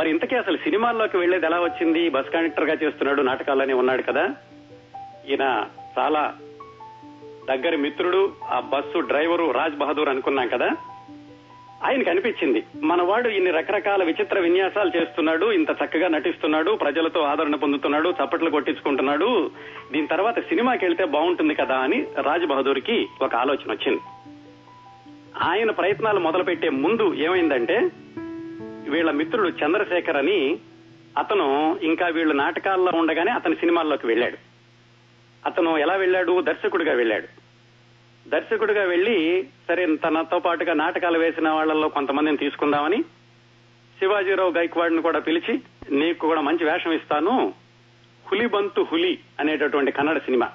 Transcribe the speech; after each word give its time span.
మరి 0.00 0.10
ఇంతకీ 0.10 0.36
అసలు 0.36 0.56
సినిమాల్లోకి 0.56 1.16
వెళ్ళేది 1.16 1.46
ఎలా 1.46 1.60
వచ్చింది? 1.60 2.08
బస్ 2.08 2.30
కండక్టర్గా 2.30 2.72
చేస్తున్నాడు 2.72 3.22
నాటకాల్లోనే 3.22 3.72
ఉన్నాడు 3.72 4.02
కదా. 4.02 4.34
ఈయన 5.28 5.66
చాలా 5.98 6.34
దగ్గర 7.48 7.76
మిత్రుడు 7.76 8.32
ఆ 8.44 8.60
బస్సు 8.60 8.98
డ్రైవరు 8.98 9.50
రాజ్ 9.50 9.74
బహదూర్ 9.74 10.08
అనుకున్నాం 10.08 10.48
కదా. 10.48 10.70
ఆయనకి 11.84 12.10
అనిపించింది 12.10 12.62
మనవాడు 12.82 13.28
ఇన్ని 13.28 13.50
రకరకాల 13.50 14.04
విచిత్ర 14.04 14.38
విన్యాసాలు 14.38 14.90
చేస్తున్నాడు 14.96 15.52
ఇంత 15.52 15.70
చక్కగా 15.70 16.08
నటిస్తున్నాడు 16.08 16.70
ప్రజలతో 16.70 17.20
ఆదరణ 17.20 17.54
పొందుతున్నాడు 17.54 18.08
చప్పట్లు 18.08 18.50
కొట్టించుకుంటున్నాడు. 18.50 19.50
దీని 19.92 20.06
తర్వాత 20.06 20.40
సినిమాకి 20.40 20.84
వెళ్తే 20.84 21.04
బాగుంటుంది 21.04 21.54
కదా 21.54 21.76
అని 21.76 22.06
రాజ్ 22.22 22.46
బహదూర్కి 22.46 23.06
ఒక 23.22 23.34
ఆలోచన 23.34 23.72
వచ్చింది. 23.72 24.00
ఆయన 25.42 25.70
ప్రయత్నాలు 25.70 26.20
మొదలుపెట్టే 26.20 26.68
ముందు 26.68 27.14
ఏమైందంటే 27.14 27.88
వీళ్ళ 28.90 29.10
మిత్రుడు 29.10 29.48
చంద్రశేఖర్ 29.48 30.16
అని 30.16 30.58
అతను 31.18 31.78
ఇంకా 31.82 32.06
వీళ్ళు 32.06 32.34
నాటకాల్లో 32.34 32.98
ఉండగానే 32.98 33.30
అతని 33.30 33.54
సినిమాల్లోకి 33.54 34.06
వెళ్ళాడు. 34.06 34.38
అతను 35.46 35.78
ఎలా 35.78 35.94
వెళ్ళాడు? 35.94 36.40
దర్శకుడిగా 36.40 36.92
వెళ్ళాడు. 36.92 37.28
దర్శకుడిగా 38.28 38.84
వెళ్ళి 38.84 39.48
సరే 39.68 39.96
తనతో 39.96 40.38
పాటుగా 40.38 40.74
నాటకాలు 40.74 41.18
వేసిన 41.18 41.48
వాళ్ళల్లో 41.48 41.88
కొంతమందిని 41.88 42.36
తీసుకుందామని 42.36 43.02
శివాజీరావు 43.98 44.50
గైక్వాడ్ని 44.50 45.02
కూడా 45.02 45.18
పిలిచి 45.18 45.60
నీకు 45.90 46.18
కూడా 46.18 46.40
మంచి 46.40 46.64
వేషం 46.64 46.92
ఇస్తాను. 46.92 47.54
హులిబంతు 48.28 48.86
హులి 48.92 49.18
అనేటటువంటి 49.40 49.92
కన్నడ 49.92 50.18
సినిమా. 50.18 50.50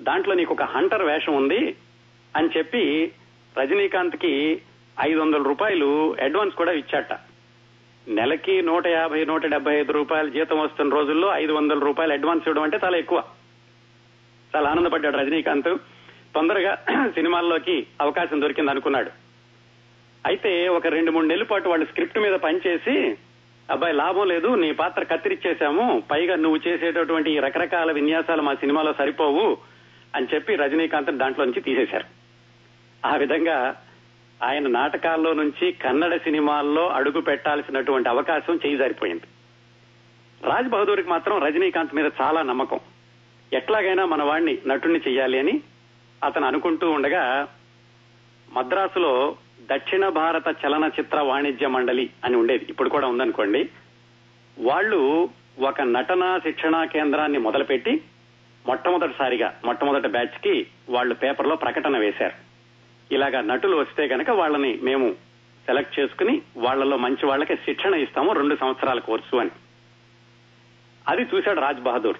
దాంట్లో 0.00 0.34
నీకు 0.34 0.54
ఒక 0.54 0.62
హంటర్ 0.62 1.02
వేషం 1.02 1.34
ఉంది 1.34 1.76
అని 2.36 2.48
చెప్పి 2.56 3.12
రజనీకాంత్కి 3.58 4.62
ఐదు 5.00 5.18
వందల 5.20 5.42
రూపాయలు 5.42 6.16
అడ్వాన్స్ 6.22 6.56
కూడా 6.56 6.72
ఇచ్చాట. 6.72 7.12
నెలకి 8.08 8.62
నూట 8.62 8.86
యాభై 8.86 9.24
నూట 9.24 9.46
డెబ్బై 9.46 9.80
ఐదు 9.80 9.92
రూపాయలు 9.92 10.30
జీతం 10.30 10.58
వస్తున్న 10.58 10.94
రోజుల్లో 10.94 11.34
ఐదు 11.34 11.52
వందల 11.52 11.78
రూపాయలు 11.78 12.12
అడ్వాన్స్ 12.12 12.48
ఇవ్వడం 12.48 12.62
అంటే 12.62 12.78
చాలా 12.84 12.96
ఎక్కువ. 12.96 13.22
చాలా 14.56 14.70
ఆనందపడ్డాడు 14.70 15.16
రజనీకాంత్. 15.16 15.78
తొందరగా 16.34 16.78
సినిమాల్లోకి 17.14 17.86
అవకాశం 18.00 18.40
దొరికింది 18.40 18.70
అనుకున్నాడు. 18.70 19.10
అయితే 20.26 20.68
ఒక 20.68 20.86
రెండు 20.86 21.10
మూడు 21.10 21.26
నెలల 21.26 21.42
పాటు 21.42 21.68
వాళ్ళు 21.68 21.86
స్క్రిప్ట్ 21.86 22.18
మీద 22.18 22.32
పనిచేసి 22.32 23.16
అబ్బాయి 23.70 23.94
లాభం 23.94 24.28
లేదు 24.28 24.48
నీ 24.48 24.72
పాత్ర 24.72 25.02
కత్తిరిచ్చేశాము 25.02 26.02
పైగా 26.10 26.36
నువ్వు 26.36 26.60
చేసేటటువంటి 26.68 27.38
రకరకాల 27.38 27.92
విన్యాసాలు 27.92 28.42
మా 28.42 28.54
సినిమాలో 28.54 28.92
సరిపోవు 28.92 29.56
అని 30.16 30.26
చెప్పి 30.34 30.56
రజనీకాంత్ 30.56 31.10
దాంట్లో 31.10 31.44
నుంచి 31.44 31.60
తీసేశారు. 31.60 32.04
ఆ 33.06 33.16
విధంగా 33.16 33.82
ఆయన 34.42 34.68
నాటకాల్లో 34.68 35.32
నుంచి 35.32 35.72
కన్నడ 35.72 36.16
సినిమాల్లో 36.16 36.88
అడుగు 36.88 37.20
పెట్టాల్సినటువంటి 37.20 38.08
అవకాశం 38.08 38.60
చేయిజారిపోయింది 38.66 39.22
రాజ్ 40.42 40.68
బహదూర్కి 40.68 41.08
మాత్రం 41.08 41.42
రజనీకాంత్ 41.42 41.94
మీద 41.94 42.10
చాలా 42.20 42.42
నమ్మకం. 42.42 42.80
ఎట్లాగైనా 43.52 44.04
మన 44.04 44.22
వాణ్ణి 44.22 44.58
నటుణ్ణి 44.66 45.00
చేయాలి 45.08 45.38
అని 45.38 45.60
అతను 46.24 46.46
అనుకుంటూ 46.46 46.90
ఉండగా 46.90 47.48
మద్రాసులో 48.52 49.36
దక్షిణ 49.72 50.08
భారత 50.08 50.48
చలనచిత్ర 50.48 51.20
వాణిజ్య 51.20 51.66
మండలి 51.66 52.10
అని 52.24 52.36
ఉండేది. 52.36 52.66
ఇప్పుడు 52.68 52.88
కూడా 52.88 53.06
ఉందనుకోండి. 53.08 53.68
వాళ్ళు 54.58 55.28
ఒక 55.60 55.80
నటనా 55.80 56.38
శిక్షణా 56.38 56.84
కేంద్రాన్ని 56.84 57.38
మొదలుపెట్టి 57.38 58.02
మొట్టమొదటిసారిగా 58.66 59.60
మొట్టమొదటి 59.64 60.08
బ్యాచ్కి 60.08 60.66
వాళ్ళు 60.88 61.14
పేపర్లో 61.14 61.56
ప్రకటన 61.56 61.98
వేశారు. 61.98 62.49
ఇలాగా 63.12 63.40
నటులు 63.40 63.76
వస్తే 63.76 64.08
కనుక 64.08 64.30
వాళ్ళని 64.30 64.78
మేము 64.82 65.12
సెలెక్ట్ 65.66 66.00
చేసుకుని 66.00 66.42
వాళ్ళలో 66.56 66.96
మంచి 66.96 67.26
వాళ్ళకి 67.26 67.56
శిక్షణ 67.56 67.94
ఇస్తాము 67.94 68.32
రెండు 68.32 68.56
సంవత్సరాల 68.60 68.98
కోర్సు 68.98 69.36
అని. 69.36 69.50
అది 71.08 71.22
చూశాడు 71.22 71.60
రాజ్ 71.60 71.80
బహదూర్. 71.80 72.16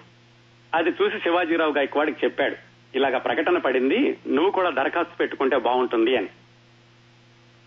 అది 0.75 0.89
చూసి 0.89 1.19
శివాజీరావు 1.19 1.71
గైక్వాడికి 1.71 2.25
చెప్పాడు 2.25 2.55
ఇలాగ 2.95 3.17
ప్రకటన 3.17 3.57
పడింది 3.57 4.17
నువ్వు 4.27 4.51
కూడా 4.51 4.69
దరఖాస్తు 4.69 5.17
పెట్టుకుంటే 5.17 5.57
బాగుంటుంది 5.57 6.15
అని. 6.15 6.27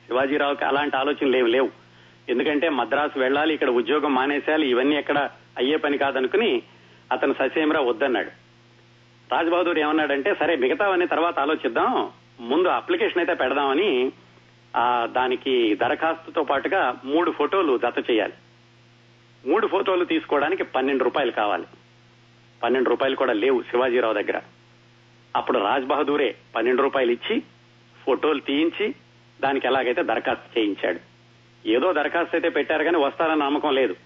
శివాజీరావుకి 0.07 0.65
అలాంటి 0.65 0.97
ఆలోచనలు 0.97 1.37
ఏమి 1.37 1.51
లేవు. 1.51 1.71
ఎందుకంటే 2.29 2.69
మద్రాసు 2.69 3.19
వెళ్ళాలి 3.19 3.55
ఇక్కడ 3.55 3.71
ఉద్యోగం 3.71 4.15
మానేశాలి 4.15 4.69
ఇవన్నీ 4.69 4.97
ఎక్కడ 4.97 5.31
అయ్యే 5.59 5.77
పని 5.77 5.99
కాదనుకుని 5.99 6.63
అతను 7.13 7.34
ససేమిరా 7.34 7.81
వద్దన్నాడు. 7.81 8.31
రాజ్ 9.34 9.49
బహదూర్ 9.49 9.79
ఏమన్నాడంటే 9.79 10.34
సరే 10.34 10.57
మిగతావన్నీ 10.57 11.07
తర్వాత 11.07 11.39
ఆలోచిద్దాం 11.39 12.11
ముందు 12.41 12.69
అప్లికేషన్ 12.69 13.19
అయితే 13.19 13.34
పెడదామని 13.34 14.12
ఆ 14.77 15.06
దానికి 15.06 15.75
దరఖాస్తుతో 15.75 16.43
పాటుగా 16.43 17.00
మూడు 17.05 17.31
ఫోటోలు 17.31 17.78
జత 17.78 18.11
చేయాలి. 18.11 18.33
మూడు 19.47 19.67
ఫోటోలు 19.67 20.05
తీసుకోవడానికి 20.05 20.65
పన్నెండు 20.65 21.05
రూపాయలు 21.05 21.31
కావాలి. 21.31 21.65
పన్నెండు 22.62 22.91
రూపాయలు 22.91 23.17
కూడా 23.17 23.33
లేవు 23.33 23.62
శివాజీరావు 23.62 24.15
దగ్గర. 24.15 24.41
అప్పుడు 25.37 25.59
రాజ్ 25.59 25.84
బహదూరే 25.84 26.37
పన్నెండు 26.56 26.83
రూపాయలు 26.83 27.12
ఇచ్చి 27.12 27.43
ఫోటోలు 28.05 28.41
తీయించి 28.41 28.95
దానికి 29.41 29.66
ఎలాగైతే 29.66 30.03
దరఖాస్తు 30.03 30.59
చేయించాడు. 30.59 31.01
ఏదో 31.69 31.93
దరఖాస్తు 31.93 32.37
అయితే 32.37 32.49
పెట్టారు 32.49 32.84
కానీ 32.84 32.97
వస్తారన్న 32.97 33.45
నమ్మకం 33.45 33.75
లేదు. 33.75 33.97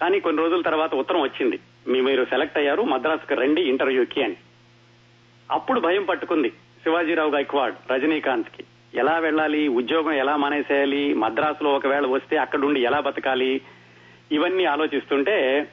కానీ 0.00 0.20
కొన్ని 0.20 0.42
రోజుల 0.42 0.62
తర్వాత 0.62 0.94
ఉత్తరం 0.94 1.20
వచ్చింది. 1.20 1.58
మీ 1.86 2.00
మీరు 2.00 2.24
సెలెక్ట్ 2.24 2.58
అయ్యారు 2.58 2.82
మద్రాసుకు 2.82 3.34
రండి 3.34 3.62
ఇంటర్వ్యూకి 3.62 4.22
అని. 4.22 4.36
అప్పుడు 5.50 5.80
భయం 5.80 6.04
పట్టుకుంది. 6.04 6.52
శివాజీరావు 6.82 7.30
గైక్వాడ్ 7.30 7.92
రజనీకాంత్కి 7.92 8.64
ఎలా 8.94 9.18
వెళ్ళాలి? 9.18 9.68
ఉద్యోగం 9.68 10.12
ఎలా 10.12 10.36
మానేసేయాలి? 10.36 11.14
మద్రాసులో 11.14 11.70
ఒకవేళ 11.70 12.06
వస్తే 12.06 12.36
అక్కడుండి 12.36 12.80
ఎలా 12.80 13.00
బతకాలి? 13.00 13.60
ఇవన్నీ 14.32 14.64
ఆలోచిస్తుంటే 14.64 15.68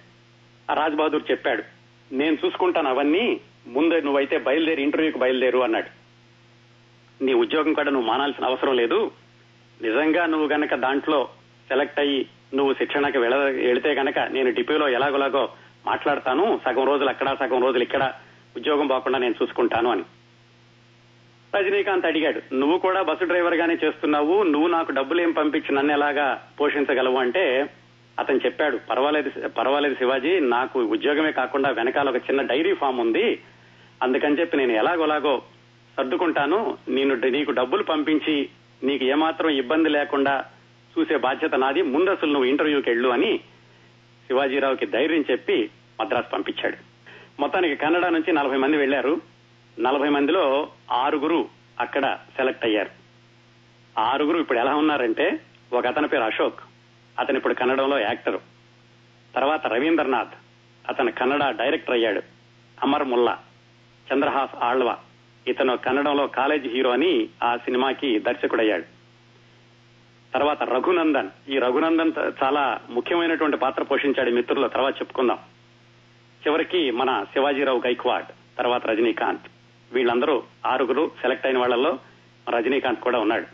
రాజ్ 0.74 0.96
బహదూర్ 0.96 1.32
చెప్పాడు 1.32 1.64
నేను 2.12 2.38
చూసుకుంటాను 2.46 2.90
అవన్నీ 2.90 3.40
ముందే 3.68 4.02
నువ్వైతే 4.02 4.38
బయలుదేరి 4.38 4.84
ఇంటర్వ్యూకి 4.84 5.20
బయలుదేరు 5.20 5.60
అన్నాడు. 5.60 5.90
నీ 7.24 7.34
ఉద్యోగం 7.34 7.74
కూడా 7.74 7.92
నువ్వు 7.92 8.08
మానాల్సిన 8.08 8.46
అవసరం 8.46 8.76
లేదు. 8.76 9.12
నిజంగా 9.82 10.26
నువ్వు 10.26 10.48
గనక 10.48 10.76
దాంట్లో 10.76 11.30
సెలెక్ట్ 11.68 12.00
అయ్యి 12.00 12.30
నువ్వు 12.54 12.74
శిక్షణకి 12.74 13.18
వెళ్ళ 13.18 13.36
వెళితే 13.36 13.94
గనక 13.94 14.20
నేను 14.20 14.52
డిపోలో 14.52 14.90
ఎలాగోలాగో 14.90 15.50
మాట్లాడతాను. 15.86 16.60
సగం 16.66 16.84
రోజులు 16.84 17.10
అక్కడ 17.10 17.36
సగం 17.40 17.64
రోజులు 17.64 17.84
ఇక్కడ. 17.84 18.14
ఉద్యోగం 18.58 18.88
పోకుండా 18.88 19.20
నేను 19.20 19.36
చూసుకుంటాను 19.44 19.90
అని. 19.90 20.04
రజనీకాంత్ 21.53 22.06
అడిగాడు 22.06 22.56
నువ్వు 22.56 22.78
కూడా 22.78 23.01
బస్సు 23.01 23.25
డ్రైవర్ 23.25 23.53
గానే 23.53 23.73
చేస్తున్నావు 23.73 24.44
నువ్వు 24.44 24.67
నాకు 24.67 24.91
డబ్బులు 24.91 25.22
ఏం 25.22 25.31
పంపించి 25.31 25.75
నన్ను 25.75 25.94
ఎలాగా 25.94 26.47
పోషించగలవు? 26.59 27.17
అంటే 27.17 27.69
అతను 28.19 28.39
చెప్పాడు 28.45 28.78
పర్వాలేదు 28.89 29.47
పర్వాలేదు 29.47 29.95
శివాజీ 29.95 30.39
నాకు 30.39 30.79
ఉద్యోగమే 30.83 31.31
కాకుండా 31.31 31.69
వెనకాల 31.69 32.09
ఒక 32.09 32.16
చిన్న 32.16 32.41
డైరీ 32.41 32.73
ఫామ్ 32.73 33.00
ఉంది. 33.00 33.39
అందుకని 34.03 34.39
చెప్పి 34.39 34.57
నేను 34.57 34.72
ఎలాగోలాగో 34.72 35.41
సర్దుకుంటాను. 35.97 36.78
నేను 36.89 37.16
నీకు 37.16 37.51
డబ్బులు 37.51 37.83
పంపించి 37.83 38.50
నీకు 38.83 39.03
ఏమాత్రం 39.06 39.50
ఇబ్బంది 39.50 39.89
లేకుండా 39.89 40.45
చూసే 40.94 41.17
బాధ్యత 41.17 41.56
నాది. 41.56 41.81
ముందసలు 41.81 42.31
నువ్వు 42.31 42.50
ఇంటర్వ్యూకి 42.50 42.89
వెళ్ళు 42.89 43.09
అని 43.09 43.38
శివాజీరావుకి 44.27 44.85
ధైర్యం 44.85 45.25
చెప్పి 45.31 45.69
మద్రాసు 46.01 46.29
పంపించాడు. 46.29 46.77
మొత్తానికి 47.41 47.75
కన్నడ 47.75 48.06
నుంచి 48.06 48.33
నలభై 48.33 48.57
మంది 48.57 48.77
వెళ్ళారు 48.77 49.34
నలభై 49.80 50.09
మందిలో 50.09 50.68
ఆరుగురు 50.91 51.50
అక్కడ 51.80 52.18
సెలెక్ట్ 52.36 52.66
అయ్యారు. 52.66 52.90
ఆరుగురు 54.00 54.38
ఇప్పుడు 54.38 54.59
ఎలా 54.59 54.75
ఉన్నారంటే 54.75 55.40
ఒక 55.74 55.88
అతని 55.88 56.08
పేరు 56.08 56.24
అశోక్ 56.24 56.59
అతను 57.19 57.38
ఇప్పుడు 57.38 57.53
కన్నడంలో 57.53 58.00
యాక్టర్. 58.00 58.40
తర్వాత 59.36 59.68
రవీంద్రనాథ్ 59.68 60.36
అతను 60.90 61.12
కన్నడ 61.12 61.56
డైరెక్టర్ 61.56 61.94
అయ్యాడు. 61.94 62.22
అమర్ 62.84 63.03
ముల్లా 63.03 63.38
చంద్రహాస్ 64.13 64.63
ఆళ్వా 64.63 64.97
ఇతను 65.47 65.78
కన్నడంలో 65.78 66.28
కాలేజ్ 66.28 66.68
హీరో 66.68 66.90
అని 66.90 67.30
ఆ 67.44 67.57
సినిమాకి 67.57 68.19
దర్శకుడయ్యాడు. 68.19 68.84
తర్వాత 70.34 70.63
రఘునందన్ 70.63 71.30
ఈ 71.50 71.59
రఘునందన్ 71.59 72.12
చాలా 72.44 72.81
ముఖ్యమైనటువంటి 72.90 73.57
పాత్ర 73.57 73.83
పోషించాడు 73.83 74.31
మిత్రుల 74.31 74.68
తర్వాత 74.68 74.95
చెప్పుకుందాం. 74.95 75.39
చివరికి 76.48 76.92
మన 76.92 77.24
శివాజీరావు 77.33 77.81
గైక్వాడ్ 77.86 78.25
తర్వాత 78.57 78.86
రజనీకాంత్. 78.86 79.55
వీళ్ళందరూ 79.94 80.44
ఆరుగురు 80.66 81.12
సెలెక్ట్ 81.22 81.46
అయిన 81.46 81.58
వాళ్ళల్లో 81.58 82.00
రజనీకాంత్ 82.50 83.02
కూడా 83.02 83.20
ఉన్నాడు. 83.20 83.48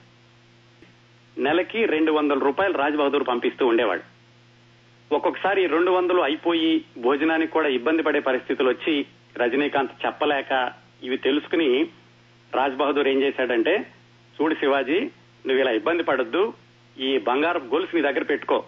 నెలకి 1.42 1.86
రెండు 1.86 2.12
వందల 2.12 2.40
రూపాయలు 2.40 2.74
రాజ్ 2.74 2.96
బహదూర్ 2.96 3.28
పంపిస్తూ 3.28 3.68
ఉండేవాడు. 3.68 4.02
ఒక్కొక్కసారి 5.16 5.68
రెండు 5.68 5.92
వందలు 5.92 6.22
అయిపోయి 6.22 6.86
భోజనానికి 6.98 7.52
కూడా 7.52 7.68
ఇబ్బంది 7.68 8.04
పడే 8.04 8.20
పరిస్థితులు 8.20 8.70
వచ్చి 8.70 9.06
రజనీకాంత్ 9.38 10.06
చెప్పలేక 10.06 10.74
ఇవి 11.04 11.18
తెలుసుకుని 11.18 11.90
రాజ్ 12.54 12.76
బహదూర్ 12.76 13.08
ఏం 13.08 13.22
చేశాడంటే 13.22 13.88
చూడు 14.42 14.54
శివాజీ 14.54 15.00
నువ్వు 15.46 15.60
ఇలా 15.62 15.72
ఇబ్బంది 15.72 16.04
పడొద్దు. 16.04 16.54
ఈ 16.98 17.18
బంగారపు 17.18 17.76
గొలుసు 17.76 17.96
నీ 17.96 18.02
దగ్గర 18.02 18.24
పెట్టుకో. 18.24 18.64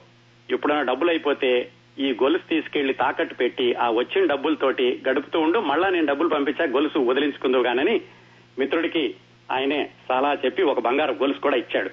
ఎప్పుడైనా 0.50 0.82
డబ్బులు 0.82 1.10
అయిపోతే 1.10 1.72
ఈ 2.00 2.14
గొలుసు 2.24 2.50
తీసుకెళ్ళి 2.50 2.94
తాకట్టు 2.94 3.36
పెట్టి 3.36 3.74
ఆ 3.74 3.90
వచ్చిన 3.90 4.26
డబ్బులతోటి 4.26 5.02
గడుపుతూ 5.10 5.40
ఉండు 5.40 5.60
మళ్ళా 5.60 5.90
నేను 5.90 6.06
డబ్బులు 6.06 6.30
పంపించా 6.30 6.66
గొలుసు 6.66 7.00
వదిలించుకుందువు 7.00 7.64
గానని 7.64 8.02
మిత్రుడికి 8.60 9.16
ఆయనే 9.52 9.90
సలహా 10.10 10.38
చెప్పి 10.46 10.64
ఒక 10.64 10.80
బంగారు 10.80 11.12
గొలుసు 11.12 11.40
కూడా 11.40 11.58
ఇచ్చాడు. 11.58 11.90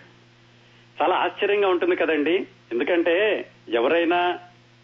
చాలా 1.02 1.16
ఆశ్చర్యంగా 1.16 1.68
ఉంటుంది 1.68 1.96
కదండి. 1.96 2.46
ఎందుకంటే 2.72 3.46
ఎవరైనా 3.68 4.38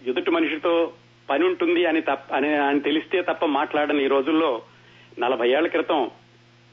ఎదుటి 0.06 0.30
మనిషితో 0.30 0.92
పని 1.30 1.44
ఉంటుంది 1.44 1.86
అని 1.86 2.00
తప్ప 2.00 2.34
అని 2.34 2.54
అని 2.54 2.80
తెలిస్తే 2.80 3.22
తప్ప 3.22 3.44
మాట్లాడని 3.44 4.04
ఈ 4.04 4.06
రోజుల్లో 4.06 4.62
నలభై 5.18 5.48
ఏళ్ళ 5.48 5.68
క్రితం 5.68 6.10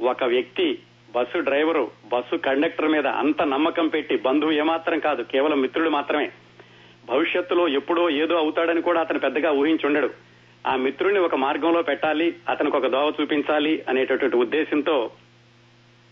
ఒక 0.02 0.24
వ్యక్తి 0.24 0.80
బస్సు 1.16 1.38
డ్రైవరు 1.38 1.92
బస్సు 2.06 2.36
కండక్టర్ 2.36 2.88
మీద 2.88 3.08
అంత 3.08 3.42
నమ్మకం 3.42 3.88
పెట్టి 3.88 4.16
బంధువు 4.16 4.52
ఏమాత్రం 4.52 5.00
కాదు 5.00 5.22
కేవలం 5.22 5.62
మిత్రుడు 5.62 5.90
మాత్రమే. 5.90 6.30
భవిష్యత్తులో 7.06 7.68
ఎప్పుడో 7.68 8.10
ఏదో 8.10 8.36
అవుతాడని 8.36 8.82
కూడా 8.82 9.02
అతను 9.02 9.20
పెద్దగా 9.20 9.52
ఊహించుండడు. 9.52 10.10
ఆ 10.68 10.76
మిత్రుణ్ణి 10.76 11.20
ఒక 11.20 11.36
మార్గంలో 11.36 11.82
పెట్టాలి 11.82 12.36
అతనికి 12.50 12.78
ఒక 12.78 12.88
దోవ 12.88 13.14
చూపించాలి 13.22 13.84
అనేటటువంటి 13.90 14.38
ఉద్దేశంతో 14.38 15.12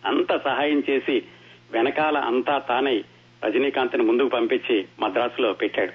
అంత 0.05 0.37
సహాయం 0.37 0.83
చేసి 0.89 1.23
వెనకాల 1.71 2.17
అంతా 2.17 2.57
తానై 2.57 3.03
రజనీకాంత్ని 3.45 4.03
ముందుకు 4.03 4.27
పంపించి 4.27 4.85
మద్రాసులో 4.99 5.53
పెట్టాడు. 5.53 5.91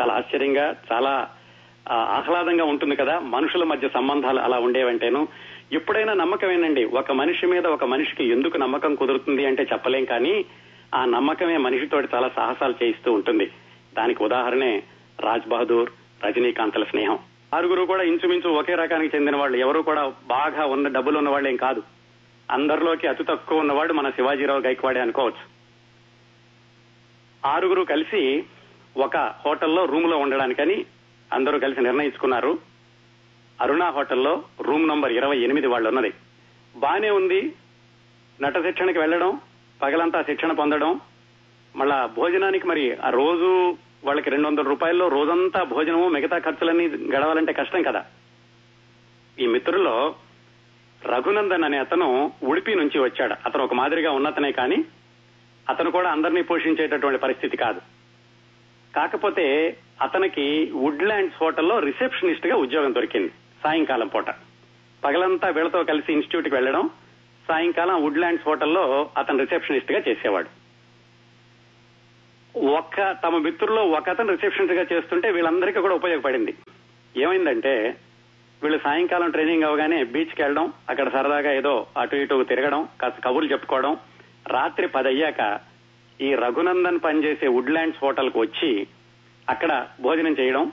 చాలా 0.00 0.14
ఆశ్చర్యంగా 0.14 0.76
చాలా 0.92 1.30
ఆహ్లాదంగా 1.90 2.64
ఉంటుంది 2.64 2.96
కదా 2.96 3.18
మనుషుల 3.18 3.64
మధ్య 3.64 3.88
సంబంధాలు 3.88 4.40
అలా 4.40 4.58
ఉండేవంటేను. 4.58 5.28
ఎప్పుడైనా 5.72 6.12
నమ్మకమేనండి 6.12 6.84
ఒక 6.84 7.12
మనిషి 7.12 7.46
మీద 7.46 7.66
ఒక 7.66 7.84
మనిషికి 7.84 8.24
ఎందుకు 8.24 8.56
నమ్మకం 8.56 8.94
కుదురుతుంది 8.94 9.46
అంటే 9.46 9.62
చెప్పలేం 9.62 10.04
కానీ 10.04 10.44
ఆ 10.94 11.04
నమ్మకమే 11.04 11.56
మనిషితోటి 11.56 12.08
చాలా 12.14 12.30
సాహసాలు 12.36 12.74
చేయిస్తూ 12.82 13.12
ఉంటుంది. 13.12 13.50
దానికి 13.96 14.24
ఉదాహరణే 14.24 14.82
రాజ్ 15.20 15.48
బహదూర్ 15.48 15.90
రజనీకాంత్ల 16.24 16.84
స్నేహం. 16.84 17.18
ఆరుగురు 17.54 17.82
కూడా 17.82 18.02
ఇంచుమించు 18.02 18.50
ఒకే 18.50 18.74
రకానికి 18.74 19.16
చెందిన 19.16 19.36
వాళ్ళు. 19.36 19.56
ఎవరు 19.56 19.80
కూడా 19.80 20.12
బాగా 20.24 20.66
ఉన్న 20.66 20.88
డబ్బులు 20.88 21.18
ఉన్న 21.18 21.28
వాళ్ళేం 21.28 21.56
కాదు. 21.56 21.82
అందరిలోకి 22.50 23.06
అతి 23.06 23.24
తక్కువ 23.24 23.58
ఉన్నవాడు 23.58 23.92
మన 23.92 24.10
శివాజీరావు 24.10 24.60
గైక్వాడే 24.60 25.00
అనుకోవచ్చు. 25.00 25.60
ఆరుగురు 27.48 27.82
కలిసి 27.82 28.44
ఒక 28.96 29.16
హోటల్లో 29.16 29.84
రూమ్లో 29.84 30.16
ఉండడానికని 30.16 30.84
అందరూ 31.32 31.58
కలిసి 31.58 31.80
నిర్ణయించుకున్నారు. 31.80 32.58
అరుణ 33.60 33.84
హోటల్లో 33.84 34.42
రూమ్ 34.60 34.88
నంబర్ 34.88 35.12
ఇరవై 35.12 35.38
ఎనిమిది 35.38 35.66
వాళ్ళు 35.66 35.88
ఉన్నది 35.88 36.12
బానే 36.76 37.10
ఉంది. 37.10 37.52
నట 38.42 38.62
శిక్షణకి 38.62 38.98
వెళ్ళడం 38.98 39.40
పగలంతా 39.82 40.22
శిక్షణ 40.22 40.52
పొందడం 40.52 41.00
మళ్ళా 41.76 42.06
భోజనానికి 42.06 42.66
మరి 42.66 42.94
ఆ 42.94 43.10
రోజు 43.10 43.76
వాళ్ళకి 44.04 44.30
రెండు 44.30 44.46
వందల 44.46 44.62
రూపాయల్లో 44.62 45.08
రోజంతా 45.08 45.62
భోజనము 45.62 46.08
మిగతా 46.08 46.38
ఖర్చులన్నీ 46.38 46.88
గడవాలంటే 46.88 47.52
కష్టం 47.52 47.82
కదా. 47.82 48.04
ఈ 49.38 49.46
మిత్రుల్లో 49.46 50.14
రఘునందన్ 51.04 51.64
అనే 51.64 51.78
అతను 51.78 52.32
ఉడిపి 52.42 52.74
నుంచి 52.74 52.98
వచ్చాడు. 52.98 53.34
అతను 53.46 53.64
ఒక 53.64 53.74
మాదిరిగా 53.74 54.10
ఉన్నతనే 54.10 54.52
కానీ 54.52 54.84
అతను 55.68 55.90
కూడా 55.90 56.10
అందరినీ 56.10 56.42
పోషించేటటువంటి 56.42 57.18
పరిస్థితి 57.18 57.56
కాదు. 57.56 57.80
కాకపోతే 58.96 59.76
అతనికి 60.02 60.70
వుడ్లాండ్స్ 60.74 61.36
హోటల్లో 61.40 61.78
రిసెప్షనిస్ట్గా 61.78 62.56
ఉద్యోగం 62.56 62.94
దొరికింది 62.94 63.32
సాయంకాలం 63.62 64.08
పూట. 64.08 64.30
పగలంతా 65.04 65.48
వీళ్ళతో 65.48 65.84
కలిసి 65.84 66.12
ఇన్స్టిట్యూట్కి 66.12 66.54
వెళ్ళడం 66.54 66.90
సాయంకాలం 67.48 68.02
వుడ్లాండ్స్ 68.02 68.48
హోటల్లో 68.48 69.10
అతను 69.18 69.38
రిసెప్షనిస్ట్గా 69.38 70.02
చేసేవాడు. 70.08 70.59
ఒక్క 72.56 73.16
తమ 73.24 73.36
మిత్రుల్లో 73.36 73.82
ఒక 73.82 74.08
అతను 74.08 74.30
రిసెప్షనిస్ట్గా 74.30 74.86
చేస్తుంటే 74.92 75.30
వీళ్ళందరికీ 75.30 75.80
కూడా 75.80 75.94
ఉపయోగపడింది. 75.94 76.54
ఏమైందంటే 77.16 77.96
వీళ్ళు 78.62 78.78
సాయంకాలం 78.78 79.30
ట్రైనింగ్ 79.30 79.62
అవగానే 79.62 80.04
బీచ్కి 80.04 80.42
వెళ్ళడం 80.42 80.72
అక్కడ 80.90 81.12
సరదాగా 81.12 81.52
ఏదో 81.52 81.86
అటు 81.98 82.16
ఇటు 82.16 82.44
తిరగడం 82.44 82.88
కాస్త 83.00 83.24
కబుర్లు 83.24 83.52
చెప్పుకోవడం. 83.52 83.96
రాత్రి 84.46 84.88
పది 84.88 85.08
అయ్యాక 85.08 85.60
ఈ 86.20 86.34
రఘునందన్ 86.34 87.00
పనిచేసే 87.04 87.48
వుడ్లాండ్స్ 87.48 88.04
హోటల్కు 88.04 88.40
వచ్చి 88.40 88.86
అక్కడ 89.48 89.86
భోజనం 90.00 90.36
చేయడం. 90.40 90.72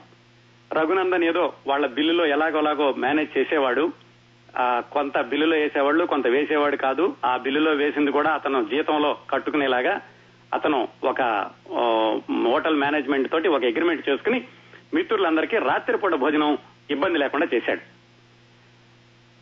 రఘునందన్ 0.72 1.24
ఏదో 1.24 1.52
వాళ్ళ 1.66 1.86
బిల్లులో 1.86 2.26
ఎలాగోలాగో 2.26 2.92
మేనేజ్ 2.92 3.38
చేసేవాడు. 3.38 3.92
ఆ, 4.58 4.82
కొంత 4.92 5.20
బిల్లులో 5.20 5.56
వేసేవాళ్ళు 5.56 6.04
కొంత 6.06 6.26
వేసేవాడు 6.26 6.76
కాదు. 6.76 7.16
ఆ 7.24 7.36
బిల్లులో 7.36 7.70
వేసింది 7.72 8.12
కూడా 8.12 8.30
అతను 8.30 8.64
జీతంలో 8.64 9.18
కట్టుకునేలాగా 9.30 10.00
అతను 10.54 10.88
ఒక 11.04 11.22
హోటల్ 12.46 12.76
మేనేజ్మెంట్ 12.76 13.30
తోటి 13.30 13.48
ఒక 13.48 13.64
అగ్రిమెంట్ 13.64 14.08
చేసుకుని 14.08 14.44
మిత్రులందరికీ 14.94 15.56
రాత్రిపూట 15.56 16.14
భోజనం 16.14 16.58
ఇబ్బంది 16.90 17.18
లేకుండా 17.18 17.46
చేశాడు. 17.54 17.80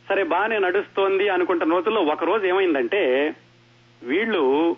సరే 0.09 0.23
బాగానే 0.23 0.59
నడుస్తోంది 0.59 1.29
అనుకుంటున్న 1.29 1.75
రోజుల్లో 1.75 2.01
ఒక 2.01 2.25
రోజు 2.25 2.47
ఏమైందంటే 2.47 3.35
వీళ్ళు 4.03 4.77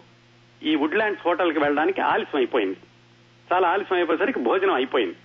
ఈ 0.62 0.74
వుడ్లాండ్స్ 0.74 1.22
హోటల్కి 1.26 1.58
వెళ్ళడానికి 1.58 2.00
ఆలస్యం 2.00 2.36
అయిపోయింది. 2.36 2.76
చాలా 3.52 3.68
ఆలస్యం 3.68 3.96
అయిపోయేసరికి 3.96 4.38
భోజనం 4.38 4.74
అయిపోయింది. 4.74 5.16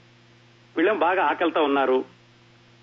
వీళ్ళేం 0.75 0.99
బాగా 0.99 1.23
ఆకలితో 1.23 1.63
ఉన్నారు. 1.63 2.05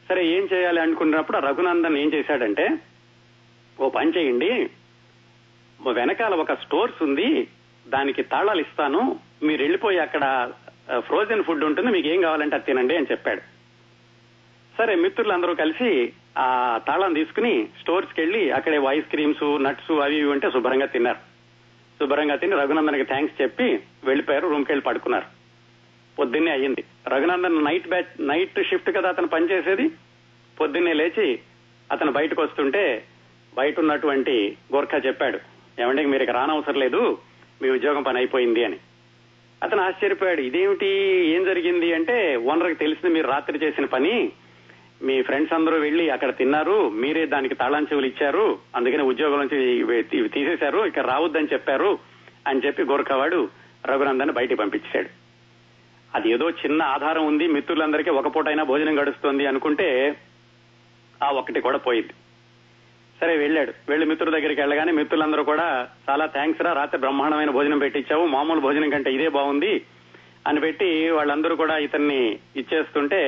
సరే 0.09 0.27
ఏం 0.27 0.49
చేయాలి 0.53 0.81
అనుకున్నప్పుడు 0.81 1.39
రఘునందన్ 1.39 1.97
ఏం 1.97 2.13
చేశాడంటే 2.13 2.69
ఓ 3.81 3.89
పని 3.89 4.11
చేయండి. 4.11 4.71
ఓ 5.87 5.93
వెనకాల 5.93 6.35
ఒక 6.35 6.53
స్టోర్స్ 6.53 7.03
ఉంది. 7.03 7.49
దానికి 7.89 8.23
తాళాలు 8.23 8.61
ఇస్తాను. 8.61 9.19
మీరు 9.43 9.63
వెళ్ళిపోయి 9.63 9.99
అక్కడ 9.99 10.53
ఫ్రోజన్ 10.99 11.45
ఫుడ్ 11.45 11.65
ఉంటుంది 11.65 11.91
మీకు 11.91 12.09
ఏం 12.09 12.21
కావాలంటే 12.21 12.55
అది 12.57 12.65
తినండి 12.65 12.97
అని 12.97 13.07
చెప్పాడు. 13.11 13.41
సరే 14.79 14.95
మిత్రులందరూ 14.95 15.55
కలిసి 15.55 16.13
ఆ 16.39 16.81
తాళం 16.87 17.15
తీసుకుని 17.15 17.69
స్టోర్స్కి 17.81 18.51
అక్కడే 18.51 18.81
ఐస్ 18.89 19.07
క్రీమ్స్ 19.07 19.63
నట్స్ 19.63 19.91
అవి 19.91 20.17
ఇవి 20.17 20.31
ఉంటే 20.31 20.51
శుభ్రంగా 20.51 20.87
తిన్నారు. 20.87 21.17
శుభ్రంగా 22.01 22.37
తిని 22.37 22.57
రఘునందన్కి 22.57 23.03
థ్యాంక్స్ 23.03 23.43
చెప్పి 23.43 23.81
వెళ్ళిపోయారు 24.05 24.49
రూమ్కి 24.49 24.73
వెళ్ళి 24.73 24.83
పడుకున్నారు. 24.83 25.25
పొద్దున్నే 26.19 26.51
అయ్యింది. 26.51 26.85
Raghunandan 27.09 27.65
night 27.65 27.89
batch 27.89 28.27
night 28.27 28.67
shift 28.67 28.97
కదా 28.97 29.09
అతను 29.09 29.27
పనిచేసేది? 29.27 29.91
పొద్దున్నే 30.61 30.93
లేచి 30.93 31.39
అతను 31.93 32.13
బయటకు 32.13 32.43
వస్తుంటే 32.43 33.05
బయట 33.55 33.81
ఉన్నటువంటి 33.81 34.57
గోర్ఖా 34.75 34.99
చెప్పాడు 34.99 35.39
ఏమంటే 35.83 36.05
మీరు 36.05 36.23
ఇక 36.23 36.31
రానవసరం 36.31 36.75
లేదు. 36.75 37.19
మీ 37.63 37.71
ఉద్యోగం 37.71 38.03
పని 38.03 38.19
అయిపోయింది 38.19 38.65
అని. 38.65 38.77
అతను 39.63 39.83
ఆశ్చర్యపోయాడు 39.83 40.41
ఇదేమిటి? 40.41 40.91
ఏం 41.35 41.45
జరిగింది? 41.45 41.93
అంటే 41.93 42.37
ఓనర్కి 42.37 42.75
తెలిసింది 42.75 43.15
మీరు 43.15 43.29
రాత్రి 43.29 43.59
చేసిన 43.59 43.85
పని. 43.85 44.33
మీ 45.03 45.23
ఫ్రెండ్స్ 45.23 45.53
అందరూ 45.53 45.77
వెళ్ళి 45.77 46.11
అక్కడ 46.11 46.37
తిన్నారు 46.37 46.91
మీరే 46.91 47.27
దానికి 47.27 47.55
తాళాంచెవులు 47.55 48.07
ఇచ్చారు 48.07 48.59
అందుకని 48.77 49.03
ఉద్యోగం 49.03 49.39
నుంచి 49.39 49.59
ఇవి 49.79 50.29
తీసేశారు 50.29 50.87
ఇక్కడ 50.87 51.07
రావద్దని 51.07 51.49
చెప్పారు 51.53 51.99
అని 52.47 52.61
చెప్పి 52.67 52.83
గోర్ఖావాడు 52.83 53.49
రఘునందాన్ని 53.87 54.35
బయటికి 54.35 54.55
పంపించాడు 54.55 55.09
అది 56.15 56.31
ఏదో 56.31 56.51
చిన్న 56.51 56.83
ఆధారం 56.83 57.27
ఉంది 57.27 57.47
మిత్రులందరికీ 57.47 58.11
ఒక 58.11 58.37
పూటైనా 58.37 58.63
భోజనం 58.63 59.01
గడుస్తుంది 59.01 59.47
అనుకుంటే 59.47 60.17
ఆ 61.23 61.31
ఒక్కటి 61.31 61.61
కూడా 61.61 61.79
పోయింది. 61.79 62.13
సరే 63.21 63.37
వెళ్ళాడు. 63.37 63.73
వెళ్ళి 63.89 64.07
మిత్రుల 64.07 64.31
దగ్గరికి 64.39 64.61
వెళ్ళగానే 64.61 64.93
మిత్రులందరూ 64.93 65.43
కూడా 65.45 65.89
చాలా 66.11 66.27
థ్యాంక్స్ 66.27 66.63
రా 66.63 66.73
రాత్రి 66.73 67.01
బ్రహ్మాండమైన 67.01 67.51
భోజనం 67.51 67.79
పెట్టించావు 67.79 68.27
మామూలు 68.27 68.61
భోజనం 68.61 68.91
కంటే 68.91 69.11
ఇదే 69.13 69.29
బాగుంది 69.29 69.73
అని 70.47 70.61
పెట్టి 70.61 71.11
వాళ్ళందరూ 71.11 71.57
కూడా 71.57 71.79
ఇతన్ని 71.79 72.39
ఇచ్చేస్తుంటే 72.57 73.21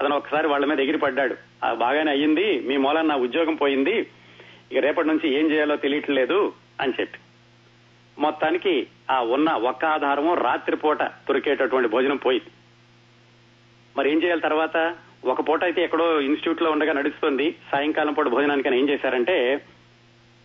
అతను 0.00 0.16
ఒకసారి 0.16 0.46
వాళ్ళ 0.48 0.66
మీద 0.66 0.80
ఎగిరి 0.80 0.98
పడ్డాడు 0.98 1.34
బాగానే 1.74 2.10
అయ్యింది 2.10 2.60
మీ 2.60 2.76
మూలన 2.76 3.06
నా 3.06 3.16
ఉద్యోగం 3.16 3.54
పోయింది 3.54 3.94
ఇక 4.72 4.78
రేపటి 4.78 5.08
నుంచి 5.08 5.34
ఏం 5.34 5.50
చేయాలో 5.50 5.76
తెలియట్లేదు 5.76 6.52
అని 6.80 6.92
చెప్పి. 7.00 7.18
మొత్తానికి 8.18 8.86
ఆ 9.10 9.20
ఉన్న 9.20 9.50
ఒక్క 9.50 9.84
ఆధారము 9.84 10.34
రాత్రిపూట 10.34 11.02
దొరికేటటువంటి 11.02 11.88
భోజనం 11.88 12.16
పోయింది. 12.16 12.50
మరి 13.96 14.12
ఏం 14.12 14.22
చేయాలి 14.22 14.40
తర్వాత? 14.40 14.76
ఒక 15.24 15.48
పూట 15.48 15.64
అయితే 15.64 15.82
ఎక్కడో 15.82 16.20
ఇన్స్టిట్యూట్లో 16.20 16.70
ఉండగా 16.70 16.92
నడుస్తుంది. 16.92 17.54
సాయంకాలం 17.72 18.12
పూట 18.12 18.28
భోజనానికి 18.28 18.78
ఏం 18.78 18.88
చేశారంటే 18.88 19.64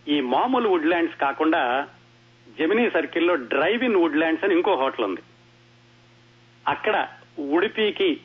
ఈ 0.08 0.20
మామూలు 0.20 0.68
వుడ్ 0.68 0.86
ల్యాండ్స్ 0.86 1.16
కాకుండా 1.16 1.88
జమినీ 2.58 2.90
సర్కిల్లో 2.90 3.34
డ్రైవ్ 3.34 3.84
ఇన్ 3.84 3.96
వుడ్లాండ్స్ 3.96 4.44
అని 4.44 4.54
ఇంకో 4.54 4.74
హోటల్ 4.74 5.04
ఉంది. 5.04 5.20
అక్కడ 6.68 7.08
ఉడిపికి 7.38 8.20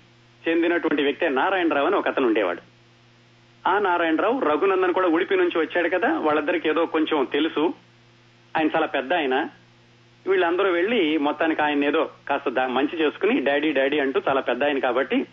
చెందినటువంటి 0.50 1.04
వ్యక్తి 1.04 1.30
నారాయణరావు 1.30 1.88
అని 1.88 1.96
ఒక 1.96 2.08
అతను 2.08 2.28
ఉండేవాడు. 2.28 2.62
ఆ 3.68 3.80
నారాయణరావు 3.80 4.40
రఘునందన్ 4.40 4.94
కూడా 4.94 5.08
ఉడిపి 5.08 5.36
నుంచి 5.36 5.60
వచ్చాడు 5.60 5.90
కదా 5.90 6.20
వాళ్ళిద్దరికి 6.20 6.70
ఏదో 6.70 6.86
కొంచెం 6.86 7.28
తెలుసు. 7.32 7.74
ఆయన 8.58 8.70
చాలా 8.76 8.86
పెద్ద 8.86 9.14
ఆయన. 9.14 9.48
వీళ్ళందరూ 10.28 10.72
వెళ్ళి 10.72 11.18
మొత్తానికి 11.18 11.62
ఆయన 11.62 11.84
ఏదో 11.84 12.10
కాస్త 12.28 12.50
దా- 12.50 12.70
మంచి 12.70 13.00
చేసుకుని 13.00 13.42
డాడీ 13.42 13.72
డాడీ 13.72 14.00
అంటూ 14.00 14.22
చాలా 14.30 14.42
పెద్ద 14.42 14.64
ఆయన 14.64 14.80
కాబట్టి 14.80 15.26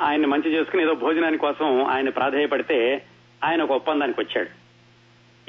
ఆయన్ని 0.00 0.26
మంచి 0.26 0.50
చేసుకుని 0.50 0.82
ఏదో 0.82 0.94
భోజనాని 0.94 1.38
కోసం 1.38 1.84
ఆయన 1.84 2.08
ప్రాధేయపడితే 2.08 3.04
ఆయన 3.44 3.62
ఒక 3.62 3.70
ఒప్పందానికి 3.70 4.20
వచ్చాడు. 4.20 4.48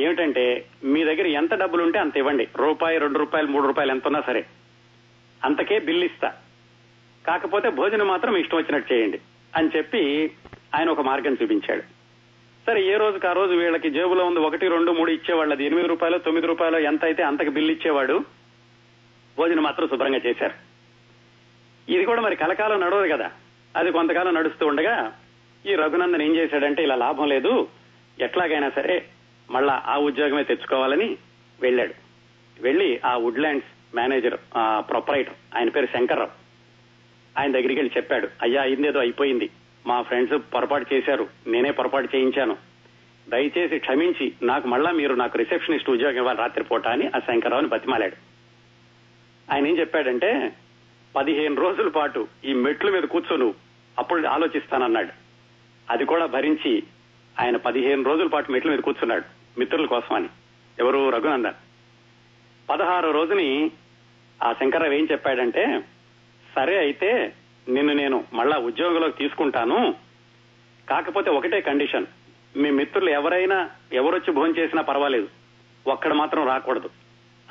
ఏమిటంటే 0.01 0.65
మీ 0.83 1.03
దగ్గర 1.03 1.27
ఎంత 1.27 1.53
డబ్బులు 1.53 1.83
ఉంటే 1.83 1.99
అంత 1.99 2.17
ఇవ్వండి. 2.17 2.47
రూపాయి 2.55 2.97
రెండు 2.97 3.19
రూపాయలు 3.19 3.47
మూడు 3.47 3.67
రూపాయలు 3.67 3.91
ఎంత 3.91 4.05
ఉన్నా 4.05 4.21
సరే. 4.21 4.45
అంతకే 5.45 5.79
బిల్లు 5.79 6.05
ఇస్తా 6.05 6.33
కాకపోతే 7.27 7.69
భోజనం 7.69 8.07
మాత్రం 8.07 8.35
ఇష్టం 8.35 8.57
వచ్చినట్టు 8.57 8.93
చేయండి 8.93 9.19
అని 9.55 9.69
చెప్పి 9.77 10.31
ఆయన 10.75 10.89
ఒక 10.89 11.01
మార్గం 11.01 11.37
చూపించాడు. 11.43 11.81
సరే 12.67 12.83
ఏ 12.83 12.97
రోజుకి 12.97 13.27
ఆ 13.27 13.31
రోజు 13.31 13.53
వీళ్ళకి 13.53 13.89
జేబులో 13.89 14.25
ఉంది 14.25 14.39
ఒకటి 14.39 14.67
రెండు 14.67 14.91
మూడు 14.91 15.11
ఇచ్చేవాళ్ళు 15.11 15.55
అది 15.55 15.65
ఎనిమిది 15.65 15.87
రూపాయలు 15.87 16.17
తొమ్మిది 16.17 16.47
రూపాయలు 16.47 16.77
ఎంత 16.77 17.03
అయితే 17.03 17.23
అంతకు 17.23 17.49
బిల్లు 17.49 17.71
ఇచ్చేవాడు 17.71 18.23
భోజనం 19.37 19.63
మాత్రం 19.63 19.87
శుభ్రంగా 19.87 20.19
చేశారు. 20.25 20.53
ఇది 21.91 22.05
కూడా 22.05 22.21
మరి 22.21 22.35
కలకాలం 22.35 22.79
నడవదు 22.79 23.13
కదా. 23.13 23.31
అది 23.75 23.91
కొంతకాలం 23.91 24.33
నడుస్తూ 24.33 24.67
ఉండగా 24.67 25.13
ఈ 25.65 25.75
రఘునందన్ 25.75 26.21
ఏం 26.21 26.35
చేశాడంటే 26.35 26.83
ఇలా 26.83 26.95
లాభం 26.95 27.27
లేదు. 27.27 27.67
ఎట్లాగైనా 28.19 28.69
సరే 28.69 29.05
మళ్ళా 29.51 29.83
ఆ 29.85 29.97
ఉద్యోగమే 29.97 30.43
తెచ్చుకోవాలని 30.43 31.17
వెళ్ళాడు. 31.61 31.93
వెళ్ళి 32.61 33.01
ఆ 33.05 33.15
వుడ్లాండ్స్ 33.15 33.95
మేనేజర్ 33.95 34.37
ప్రొపరైటర్ 34.89 35.57
ఆయన 35.57 35.69
పేరు 35.69 35.85
శంకర్రావు. 35.85 36.29
ఆయన 37.39 37.51
దగ్గరికి 37.51 37.75
వెళ్ళి 37.75 37.93
చెప్పాడు 37.97 38.29
అయ్యా 38.41 38.61
అయిందేదో 38.61 38.99
అయిపోయింది. 38.99 39.49
మా 39.87 40.01
ఫ్రెండ్స్ 40.01 40.53
పొరపాటు 40.53 40.93
చేశారు. 40.93 41.27
నేనే 41.47 41.71
పొరపాటు 41.71 42.15
చేయించాను. 42.15 42.57
దయచేసి 43.29 43.79
క్షమించి 43.79 44.31
నాకు 44.41 44.67
మళ్ళా 44.67 44.91
మీరు 44.91 45.13
నాకు 45.13 45.37
రిసెప్షనిస్ట్ 45.37 45.89
ఉద్యోగం 45.89 46.15
ఇవ్వాలి 46.15 46.39
రాత్రిపూట 46.39 46.87
అని 46.87 47.07
ఆ 47.15 47.19
శంకర్రావుని 47.19 47.67
బతిమాలాడు. 47.67 48.15
ఆయన 49.53 49.67
ఏం 49.67 49.79
చెప్పాడంటే 49.79 50.51
పదిహేను 51.15 51.55
రోజుల 51.55 51.87
పాటు 51.87 52.27
ఈ 52.45 52.53
మెట్ల 52.53 52.89
మీద 52.89 53.03
కూర్చోను 53.03 53.53
అప్పుడు 53.99 54.27
ఆలోచిస్తానన్నాడు. 54.27 55.09
అది 55.89 56.05
కూడా 56.05 56.25
భరించి 56.25 56.83
ఆయన 57.39 57.57
పదిహేను 57.57 58.03
రోజుల 58.03 58.27
పాటు 58.27 58.51
మెట్ల 58.51 58.69
మీద 58.69 58.79
కూర్చున్నాడు 58.79 59.23
మిత్రుల 59.59 59.85
కోసం 59.85 60.15
అని. 60.15 60.29
ఎవరు? 60.79 61.09
రఘునందన్. 61.09 61.53
పదహారు 62.69 63.11
రోజుని 63.11 63.71
ఆ 64.43 64.53
శంకరరావు 64.53 64.93
ఏం 64.93 65.07
చెప్పాడంటే 65.11 65.83
సరే 66.55 66.77
అయితే 66.77 67.33
నిన్ను 67.69 67.93
నేను 67.93 68.23
మళ్ళా 68.33 68.57
ఉద్యోగంలోకి 68.57 69.17
తీసుకుంటాను. 69.17 69.95
కాకపోతే 70.89 71.29
ఒకటే 71.29 71.61
కండిషన్. 71.61 72.05
మీ 72.57 72.69
మిత్రులు 72.69 73.09
ఎవరైనా 73.09 73.69
ఎవరొచ్చి 73.93 74.33
భోజనం 74.33 74.57
చేసినా 74.57 74.81
పర్వాలేదు. 74.81 75.27
ఒక్కడ 75.87 76.13
మాత్రం 76.13 76.47
రాకూడదు. 76.47 76.89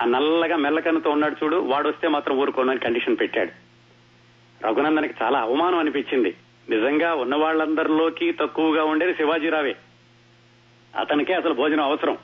ఆ 0.03 0.05
నల్లగా 0.05 0.57
మెల్లకన్నుతో 0.57 1.11
ఉన్నాడు 1.11 1.45
చూడు 1.45 1.57
వాడు 1.57 1.89
వస్తే 1.89 2.09
మాత్రం 2.09 2.39
ఊరుకోనని 2.39 2.79
కండిషన్ 2.79 3.17
పెట్టాడు. 3.21 3.69
రఘునందనికి 4.67 5.15
చాలా 5.23 5.39
అవమానం 5.41 5.79
అనిపించింది. 5.79 6.37
నిజంగా 6.71 7.15
ఉన్న 7.15 7.37
వాళ్ళందరిలోకి 7.37 8.33
తక్కువగా 8.33 8.85
ఉండేది 8.85 9.15
శివాజీరావే. 9.15 9.77
అతనికే 10.99 11.35
అసలు 11.35 11.55
భోజనం 11.55 11.85
అవసరం. 11.85 12.19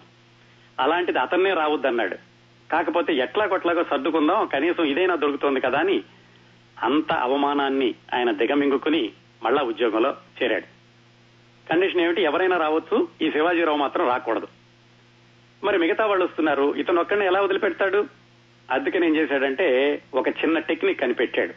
అలాంటిది 0.80 1.18
అతన్నే 1.18 1.54
రావద్దన్నాడు. 1.54 2.16
కాకపోతే 2.72 3.14
ఎట్లా 3.14 3.46
కొట్లాగో 3.46 3.84
సర్దుకుందాం 3.84 4.46
కనీసం 4.46 4.84
ఇదైనా 4.84 5.14
దొరుకుతోంది 5.14 5.60
కదా 5.60 5.78
అని 5.78 6.02
అంత 6.82 7.12
అవమానాన్ని 7.12 7.94
ఆయన 8.14 8.30
దిగమింగుకుని 8.30 9.12
మళ్ళా 9.42 9.62
ఉద్యోగంలో 9.62 10.16
చేరాడు. 10.42 10.64
కండిషన్ 11.70 12.00
ఏమిటి? 12.00 12.22
ఎవరైనా 12.22 12.56
రావచ్చు 12.56 13.08
ఈ 13.22 13.30
శివాజీరావు 13.30 13.76
మాత్రం 13.76 14.08
రాకూడదు. 14.08 14.48
మరి 15.64 15.78
మిగతా 15.78 16.06
వాళ్ళు 16.06 16.24
వస్తున్నారు. 16.24 16.74
ఇతను 16.74 17.00
ఒక్కడిని 17.00 17.26
ఎలా 17.26 17.40
వదిలిపెడతాడు? 17.40 18.06
అందుకని 18.70 19.06
ఏం 19.06 19.16
చేశాడంటే 19.16 20.02
ఒక 20.14 20.28
చిన్న 20.28 20.58
టెక్నిక్ 20.58 21.00
కనిపెట్టాడు. 21.00 21.54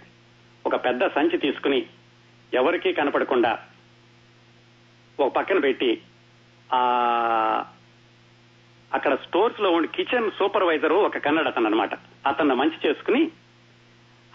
ఒక 0.65 0.75
పెద్ద 0.85 1.07
సంచి 1.07 1.37
తీసుకుని 1.37 1.85
ఎవరికీ 2.53 2.93
కనపడకుండా 2.93 3.59
ఒక 5.19 5.35
పక్కన 5.35 5.59
పెట్టి 5.59 6.01
ఆ 6.73 6.79
అక్కడ 8.93 9.13
స్టోర్స్లో 9.15 9.69
ఉండి 9.71 9.87
కిచెన్ 9.87 10.31
సూపర్వైజర్ 10.31 10.93
ఒక 10.93 11.17
కన్నడ 11.17 11.47
అతను 11.47 11.65
అనమాట 11.65 11.93
అతన్ని 12.25 12.55
మంచి 12.55 12.87
చేసుకుని 12.87 13.31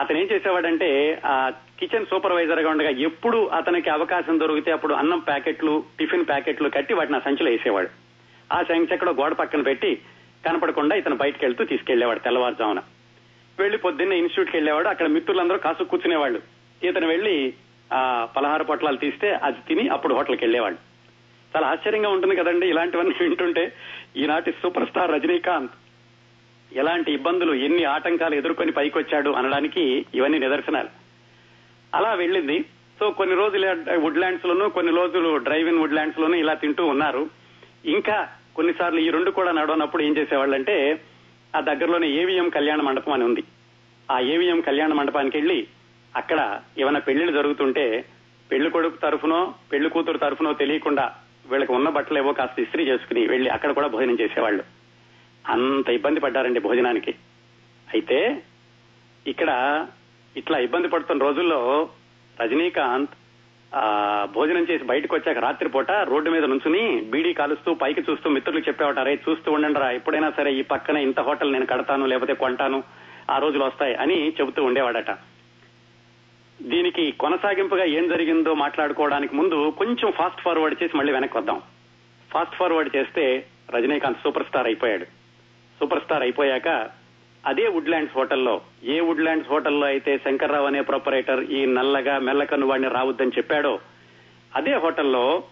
అతను 0.00 0.18
ఏం 0.18 0.28
చేసేవాడంటే 0.32 1.22
ఆ 1.26 1.52
కిచెన్ 1.78 2.06
సూపర్వైజర్గా 2.06 2.70
ఉండగా 2.70 2.88
ఎప్పుడు 2.88 3.48
అతనికి 3.48 3.90
అవకాశం 3.90 4.40
దొరికితే 4.40 4.72
అప్పుడు 4.72 4.94
అన్నం 4.94 5.18
ప్యాకెట్లు 5.18 5.84
టిఫిన్ 5.98 6.26
ప్యాకెట్లు 6.26 6.68
కట్టి 6.68 6.94
వాటిని 6.94 7.16
ఆ 7.16 7.20
సంచిలో 7.20 7.50
వేసేవాడు. 7.50 8.01
ఆ 8.52 8.62
సైన్స్ 8.62 8.92
ఎక్కడో 8.92 9.12
గోడ 9.12 9.32
పక్కన 9.32 9.62
పెట్టి 9.62 9.98
కనపడకుండా 10.46 10.96
ఇతను 10.96 11.16
బయటకు 11.16 11.44
వెళ్తూ 11.44 11.64
తీసుకెళ్ళేవాడు 11.64 12.18
తెల్లవారుజామున. 12.18 12.82
వెళ్ళి 13.58 13.78
పొద్దున్నే 13.78 14.16
ఇన్స్టిట్యూట్కి 14.16 14.56
వెళ్ళేవాడు. 14.56 14.88
అక్కడ 14.88 15.06
మిత్రులందరూ 15.06 15.58
కాసు 15.58 15.84
కూర్చునేవాళ్ళు. 15.84 16.42
ఇతను 16.86 17.06
వెళ్ళి 17.06 17.54
ఆ 17.92 18.28
పలహార 18.36 18.62
పొట్లాలు 18.62 18.96
తీస్తే 18.96 19.30
అది 19.30 19.56
తిని 19.68 19.88
అప్పుడు 19.88 20.14
హోటల్కి 20.14 20.44
వెళ్ళేవాళ్ళు. 20.44 20.78
చాలా 21.56 21.68
ఆశ్చర్యంగా 21.68 22.08
ఉంటుంది 22.08 22.36
కదండి 22.36 22.68
ఇలాంటివన్నీ 22.68 23.14
వింటుంటే. 23.20 23.72
ఈనాటి 24.16 24.52
సూపర్ 24.52 24.88
స్టార్ 24.88 25.10
రజనీకాంత్ 25.10 25.72
ఎలాంటి 26.72 27.12
ఇబ్బందులు 27.12 27.54
ఎన్ని 27.54 27.84
ఆటంకాలు 27.84 28.34
ఎదుర్కొని 28.34 28.72
పైకొచ్చాడు 28.72 29.30
అనడానికి 29.30 30.06
ఇవన్నీ 30.14 30.38
నిదర్శనాలు. 30.38 30.88
అలా 31.94 32.14
వెళ్ళింది. 32.14 32.64
సో 32.98 33.10
కొన్ని 33.10 33.36
రోజులు 33.36 33.66
వుడ్లాండ్స్ 33.98 34.46
లోను 34.46 34.68
కొన్ని 34.68 34.96
రోజులు 34.96 35.36
డ్రైవ్ 35.36 35.68
ఇన్ 35.68 35.78
వుడ్లాండ్స్ 35.78 36.18
లోను 36.18 36.36
ఇలా 36.36 36.54
తింటూ 36.54 36.86
ఉన్నారు. 36.86 37.30
ఇంకా 37.84 38.28
కొన్నిసార్లు 38.56 39.00
ఈ 39.00 39.10
రెండు 39.10 39.30
కూడా 39.30 39.52
నడవనప్పుడు 39.52 40.02
ఏం 40.02 40.16
చేసేవాళ్ళంటే 40.16 41.02
ఆ 41.56 41.60
దగ్గరలోనే 41.60 42.08
ఏవిఎం 42.08 42.48
కళ్యాణ 42.48 42.80
మండపం 42.80 43.12
అని 43.12 43.24
ఉంది. 43.24 43.42
ఆ 44.10 44.20
ఏవిఎం 44.20 44.60
కళ్యాణ 44.60 44.92
మండపానికి 44.92 45.36
వెళ్ళి 45.38 45.66
అక్కడ 46.16 46.60
ఏమైనా 46.78 46.98
పెళ్ళిళ్ళు 46.98 47.32
జరుగుతుంటే 47.32 48.04
పెళ్ళి 48.50 48.70
కొడుకు 48.70 48.96
తరఫునో 48.96 49.54
పెళ్ళి 49.72 49.88
కూతురు 49.90 50.18
తరఫునో 50.18 50.52
తెలియకుండా 50.52 51.14
వీళ్ళకి 51.50 51.72
ఉన్న 51.72 51.88
బట్టలు 51.88 52.18
ఏవో 52.18 52.32
కాస్త 52.32 52.60
ఇస్త్రీ 52.60 52.82
చేసుకుని 52.84 53.26
వెళ్ళి 53.26 53.48
అక్కడ 53.48 53.70
కూడా 53.70 53.86
భోజనం 53.86 54.18
చేసేవాళ్ళు. 54.20 54.64
అంత 55.48 55.88
ఇబ్బంది 55.88 56.20
పడ్డారండి 56.20 56.60
భోజనానికి. 56.60 57.14
అయితే 57.94 58.42
ఇక్కడ 59.26 59.50
ఇట్లా 60.36 60.58
ఇబ్బంది 60.58 60.88
పడుతున్న 60.88 61.22
రోజుల్లో 61.22 61.88
రజనీకాంత్ 62.40 63.14
భోజనం 64.24 64.66
చేసి 64.70 64.84
బయటకు 64.84 65.16
వచ్చాక 65.16 65.38
రాత్రిపూట 65.38 65.90
రోడ్డు 65.90 66.30
మీద 66.30 66.44
నుంచుని 66.44 67.00
బీడీ 67.00 67.32
కాలుస్తూ 67.32 67.74
పైకి 67.74 68.00
చూస్తూ 68.10 68.30
మిత్రులు 68.30 68.58
చెప్పేవాటరే 68.58 69.20
చూస్తూ 69.28 69.52
ఉండండి 69.52 69.78
రా 69.78 69.90
ఎప్పుడైనా 69.90 70.30
సరే 70.30 70.52
ఈ 70.52 70.62
పక్కన 70.62 70.96
ఇంత 70.96 71.20
హోటల్ 71.20 71.52
నేను 71.52 71.66
కడతాను 71.66 72.06
లేకపోతే 72.06 72.34
కొంటాను 72.34 72.82
ఆ 73.30 73.38
రోజులు 73.38 73.64
వస్తాయి 73.64 73.94
అని 73.94 74.28
చెబుతూ 74.28 74.64
ఉండేవాడట. 74.64 75.10
దీనికి 76.62 77.10
కొనసాగింపుగా 77.10 77.84
ఏం 77.84 78.08
జరిగిందో 78.08 78.54
మాట్లాడుకోవడానికి 78.54 79.36
ముందు 79.36 79.74
కొంచెం 79.78 80.10
ఫాస్ట్ 80.10 80.40
ఫార్వర్డ్ 80.40 80.82
చేసి 80.82 80.96
మళ్ళీ 80.96 81.12
వెనక్కి 81.12 81.38
వద్దాం. 81.38 81.62
ఫాస్ట్ 82.32 82.56
ఫార్వర్డ్ 82.56 82.96
చేస్తే 82.96 83.46
రజనీకాంత్ 83.70 84.22
సూపర్ 84.22 84.46
స్టార్ 84.46 84.66
అయిపోయాడు. 84.66 85.04
సూపర్ 85.80 86.02
స్టార్ 86.02 86.22
అయిపోయాక 86.22 86.68
అదే 87.46 87.66
వుడ్లాండ్స్ 87.66 88.16
హోటల్లో. 88.16 88.60
ఏ 88.84 89.00
వుడ్లాండ్స్ 89.00 89.48
హోటల్లో 89.48 89.86
అయితే 89.86 90.18
శంకర్రావు 90.18 90.66
అనే 90.66 90.80
ప్రొపరేటర్ 90.80 91.40
ఈ 91.44 91.66
నల్లగా 91.66 92.18
మెల్లకను 92.18 92.66
వాడిని 92.66 92.88
రావద్దని 92.88 93.30
చెప్పాడో 93.38 93.80
అదే 94.54 94.74
హోటల్లో 94.74 95.44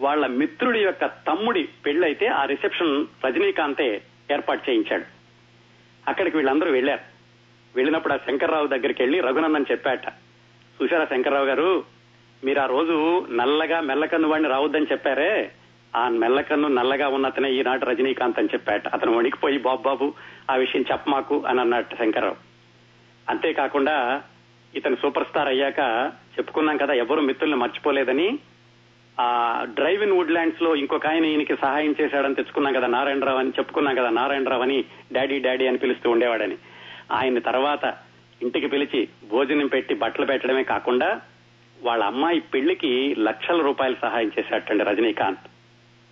వాళ్ళ 0.00 0.26
మిత్రుడి 0.26 0.80
యొక్క 0.80 1.06
తమ్ముడి 1.06 1.68
పెళ్ళైతే 1.86 2.26
ఆ 2.26 2.44
రిసెప్షన్ 2.44 3.06
రజనీకాంతే 3.24 4.02
ఏర్పాటు 4.32 4.70
చేయించాడు. 4.70 5.04
అక్కడికి 6.08 6.36
వీళ్ళందరూ 6.36 6.70
వెళ్ళారు 6.70 7.04
వెళ్ళినప్పుడు 7.76 8.12
ఆ 8.12 8.16
శంకర్రావు 8.16 8.66
దగ్గరికి 8.66 9.02
వెళ్ళి 9.02 9.20
రఘునందన్ 9.20 9.70
చెప్పాట 9.70 10.06
చూశారా 10.82 11.04
శంకర్రావు 11.04 11.46
గారు 11.46 11.84
మీరు 12.44 12.60
ఆ 12.60 12.66
రోజు 12.66 13.26
నల్లగా 13.30 13.80
మెల్లకన్ను 13.80 14.28
వాడిని 14.28 14.48
రావద్దని 14.48 14.86
చెప్పారే? 14.92 15.50
ఆ 15.96 16.08
మెల్లకన్ను 16.08 16.68
నల్లగా 16.68 17.08
ఉన్నతనే 17.08 17.52
ఈనాటి 17.52 17.84
రజనీకాంత్ 17.84 18.38
అని 18.38 18.48
చెప్పాట. 18.54 18.88
అతను 18.88 19.16
వణికిపోయి 19.16 19.58
బాబు 19.58 19.82
బాబు 19.82 20.14
ఆ 20.50 20.54
విషయం 20.54 20.84
చెప్పమాకు 20.92 21.42
అని 21.46 21.60
అన్నట్టు 21.60 21.96
శంకర్రావు 21.96 22.36
అంతేకాకుండా 23.28 24.22
ఇతను 24.74 24.96
సూపర్ 24.96 25.26
స్టార్ 25.26 25.48
అయ్యాక 25.48 26.12
చెప్పుకున్నాం 26.38 26.76
కదా 26.76 26.94
ఎవరు 26.94 27.20
మిత్రుల్ని 27.20 27.56
మర్చిపోలేదని. 27.56 28.38
ఆ 29.20 29.64
డ్రైవ్ 29.74 30.02
ఇన్ 30.02 30.12
వుడ్లాండ్స్లో 30.12 30.74
ఇంకొక 30.74 31.06
ఆయన 31.06 31.24
ఈయనకి 31.24 31.56
సహాయం 31.56 31.94
చేశాడని 32.00 32.34
తెచ్చుకున్నాం 32.34 32.72
కదా 32.72 32.86
నారాయణరావు 32.86 33.38
అని 33.38 33.48
చెప్పుకున్నాం 33.48 33.94
కదా 33.94 34.10
నారాయణరావు 34.10 34.62
అని 34.62 34.84
డాడీ 35.12 35.38
డాడీ 35.38 35.66
అని 35.66 35.78
పిలుస్తూ 35.78 36.10
ఉండేవాడని. 36.10 36.56
ఆయన 37.12 37.38
తర్వాత 37.38 37.94
ఇంటికి 38.42 38.66
పిలిచి 38.66 39.08
భోజనం 39.30 39.66
పెట్టి 39.66 39.94
బట్టలు 39.94 40.26
పెట్టడమే 40.26 40.62
కాకుండా 40.62 41.20
వాళ్ళ 41.82 42.04
అమ్మాయి 42.04 42.40
పెళ్ళికి 42.40 43.14
లక్షల 43.18 43.62
రూపాయలు 43.62 43.96
సహాయం 44.02 44.30
చేశాటండి 44.38 44.84
రజనీకాంత్. 44.84 45.40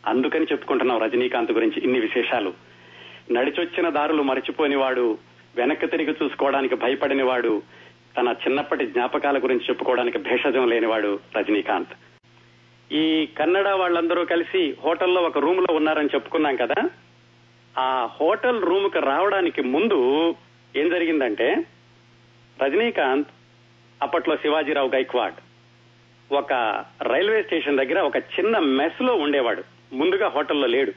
అందుకని 0.06 0.44
చెప్పుకుంటున్నాం 0.44 1.02
రజనీకాంత్ 1.02 1.52
గురించి 1.52 1.82
ఇన్ని 1.82 2.00
విశేషాలు. 2.00 2.54
నడిచొచ్చిన 3.32 3.88
దారులు 3.88 4.22
మరచిపోనివాడు 4.22 5.18
వెనక్కి 5.56 5.86
తిరిగి 5.86 6.14
చూసుకోవడానికి 6.22 6.74
భయపడినవాడు 6.74 7.62
తన 8.16 8.28
చిన్నప్పటి 8.28 8.86
జ్ఞాపకాల 8.86 9.38
గురించి 9.38 9.64
చెప్పుకోవడానికి 9.64 10.18
భేషజం 10.18 10.68
లేనివాడు 10.68 11.18
రజనీకాంత్. 11.36 11.88
ఈ 12.92 13.28
కన్నడ 13.38 13.68
వాళ్ళందరూ 13.68 14.24
కలిసి 14.24 14.76
హోటల్లో 14.84 15.22
ఒక 15.22 15.38
రూమ్లో 15.38 15.74
ఉన్నారని 15.74 16.08
చెప్పుకున్నాం 16.14 16.56
కదా? 16.56 16.90
ఆ 17.78 18.08
హోటల్ 18.20 18.62
రూమ్కు 18.62 18.98
రావడానికి 18.98 19.62
ముందు 19.62 20.34
ఏం 20.76 20.88
జరిగిందంటే 20.88 21.64
రజనీకాంత్ 22.62 23.28
అప్పట్లో 24.02 24.36
శివాజీరావు 24.36 24.88
గైక్వాడ్ 24.88 25.34
ఒక 26.32 26.52
రైల్వే 27.02 27.42
స్టేషన్ 27.42 27.78
దగ్గర 27.78 28.00
ఒక 28.00 28.16
చిన్న 28.16 28.58
మెస్లో 28.58 29.14
ఉండేవాడు. 29.14 29.75
ముందుగా 29.92 30.28
హోటల్లో 30.28 30.66
లేడు. 30.66 30.92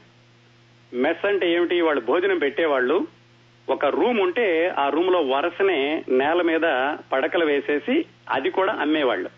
మెస్ 0.94 1.26
అంటే 1.26 1.52
ఏమిటి? 1.52 1.80
వాళ్ళు 1.80 2.02
భోజనం 2.02 2.38
పెట్టేవాళ్ళు. 2.38 3.06
ఒక 3.68 3.86
రూమ్ 3.86 4.20
ఉంటే 4.20 4.74
ఆ 4.78 4.88
రూమ్లో 4.88 5.20
వరుసనే 5.20 6.04
నేల 6.08 6.42
మీద 6.42 6.96
పడకలు 7.12 7.44
వేసేసి 7.44 8.04
అది 8.28 8.50
కూడా 8.50 8.72
అమ్మేవాళ్ళు. 8.72 9.30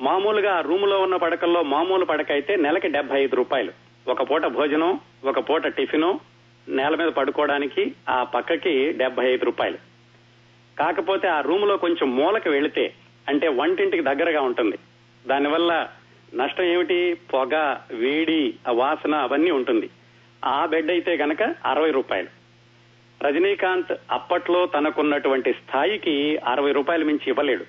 మామూలుగా 0.00 0.54
ఆ 0.54 0.60
రూమ్లో 0.60 1.00
ఉన్న 1.00 1.16
పడకల్లో 1.16 1.62
మామూలు 1.62 2.04
పడక 2.04 2.32
అయితే 2.32 2.56
నెలకి 2.56 2.88
డెబ్బై 2.88 3.20
ఐదు 3.20 3.36
రూపాయలు. 3.36 3.72
ఒక 4.08 4.30
పూట 4.30 4.42
భోజనం 4.42 5.00
ఒక 5.24 5.50
పూట 5.50 5.66
టిఫిను 5.66 6.20
నేల 6.68 6.94
మీద 6.94 7.08
పడుకోవడానికి 7.08 7.94
ఆ 8.08 8.22
పక్కకి 8.22 8.92
డెబ్బై 8.92 9.30
ఐదు 9.30 9.44
రూపాయలు. 9.44 9.78
కాకపోతే 10.78 11.28
ఆ 11.28 11.40
రూమ్లో 11.40 11.76
కొంచెం 11.76 12.16
మూలకు 12.16 12.50
వెళితే 12.50 12.94
అంటే 13.28 13.48
వంటింటికి 13.48 14.02
దగ్గరగా 14.02 14.40
ఉంటుంది. 14.40 14.78
దానివల్ల 15.26 15.88
నష్టం 16.34 16.64
ఏమిటి? 16.64 17.14
పొగ 17.14 17.76
వేడి 17.90 18.54
వాసన 18.70 19.14
అవన్నీ 19.14 19.50
ఉంటుంది. 19.50 19.90
ఆ 20.44 20.66
బెడ్ 20.66 20.90
అయితే 20.90 21.16
గనక 21.16 21.42
అరవై 21.66 21.90
రూపాయలు. 21.90 22.28
రజనీకాంత్ 23.26 23.92
అప్పట్లో 24.10 24.66
తనకున్నటువంటి 24.66 25.52
స్థాయికి 25.52 26.36
అరవై 26.36 26.72
రూపాయలు 26.72 27.04
మించి 27.04 27.28
ఇవ్వలేడు. 27.28 27.64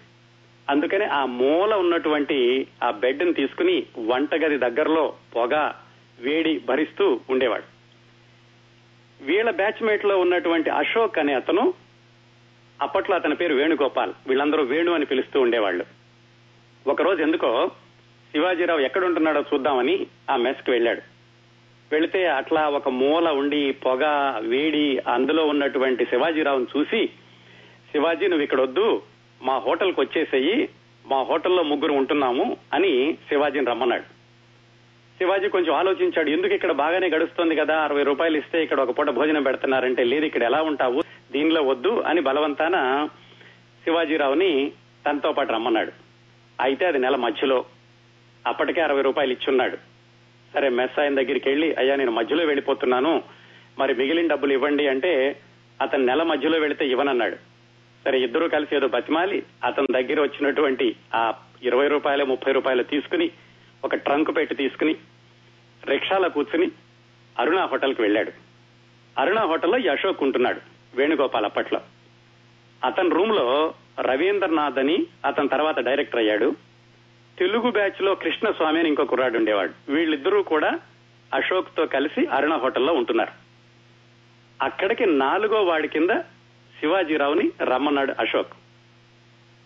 అందుకని 0.70 1.06
ఆ 1.06 1.26
మూల 1.26 1.74
ఉన్నటువంటి 1.74 2.68
ఆ 2.84 2.92
బెడ్ని 2.92 3.34
తీసుకుని 3.34 3.84
వంటగది 4.06 4.58
దగ్గరలో 4.58 5.14
పొగ 5.36 5.72
వేడి 6.20 6.60
భరిస్తూ 6.60 7.20
ఉండేవాడు. 7.30 7.64
వీళ్ళ 9.24 9.50
బ్యాచ్మేట్లో 9.50 10.18
ఉన్నటువంటి 10.18 10.70
అశోక్ 10.70 11.18
అనే 11.18 11.34
అతను 11.34 11.74
అప్పట్లో 12.82 13.16
అతని 13.16 13.36
పేరు 13.36 13.54
వేణుగోపాల్. 13.54 14.14
వీళ్ళందరూ 14.28 14.64
వేణు 14.64 14.92
అని 14.92 15.06
పిలుస్తూ 15.06 15.42
ఉండేవాళ్ళు. 15.42 15.86
ఒకరోజు 16.88 17.22
ఎందుకో 17.22 17.72
శివాజీరావు 18.32 18.82
ఎక్కడుంటున్నాడో 18.88 19.42
చూద్దామని 19.52 19.96
ఆ 20.32 20.36
మెస్కి 20.46 20.70
వెళ్ళాడు. 20.72 21.02
వెళితే 21.92 22.20
అట్లా 22.40 22.64
ఒక 22.78 22.90
మూల 23.02 23.28
ఉండి 23.42 23.62
పొగ 23.86 24.04
వేడి 24.52 24.84
అందులో 25.14 25.44
ఉన్నటువంటి 25.46 26.04
శివాజీరావును 26.12 26.68
చూసి 26.74 27.02
శివాజీ 27.92 28.26
నువ్వు 28.28 28.46
ఇక్కడ 28.46 28.62
వద్దు 28.62 28.86
మా 29.42 29.56
హోటల్కి 29.68 30.00
వచ్చేసేయి 30.02 30.58
మా 31.06 31.20
హోటల్లో 31.30 31.64
ముగ్గురు 31.64 31.94
ఉంటున్నాము 31.94 32.46
అని 32.74 32.94
శివాజీని 33.30 33.72
రమ్మన్నాడు. 33.72 34.06
శివాజీ 35.18 35.48
కొంచెం 35.56 35.74
ఆలోచించాడు 35.80 36.30
ఎందుకు 36.36 36.54
ఇక్కడ 36.58 36.74
బాగానే 36.84 37.08
గడుస్తుంది 37.16 37.56
కదా 37.62 37.76
అరవై 37.86 38.04
రూపాయలు 38.10 38.38
ఇస్తే 38.38 38.58
ఇక్కడ 38.64 38.80
ఒక 38.84 38.94
పూట 38.98 39.10
భోజనం 39.18 39.44
పెడుతున్నారంటే 39.48 40.04
లేదు 40.04 40.26
ఇక్కడ 40.26 40.44
ఎలా 40.50 40.62
ఉంటావు 40.70 41.02
దీనిలో 41.32 41.62
వద్దు 41.72 41.94
అని 42.12 42.22
బలవంతాన 42.28 42.78
శివాజీరావుని 43.84 44.52
తనతో 45.06 45.32
పాటు 45.32 45.52
రమ్మన్నాడు. 45.58 45.92
అయితే 46.60 46.86
అది 46.86 47.00
నెల 47.00 47.16
మధ్యలో. 47.26 47.60
అప్పటికే 48.48 48.82
అరవై 48.82 49.02
రూపాయలు 49.02 49.32
ఇచ్చున్నాడు. 49.32 49.78
సరే 50.54 50.70
మెస్ 50.70 51.00
ఆయన 51.00 51.16
దగ్గరికి 51.16 51.50
వెళ్ళి 51.50 51.74
అయ్యా 51.74 51.96
నేను 51.96 52.12
మధ్యలో 52.12 52.46
వెళ్ళిపోతున్నాను. 52.46 53.24
మరి 53.80 53.94
మిగిలిన 53.94 54.28
డబ్బులు 54.28 54.54
ఇవ్వండి 54.54 54.88
అంటే 54.88 55.42
అతను 55.82 56.06
నెల 56.06 56.24
మధ్యలో 56.24 56.60
వెళితే 56.60 56.88
ఇవ్వనన్నాడు. 56.88 57.36
సరే 58.06 58.20
ఇద్దరూ 58.20 58.48
కలిసి 58.48 58.76
ఏదో 58.76 58.88
బతిమాలి 58.88 59.44
అతని 59.64 59.88
దగ్గర 59.92 60.22
వచ్చినటువంటి 60.22 60.96
ఆ 61.16 61.34
ఇరవై 61.64 61.88
రూపాయలు 61.88 62.26
ముప్పై 62.26 62.52
రూపాయలు 62.52 62.84
తీసుకుని 62.84 63.32
ఒక 63.84 63.96
ట్రంక్ 63.96 64.36
పెట్టి 64.36 64.56
తీసుకుని 64.56 64.96
రిక్షాలో 65.88 66.30
కూర్చుని 66.30 66.72
అరుణ 67.40 67.60
హోటల్కి 67.60 68.02
వెళ్ళాడు. 68.02 68.32
అరుణ 69.18 69.40
హోటల్లో 69.40 69.78
యశోక్ 69.78 70.24
ఉంటున్నాడు 70.24 70.62
వేణుగోపాల్ 70.96 71.46
అప్పట్లో. 71.46 71.82
అతని 72.86 73.10
రూమ్లో 73.10 73.74
రవీంద్రనాథ్ 74.00 74.80
అని 74.80 75.08
అతని 75.26 75.48
తర్వాత 75.48 75.80
డైరెక్టర్ 75.80 76.20
అయ్యాడు. 76.20 76.56
తెలుగు 77.40 77.72
బ్యాచ్లో 77.72 78.16
కృష్ణస్వామి 78.16 78.80
అని 78.80 78.90
ఇంకో 78.90 79.06
కుర్రాడు 79.06 79.38
ఉండేవాడు. 79.38 79.92
వీళ్ళిద్దరూ 79.92 80.44
కూడా 80.44 80.80
అశోక్తో 81.34 81.86
కలిసి 81.86 82.26
అరుణ 82.26 82.54
హోటల్లో 82.54 82.94
ఉంటున్నారు. 82.94 83.32
అక్కడికి 84.64 85.06
నాలుగో 85.06 85.64
వాడి 85.64 85.88
కింద 85.88 86.10
శివాజీరావుని 86.80 87.52
రమ్మన్నాడు 87.64 88.16
అశోక్. 88.20 88.54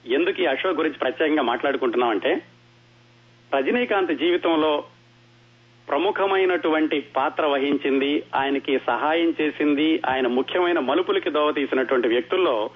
ఎందుకు 0.05 0.41
ఈ 0.41 0.45
అశోక్ 0.45 0.77
గురించి 0.77 0.97
ప్రత్యేకంగా 0.97 1.41
మాట్లాడుకుంటున్నామంటే 1.41 2.41
రజనీకాంత్ 3.55 4.11
జీవితంలో 4.11 4.83
ప్రముఖమైనటువంటి 5.89 6.99
పాత్ర 6.99 7.45
వహించింది 7.45 8.23
ఆయనకి 8.35 8.79
సహాయం 8.79 9.33
చేసింది 9.41 10.01
ఆయన 10.09 10.27
ముఖ్యమైన 10.27 10.79
మలుపులకి 10.79 11.29
దోవ 11.29 11.51
తీసినటువంటి 11.51 12.07
వ్యక్తుల్లో 12.07 12.69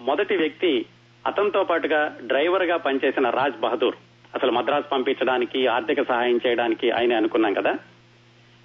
మొదటి 0.00 0.36
వ్యక్తి 0.36 0.86
అతనితో 1.26 1.64
పాటుగా 1.64 2.18
డ్రైవర్గా 2.22 2.76
పనిచేసిన 2.76 3.30
రాజ్ 3.30 3.60
బహదూర్. 3.60 3.94
అసలు 4.34 4.52
మద్రాసు 4.52 4.88
పంపించడానికి 4.88 5.66
ఆర్థిక 5.66 6.02
సహాయం 6.02 6.40
చేయడానికి 6.46 6.90
ఆయన 6.90 7.16
అనుకున్నాం 7.16 7.52
కదా? 7.52 7.78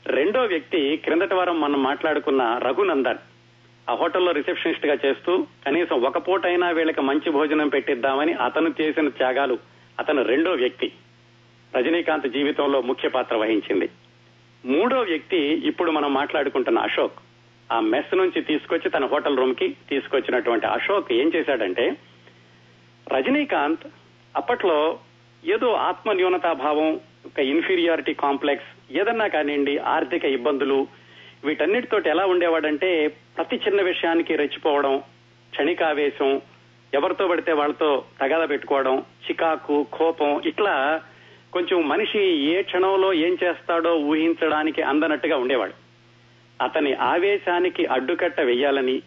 రెండో 0.05 0.43
వ్యక్తి 0.43 0.97
క్రిందటి 0.97 1.33
వారం 1.33 1.61
మనం 1.61 1.83
మాట్లాడుకున్న 1.83 2.59
రఘునందన్. 2.63 3.17
ఆ 3.89 3.93
హోటల్లో 3.93 4.31
రిసెప్షనిస్ట్గా 4.31 4.97
చేస్తూ 5.05 5.47
కనీసం 5.65 6.01
ఒక 6.01 6.27
పూటైనా 6.27 6.69
వీళ్ళకి 6.69 7.01
మంచి 7.01 7.29
భోజనం 7.31 7.67
పెట్టిద్దామని 7.67 8.33
అతను 8.33 8.73
చేసిన 8.81 9.09
త్యాగాలు 9.09 9.57
అతను 9.99 10.23
రెండో 10.23 10.51
వ్యక్తి. 10.51 10.91
రజనీకాంత్ 11.75 12.27
జీవితంలో 12.27 12.81
ముఖ్య 12.81 13.09
పాత్ర 13.09 13.35
వహించింది. 13.35 13.89
మూడో 14.65 15.01
వ్యక్తి 15.01 15.37
ఇప్పుడు 15.37 15.91
మనం 15.91 16.13
మాట్లాడుకుంటున్న 16.13 16.79
అశోక్. 16.79 17.13
ఆ 17.71 17.79
మెస్ 17.79 18.15
నుంచి 18.15 18.41
తీసుకొచ్చి 18.41 18.89
తన 18.89 19.05
హోటల్ 19.05 19.37
రూమ్కి 19.37 19.75
తీసుకొచ్చినటువంటి 19.89 20.67
అశోక్ 20.67 21.13
ఏం 21.13 21.31
చేశాడంటే 21.35 21.95
రజనీకాంత్ 23.13 23.87
అప్పట్లో 24.35 24.99
ఏదో 25.53 25.71
ఆత్మ 25.89 26.11
న్యూనతాభావం 26.11 26.89
ఒక 27.25 27.39
ఇన్ఫీరియారిటీ 27.39 28.13
కాంప్లెక్స్ 28.13 28.69
ఏదన్నా 28.97 29.27
కానివ్వండి 29.27 29.77
ఆర్థిక 29.77 30.25
ఇబ్బందులు 30.25 30.87
వీటన్నిటితోటి 31.45 32.09
ఎలా 32.09 32.25
ఉండేవాడంటే 32.25 33.07
ప్రతి 33.35 33.55
చిన్న 33.55 33.81
విషయానికి 33.81 34.35
రెచ్చిపోవడం 34.35 34.99
క్షణికావేశం 35.53 36.41
ఎవరితో 36.93 37.27
పడితే 37.27 37.51
వాళ్ళతో 37.53 38.05
తగాద 38.21 38.49
పెట్టుకోవడం 38.49 38.95
చికాకు 38.97 39.83
కోపం 39.83 40.41
ఇట్లా 40.45 41.01
కొంచెం 41.53 41.87
మనిషి 41.87 42.21
ఏ 42.53 42.61
క్షణంలో 42.61 43.13
ఏం 43.13 43.37
చేస్తాడో 43.43 43.91
ఊహించడానికి 43.95 44.81
అందనట్టుగా 44.81 45.37
ఉండేవాడు. 45.37 45.75
అతని 46.61 46.93
ఆవేశానికి 46.93 47.85
అడ్డుకట్ట 47.85 48.39
వెయ్యాలని 48.41 49.01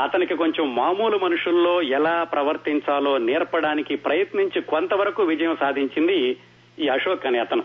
అతనికి 0.00 0.34
కొంచెం 0.34 0.74
మామూలు 0.74 1.18
మనుషుల్లో 1.18 1.82
ఎలా 1.82 2.24
ప్రవర్తించాలో 2.24 3.18
నేర్పడానికి 3.18 3.96
ప్రయత్నించి 3.96 4.62
కొంతవరకు 4.62 5.22
విజయం 5.22 5.56
సాధించింది 5.60 6.36
ఈ 6.78 6.88
అశోక్ 6.88 7.26
అనే 7.26 7.38
అతను. 7.38 7.64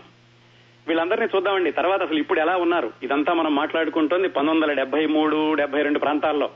వీళ్ళందరినీ 0.88 1.26
చూద్దామండి. 1.36 1.70
తర్వాత 1.70 2.02
అసలు 2.02 2.18
ఇప్పుడు 2.18 2.40
ఎలా 2.40 2.56
ఉన్నారు? 2.56 2.92
ఇదంతా 3.02 3.32
మనం 3.32 3.54
మాట్లాడుకుంటోంది 3.54 4.28
పంతొమ్మిది 4.28 4.60
వందల 4.60 4.72
డెబ్బై 4.72 5.06
మూడు 5.06 5.54
డెబ్బై 5.54 5.82
రెండు 5.82 5.98
ప్రాంతాల్లో. 5.98 6.50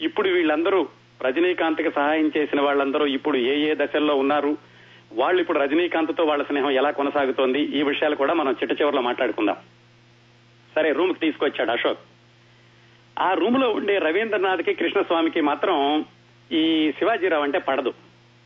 ఇప్పుడు 0.00 0.28
వీళ్ళందరూ 0.28 0.88
రజనీకాంత్కి 1.22 1.90
సహాయం 1.90 2.30
చేసిన 2.36 2.60
వాళ్ళందరూ 2.60 3.06
ఇప్పుడు 3.06 3.36
ఏ 3.36 3.70
ఏ 3.70 3.74
దశల్లో 3.74 4.14
ఉన్నారు? 4.14 4.56
వాళ్ళు 5.12 5.40
ఇప్పుడు 5.40 5.58
రజనీకాంత్తో 5.58 6.24
వాళ్ళ 6.24 6.44
స్నేహం 6.44 6.70
ఎలా 6.70 6.90
కొనసాగుతోంది? 6.90 7.60
ఈ 7.60 7.82
విషయాలు 7.82 8.16
కూడా 8.16 8.34
మనం 8.34 8.56
చిట్ట 8.62 8.80
చివరిలో 8.80 9.02
మాట్లాడుకుందాం. 9.02 9.56
సరే 10.74 10.92
రూమ్కి 10.92 11.20
తీసుకొచ్చాడు 11.20 11.70
అశోక్. 11.70 11.98
ఆ 13.18 13.34
రూమ్లో 13.34 13.70
ఉండే 13.70 13.98
రవీంద్రనాథ్కి 13.98 14.74
కృష్ణస్వామికి 14.74 15.40
మాత్రం 15.40 16.04
ఈ 16.52 16.92
శివాజీరావు 16.98 17.42
అంటే 17.42 17.58
పడదు. 17.58 17.94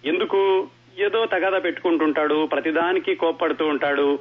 ఎందుకు? 0.04 0.68
ఏదో 0.98 1.26
తగాదా 1.26 1.58
పెట్టుకుంటుంటాడు 1.58 2.46
ప్రతిదానికి 2.46 3.14
కోప్పడుతూ 3.14 3.66
ఉంటాడు 3.66 4.18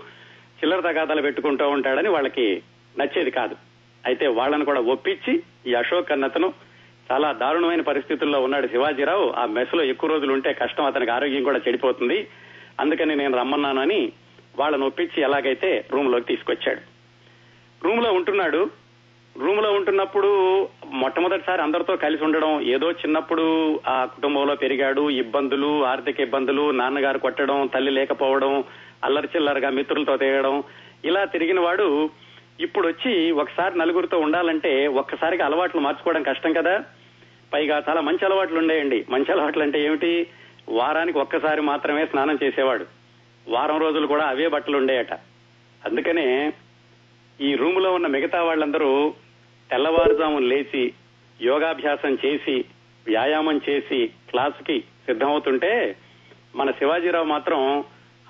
చిల్లర 0.57 0.79
తగాదాలు 0.79 1.21
పెట్టుకుంటూ 1.21 1.69
ఉంటాడని 1.69 2.09
వాళ్ళకి 2.09 2.63
నచ్చేది 2.99 3.31
కాదు. 3.31 3.55
అయితే 4.05 4.27
వాళ్ళని 4.27 4.65
కూడా 4.65 4.81
ఒప్పించి 4.81 5.43
ఈ 5.67 5.73
అశోక్ 5.73 6.11
అన్నతను 6.11 6.53
చాలా 7.11 7.31
దారుణమైన 7.31 7.81
పరిస్థితుల్లో 7.81 8.41
ఉన్నాడు 8.41 8.67
శివాజీరావు. 8.67 9.29
ఆ 9.29 9.45
మెస్లో 9.45 9.83
ఎక్కువ 9.83 10.09
రోజులు 10.09 10.33
ఉంటే 10.33 10.53
కష్టం 10.53 10.85
అతనికి 10.85 11.11
ఆరోగ్యం 11.11 11.43
కూడా 11.43 11.59
చెడిపోతుంది. 11.67 12.27
అందుకని 12.79 13.15
నేను 13.15 13.37
రమ్మన్నానని 13.37 14.11
వాళ్ళని 14.59 14.83
ఒప్పించి 14.83 15.23
ఎలాగైతే 15.23 15.85
రూమ్లోకి 15.91 16.25
తీసుకొచ్చాడు. 16.25 16.81
రూమ్లో 17.85 18.13
ఉంటున్నాడు. 18.13 18.80
రూమ్లో 19.39 19.71
ఉంటున్నప్పుడు 19.71 20.69
మొట్టమొదటిసారి 20.85 21.61
అందరితో 21.61 21.95
కలిసి 21.95 22.23
ఉండడం 22.23 22.61
ఏదో 22.61 22.91
చిన్నప్పుడు 22.91 23.79
ఆ 23.87 24.05
కుటుంబంలో 24.05 24.55
పెరిగాడు 24.55 25.09
ఇబ్బందులు 25.09 25.85
ఆర్థిక 25.85 26.19
ఇబ్బందులు 26.19 26.71
నాన్నగారు 26.71 27.19
కొట్టడం 27.19 27.67
తల్లి 27.67 27.91
లేకపోవడం 27.91 28.63
అల్లరి 29.03 29.27
చిల్లరగా 29.35 29.69
మిత్రులతో 29.69 30.17
తిరగడం 30.17 30.63
ఇలా 31.05 31.25
తిరిగిన 31.25 31.59
వాడు 31.59 32.09
ఇప్పుడు 32.59 32.87
వచ్చి 32.87 33.31
ఒకసారి 33.31 33.77
నలుగురితో 33.77 34.19
ఉండాలంటే 34.19 34.87
ఒక్కసారిగా 34.87 35.45
అలవాట్లు 35.45 35.81
మార్చుకోవడం 35.81 36.23
కష్టం 36.23 36.53
కదా. 36.53 36.83
పైగా 37.53 37.83
చాలా 37.89 38.01
మంచి 38.01 38.25
అలవాట్లు 38.25 38.57
ఉండేయండి. 38.57 39.05
మంచి 39.09 39.31
అలవాట్లు 39.31 39.63
అంటే 39.63 39.85
ఏమిటి? 39.85 40.27
వారానికి 40.69 41.19
ఒక్కసారి 41.19 41.61
మాత్రమే 41.61 42.05
స్నానం 42.05 42.39
చేసేవాడు. 42.43 42.85
వారం 43.47 43.81
రోజులు 43.81 44.07
కూడా 44.07 44.23
అవే 44.23 44.47
బట్టలు 44.47 44.77
ఉండేయట. 44.77 45.13
అందుకనే 45.85 46.53
ఈ 47.41 47.55
రూమ్లో 47.55 47.93
ఉన్న 47.93 48.07
మిగతా 48.07 48.43
వాళ్ళందరూ 48.43 49.13
తెల్లవారుజామున 49.71 50.43
లేచి 50.43 50.93
యోగాభ్యాసం 51.41 52.17
చేసి 52.25 52.65
వ్యాయామం 53.07 53.61
చేసి 53.69 54.07
క్లాసుకి 54.29 54.79
సిద్ధమవుతుంటే 54.79 55.95
మన 56.55 56.71
శివాజీరావు 56.71 57.25
మాత్రం 57.25 57.83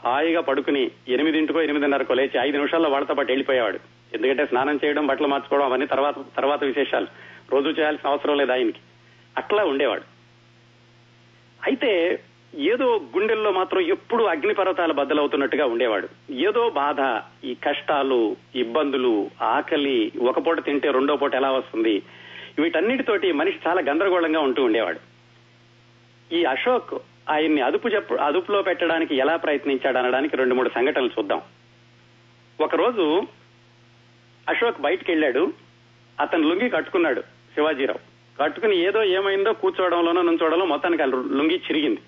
హాయిగా 0.04 0.42
పడుకుని 0.42 0.92
ఎనిమిదింటికో 1.08 1.62
ఎనిమిదిన్నరకో 1.62 2.14
లేచి 2.14 2.40
ఐదు 2.40 2.58
నిమిషాల్లో 2.58 2.90
వాళ్ళతో 2.90 3.14
పాటు 3.14 3.28
వెళ్ళిపోయేవాడు. 3.28 3.80
ఎందుకంటే 4.14 4.46
స్నానం 4.46 4.80
చేయడం 4.86 5.08
బట్టలు 5.08 5.28
మార్చుకోవడం 5.28 5.66
అవన్నీ 5.66 5.86
తర్వాత 5.86 6.16
తర్వాత 6.38 6.64
విశేషాలు. 6.64 7.08
రోజు 7.52 7.70
చేయాల్సిన 7.70 8.10
అవసరం 8.10 8.38
లేదు 8.38 8.52
ఆయనకి. 8.52 8.80
అట్లా 9.38 9.64
ఉండేవాడు. 9.64 10.04
అయితే 11.64 12.24
ఏదో 12.56 13.02
గుండెల్లో 13.18 13.52
మాత్రం 13.52 13.82
ఎప్పుడు 13.82 14.24
అగ్నిపర్వతాలు 14.24 14.94
బద్దలవుతున్నట్టుగా 14.94 15.66
ఉండేవాడు. 15.66 16.34
ఏదో 16.34 16.70
బాధ 16.70 17.22
ఈ 17.46 17.54
కష్టాలు 17.54 18.36
ఇబ్బందులు 18.56 19.30
ఆకలి 19.42 20.12
ఒక 20.22 20.48
పూట 20.48 20.66
తింటే 20.66 20.92
రెండో 20.92 21.16
పూట 21.16 21.36
ఎలా 21.36 21.52
వస్తుంది? 21.52 22.02
వీటన్నిటితోటి 22.60 23.32
మనిషి 23.32 23.60
చాలా 23.68 23.82
గందరగోళంగా 23.82 24.40
ఉంటూ 24.40 24.64
ఉండేవాడు. 24.64 25.00
ఈ 26.36 26.44
అశోక్ 26.44 26.94
ఆయన్ని 27.30 27.62
అదుపు 27.62 27.88
చెప్పు 27.88 28.14
అదుపులో 28.14 28.62
పెట్టడానికి 28.62 29.16
ఎలా 29.16 29.36
ప్రయత్నించాడు 29.36 29.98
అనడానికి 29.98 30.38
రెండు 30.38 30.56
మూడు 30.56 30.70
సంఘటనలు 30.70 31.10
చూద్దాం. 31.20 31.42
ఒకరోజు 32.62 33.24
అశోక్ 34.50 34.82
బయటికి 34.82 35.12
వెళ్ళాడు 35.12 35.54
అతను 36.20 36.50
లుంగి 36.50 36.70
కట్టుకున్నాడు 36.70 37.22
శివాజీరావు. 37.22 38.00
కట్టుకుని 38.44 38.78
ఏదో 38.78 39.04
ఏమైందో 39.04 39.54
కూర్చోవడంలోనో 39.54 40.22
నుంచోవడంలో 40.22 40.66
మొత్తానికి 40.66 41.04
లుంగి 41.04 41.56
చిరిగింది. 41.56 42.02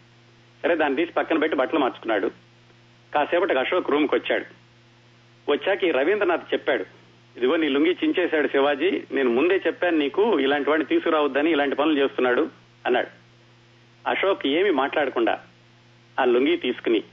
సరే 0.63 0.75
దాన్ని 0.75 0.95
తీసి 0.95 1.11
పక్కన 1.11 1.37
పెట్టి 1.37 1.57
బట్టలు 1.57 1.79
మార్చుకున్నాడు. 1.79 2.31
కాసేపటికి 3.15 3.59
అశోక్ 3.59 3.89
రూమ్కి 3.89 4.15
వచ్చాడు. 4.15 4.45
వచ్చాక 5.51 5.83
ఈ 5.83 5.91
రవీంద్రనాథ్ 5.91 6.53
చెప్పాడు 6.53 6.85
ఇదిగో 7.37 7.55
నీ 7.55 7.69
లుంగి 7.69 7.91
చించేశాడు 7.91 8.47
శివాజీ 8.47 9.03
నేను 9.11 9.29
ముందే 9.29 9.61
చెప్పాను 9.67 9.97
నీకు 9.97 10.39
ఇలాంటి 10.39 10.69
వాడిని 10.69 10.85
తీసుకురావద్దని 10.85 11.51
ఇలాంటి 11.51 11.75
పనులు 11.75 11.99
చేస్తున్నాడు 11.99 12.49
అన్నాడు. 12.85 13.07
అశోక్ 14.09 14.47
ఏమి 14.47 14.71
మాట్లాడకుండా 14.71 15.43
ఆ 16.19 16.25
లుంగి 16.25 16.57
తీసుకుని 16.57 17.03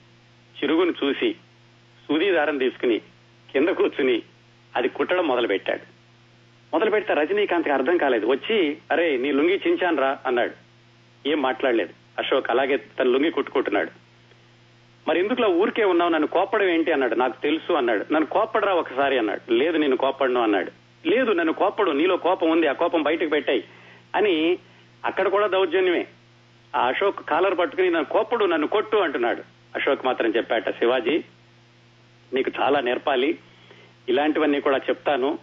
చిరుగును 0.59 0.95
చూసి 1.05 1.33
సూదీదారం 2.09 2.59
తీసుకుని 2.59 2.99
కింద 3.51 3.69
కూర్చుని 3.69 4.23
అది 4.77 4.89
కుట్టడం 4.89 5.27
మొదలు 5.27 5.47
పెట్టాడు 5.47 5.83
మొదలు 6.73 6.91
పెడితే 6.91 7.15
రజనీకాంత్కి 7.15 7.75
అర్థం 7.75 7.97
కాలేదు. 7.97 8.27
వచ్చి 8.27 8.79
అరే 8.91 9.17
నీ 9.17 9.33
లుంగి 9.33 9.61
చించాను 9.69 9.97
రా 9.97 10.19
అన్నాడు. 10.27 10.55
ఏం 11.29 11.43
మాట్లాడలేదు. 11.43 12.00
అశోక్ 12.19 12.51
అలాగే 12.51 12.77
తన 12.77 13.05
లుంగి 13.05 13.31
కుట్టుకుంటున్నాడు. 13.31 13.91
మరి 15.09 15.19
ఎందుకులా 15.19 15.49
ఊరికే 15.49 15.85
ఉన్నావు? 15.85 16.11
నన్ను 16.11 16.29
కోపడం 16.29 16.69
ఏంటి? 16.69 16.93
అన్నాడు. 16.93 17.15
నాకు 17.15 17.43
తెలుసు 17.43 17.73
అన్నాడు. 17.73 18.01
నన్ను 18.01 18.27
కోపడరా 18.27 18.73
ఒకసారి? 18.73 19.19
అన్నాడు. 19.19 19.53
లేదు 19.53 19.77
నేను 19.77 19.97
కోపడను 19.97 20.43
అన్నాడు. 20.43 20.73
లేదు 21.09 21.33
నన్ను 21.33 21.53
కోపడు 21.53 21.91
నీలో 21.91 22.17
కోపం 22.17 22.51
ఉంది 22.51 22.67
ఆ 22.67 22.73
కోపం 22.73 23.03
బయటకు 23.03 23.29
పెట్టాయి. 23.29 23.65
అని 24.15 24.59
అక్కడ 25.05 25.29
కూడా 25.29 25.47
దౌర్జన్యమే. 25.47 26.07
ఆ 26.77 26.87
అశోక్ 26.87 27.29
కాలర్ 27.29 27.59
పట్టుకుని 27.59 27.87
నన్ను 27.87 28.05
కోపడు 28.05 28.45
నన్ను 28.45 28.67
కొట్టు 28.67 28.97
అంటున్నాడు. 28.97 29.43
అశోక్ 29.77 30.07
మాత్రం 30.07 30.31
చెప్పాట 30.31 30.71
శివాజీ 30.71 31.25
నీకు 32.33 32.51
చాలా 32.61 32.81
నేర్పాలి. 32.81 33.39
ఇలాంటివన్నీ 34.09 34.61
కూడా 34.61 34.77
చెప్తాను. 34.77 35.39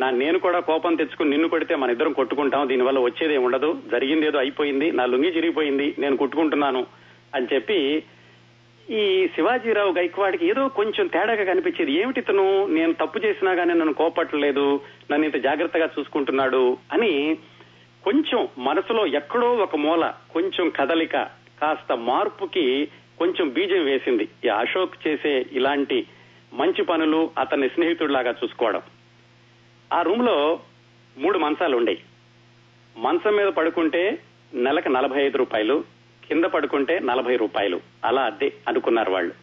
నా 0.00 0.10
నేను 0.10 0.38
కూడా 0.38 0.60
కోపం 0.60 0.94
తెచ్చుకుని 0.94 1.30
నిన్ను 1.30 1.48
కొడితే 1.48 1.74
మన 1.74 1.90
ఇద్దరం 1.90 2.12
కొట్టుకుంటాం. 2.12 2.68
దీనివల్ల 2.68 2.98
వచ్చేదే 2.98 3.36
ఉండదు. 3.36 3.78
జరిగింది 3.90 4.26
ఏదో 4.26 4.38
అయిపోయింది. 4.38 4.92
నా 4.92 5.06
లుంగి 5.06 5.36
చిరిగిపోయింది. 5.36 5.94
నేను 5.98 6.16
కొట్టుకుంటున్నాను 6.16 6.86
అని 7.34 7.46
చెప్పి 7.54 8.02
ఈ 8.90 9.28
శివాజీరావు 9.34 9.92
గైక్వాడికి 9.92 10.46
ఏదో 10.46 10.68
కొంచెం 10.68 11.06
తేడాగా 11.06 11.44
కనిపించేది. 11.44 11.92
ఏమిటి 11.92 12.20
ఇతను? 12.20 12.66
నేను 12.66 12.92
తప్పు 12.92 13.18
చేసినా 13.18 13.52
గానీ 13.52 13.70
నన్ను 13.70 13.92
కోపట్టలేదు. 13.92 14.80
నన్ను 15.12 15.24
ఇంత 15.24 15.36
జాగ్రత్తగా 15.36 15.88
చూసుకుంటున్నాడు 15.98 16.76
అని 16.92 17.38
కొంచెం 18.04 18.48
మనసులో 18.58 19.06
ఎక్కడో 19.06 19.54
ఒక 19.54 19.76
మూల 19.76 20.12
కొంచెం 20.32 20.70
కదలిక 20.70 21.16
కాస్త 21.60 21.92
మార్పుకి 21.92 22.88
కొంచెం 23.18 23.48
బీజం 23.48 23.84
వేసింది. 23.84 24.28
ఈ 24.44 24.48
అశోక్ 24.48 25.08
చేసే 25.08 25.46
ఇలాంటి 25.52 26.06
మంచి 26.54 26.82
పనులు 26.82 27.30
అతన్ని 27.38 27.68
స్నేహితుడిలాగా 27.68 28.34
చూసుకోవడం. 28.44 28.82
ఆ 29.92 30.02
రూమ్లో 30.02 30.60
మూడు 31.18 31.38
మంచాలు 31.38 31.76
ఉండేవి 31.76 32.02
మంచం 33.00 33.36
మీద 33.36 33.46
పడుకుంటే 33.46 34.18
నెలకు 34.54 34.88
నలభై 34.88 35.22
ఐదు 35.22 35.38
రూపాయలు 35.38 35.84
కింద 36.28 36.44
పడుకుంటే 36.44 36.98
నలభై 36.98 37.36
రూపాయలు. 37.36 37.80
అలా 38.04 38.22
అద్దె 38.22 38.52
అనుకున్నారు 38.68 39.10
వాళ్ళు. 39.12 39.34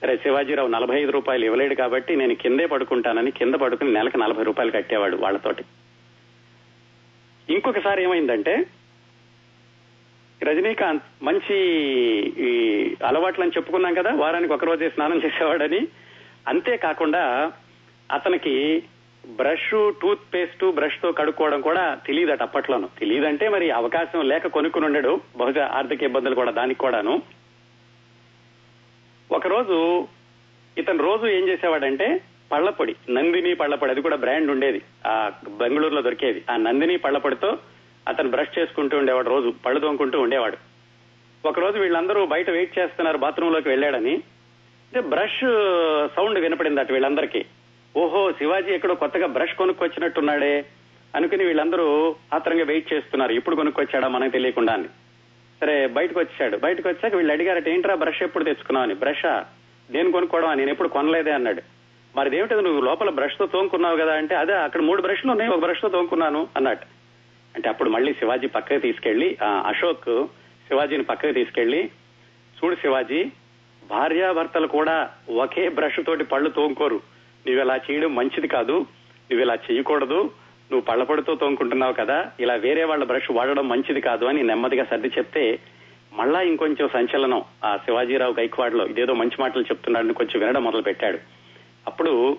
సరే 0.00 0.16
శివాజీరావు 0.16 0.68
నలభై 0.68 1.00
ఐదు 1.00 1.10
రూపాయలు 1.10 1.44
ఇవ్వలేడు 1.44 1.74
కాబట్టి 1.74 2.16
నేను 2.16 2.34
కిందే 2.34 2.66
పడుకుంటానని 2.66 3.30
కింద 3.30 3.54
పడుకుని 3.54 3.92
నెలకు 3.92 4.16
నలభై 4.16 4.42
రూపాయలు 4.42 4.70
కట్టేవాడు 4.70 5.16
వాళ్ళతోటి. 5.16 5.64
ఇంకొకసారి 7.54 8.02
ఏమైందంటే 8.02 8.66
రజనీకాంత్ 10.42 11.24
మంచి 11.24 11.56
ఈ 12.38 12.50
అలవాట్లని 13.06 13.50
చెప్పుకున్నాం 13.50 13.94
కదా 13.94 14.10
వారానికి 14.10 14.52
ఒక 14.52 14.64
రోజే 14.64 14.90
స్నానం 14.90 15.22
చేసేవాడని. 15.24 15.88
అంతేకాకుండా 16.48 17.52
అతనికి 18.12 18.82
బ్రష్ 19.26 19.92
టూత్ 20.02 20.34
పేస్ట్ 20.34 20.72
బ్రష్తో 20.72 21.12
కడుక్కోవడం 21.12 21.60
కూడా 21.60 21.98
తెలియదట 22.06 22.42
అప్పట్లోనూ. 22.42 22.88
తెలియదంటే 22.98 23.48
మరి 23.48 23.70
అవకాశం 23.70 24.28
లేక 24.28 24.46
కొనుక్కుని 24.46 24.86
ఉండడు. 24.86 25.20
బహుశా 25.36 25.70
ఆర్థిక 25.72 26.02
ఇబ్బందులు 26.02 26.34
కూడా 26.34 26.50
దానికి 26.50 26.80
కూడాను. 26.80 27.22
ఒకరోజు 29.32 30.08
ఇతను 30.78 31.04
రోజు 31.04 31.26
ఏం 31.26 31.48
చేసేవాడంటే 31.48 32.20
పళ్ళపొడి 32.52 32.96
నందిని 33.10 33.54
పళ్ళపొడి 33.54 33.92
అది 33.92 34.02
కూడా 34.02 34.16
బ్రాండ్ 34.16 34.50
ఉండేది. 34.50 34.82
ఆ 35.06 35.32
బెంగళూరులో 35.48 36.02
దొరికేది. 36.02 36.44
ఆ 36.50 36.56
నందిని 36.56 36.96
పళ్ళపొడితో 36.96 37.58
అతను 38.08 38.30
బ్రష్ 38.30 38.58
చేసుకుంటూ 38.58 38.98
ఉండేవాడు 38.98 39.28
రోజు 39.28 39.54
పళ్ళు 39.66 39.80
తోముకుంటూ 39.80 40.20
ఉండేవాడు. 40.20 40.56
ఒకరోజు 41.48 41.78
వీళ్ళందరూ 41.78 42.26
బయట 42.26 42.50
వెయిట్ 42.50 42.78
చేస్తున్నారు 42.78 43.18
బాత్రూమ్లోకి 43.18 43.68
వెళ్ళాడని. 43.68 44.14
అంటే 44.14 45.00
బ్రష్ 45.00 45.40
సౌండ్ 46.16 46.38
వినపడింది 46.38 46.80
అటు 46.80 46.92
వీళ్ళందరికీ. 46.92 47.44
ఓహో 47.96 48.32
శివాజీ 48.32 48.72
ఎక్కడో 48.72 48.94
కొత్తగా 48.94 49.26
బ్రష్ 49.26 49.54
కొనుక్కొచ్చినట్టున్నాడే. 49.54 50.64
అనుకుని 51.14 51.44
వీళ్ళందరూ 51.44 52.16
ఆత్రంగా 52.34 52.64
వెయిట్ 52.64 52.92
చేస్తున్నారు. 52.92 53.32
ఇప్పుడు 53.32 53.56
కొనుక్కొచ్చాడా 53.56 54.08
మనకు 54.08 54.32
తెలియకుండా 54.32 54.72
అని 54.72 54.84
సరే 55.60 55.86
బయటకు 55.86 56.20
వచ్చాడు 56.20 56.56
బయటకు 56.56 56.88
వచ్చాక 56.88 57.14
వీళ్ళు 57.14 57.32
అడిగారట 57.32 57.68
ఏంట్రా 57.68 57.94
బ్రష్ 57.94 58.22
ఎప్పుడు 58.22 58.44
తెచ్చుకున్నావు? 58.44 58.86
అని. 58.86 58.94
బ్రషా? 58.94 59.46
నేను 59.90 60.12
కొనుక్కోవడం 60.12 60.54
నేను 60.54 60.70
ఎప్పుడు 60.70 60.88
కొనలేదే 60.88 61.30
అన్నాడు. 61.30 61.62
మరి 62.16 62.36
ఏమిటి 62.36 62.54
నువ్వు 62.54 62.80
లోపల 62.80 63.10
బ్రష్తో 63.10 63.46
తోముకున్నావు 63.46 63.96
కదా 63.96 64.14
అంటే 64.14 64.34
అదే 64.34 64.52
అక్కడ 64.52 64.80
మూడు 64.80 65.02
బ్రష్లు 65.02 65.30
ఉన్నాయి 65.30 65.50
ఒక 65.50 65.60
బ్రష్తో 65.60 65.88
తోముకున్నాను 65.88 66.48
అన్నట్టు 66.56 66.86
అంటే 67.56 67.68
అప్పుడు 67.68 67.90
మళ్ళీ 67.90 68.12
శివాజీ 68.12 68.46
పక్కకి 68.46 68.80
తీసుకెళ్ళి 68.80 69.38
ఆ 69.42 69.64
అశోక్ 69.66 70.26
శివాజీని 70.68 71.04
పక్కకి 71.04 71.32
తీసుకెళ్ళి 71.32 71.90
చూడు 72.58 72.74
శివాజీ 72.74 73.24
భార్యాభర్తలు 73.90 74.66
కూడా 74.66 75.10
ఒకే 75.36 75.68
బ్రష్ 75.68 76.06
తోటి 76.06 76.24
పళ్ళు 76.24 76.50
తోముకోరు. 76.50 77.00
నువ్వు 77.46 77.64
ఇలా 77.64 77.76
చేయడం 77.76 78.14
మంచిది 78.14 78.48
కాదు. 78.48 78.72
నువ్వు 78.72 79.40
ఇలా 79.40 79.54
చేయకూడదు. 79.54 80.20
నువ్వు 80.72 80.80
పళ్ళపొడితో 80.80 81.34
తోముకుంటున్నావు 81.34 81.92
కదా. 81.92 82.32
ఇలా 82.40 82.54
వేరే 82.54 82.84
వాళ్ళ 82.84 83.04
బ్రష్ 83.04 83.30
వాడడం 83.30 83.68
మంచిది 83.68 84.00
కాదు 84.00 84.24
అని 84.24 84.42
నెమ్మదిగా 84.42 84.84
సర్ది 84.84 85.08
చెప్తే 85.08 85.58
మళ్ళా 86.12 86.40
ఇంకొంచెం 86.40 86.88
సంచలనం 86.88 87.42
ఆ 87.64 87.76
శివాజీరావు 87.76 88.32
గైక్వాడ్లో 88.32 88.86
ఇదేదో 88.86 89.14
మంచి 89.14 89.36
మాటలు 89.40 89.62
చెప్తున్నాడని 89.62 90.14
కొంచెం 90.14 90.40
వినడం 90.40 90.64
మొదలు 90.64 90.82
పెట్టాడు 90.82 91.18
అప్పుడు 91.86 92.38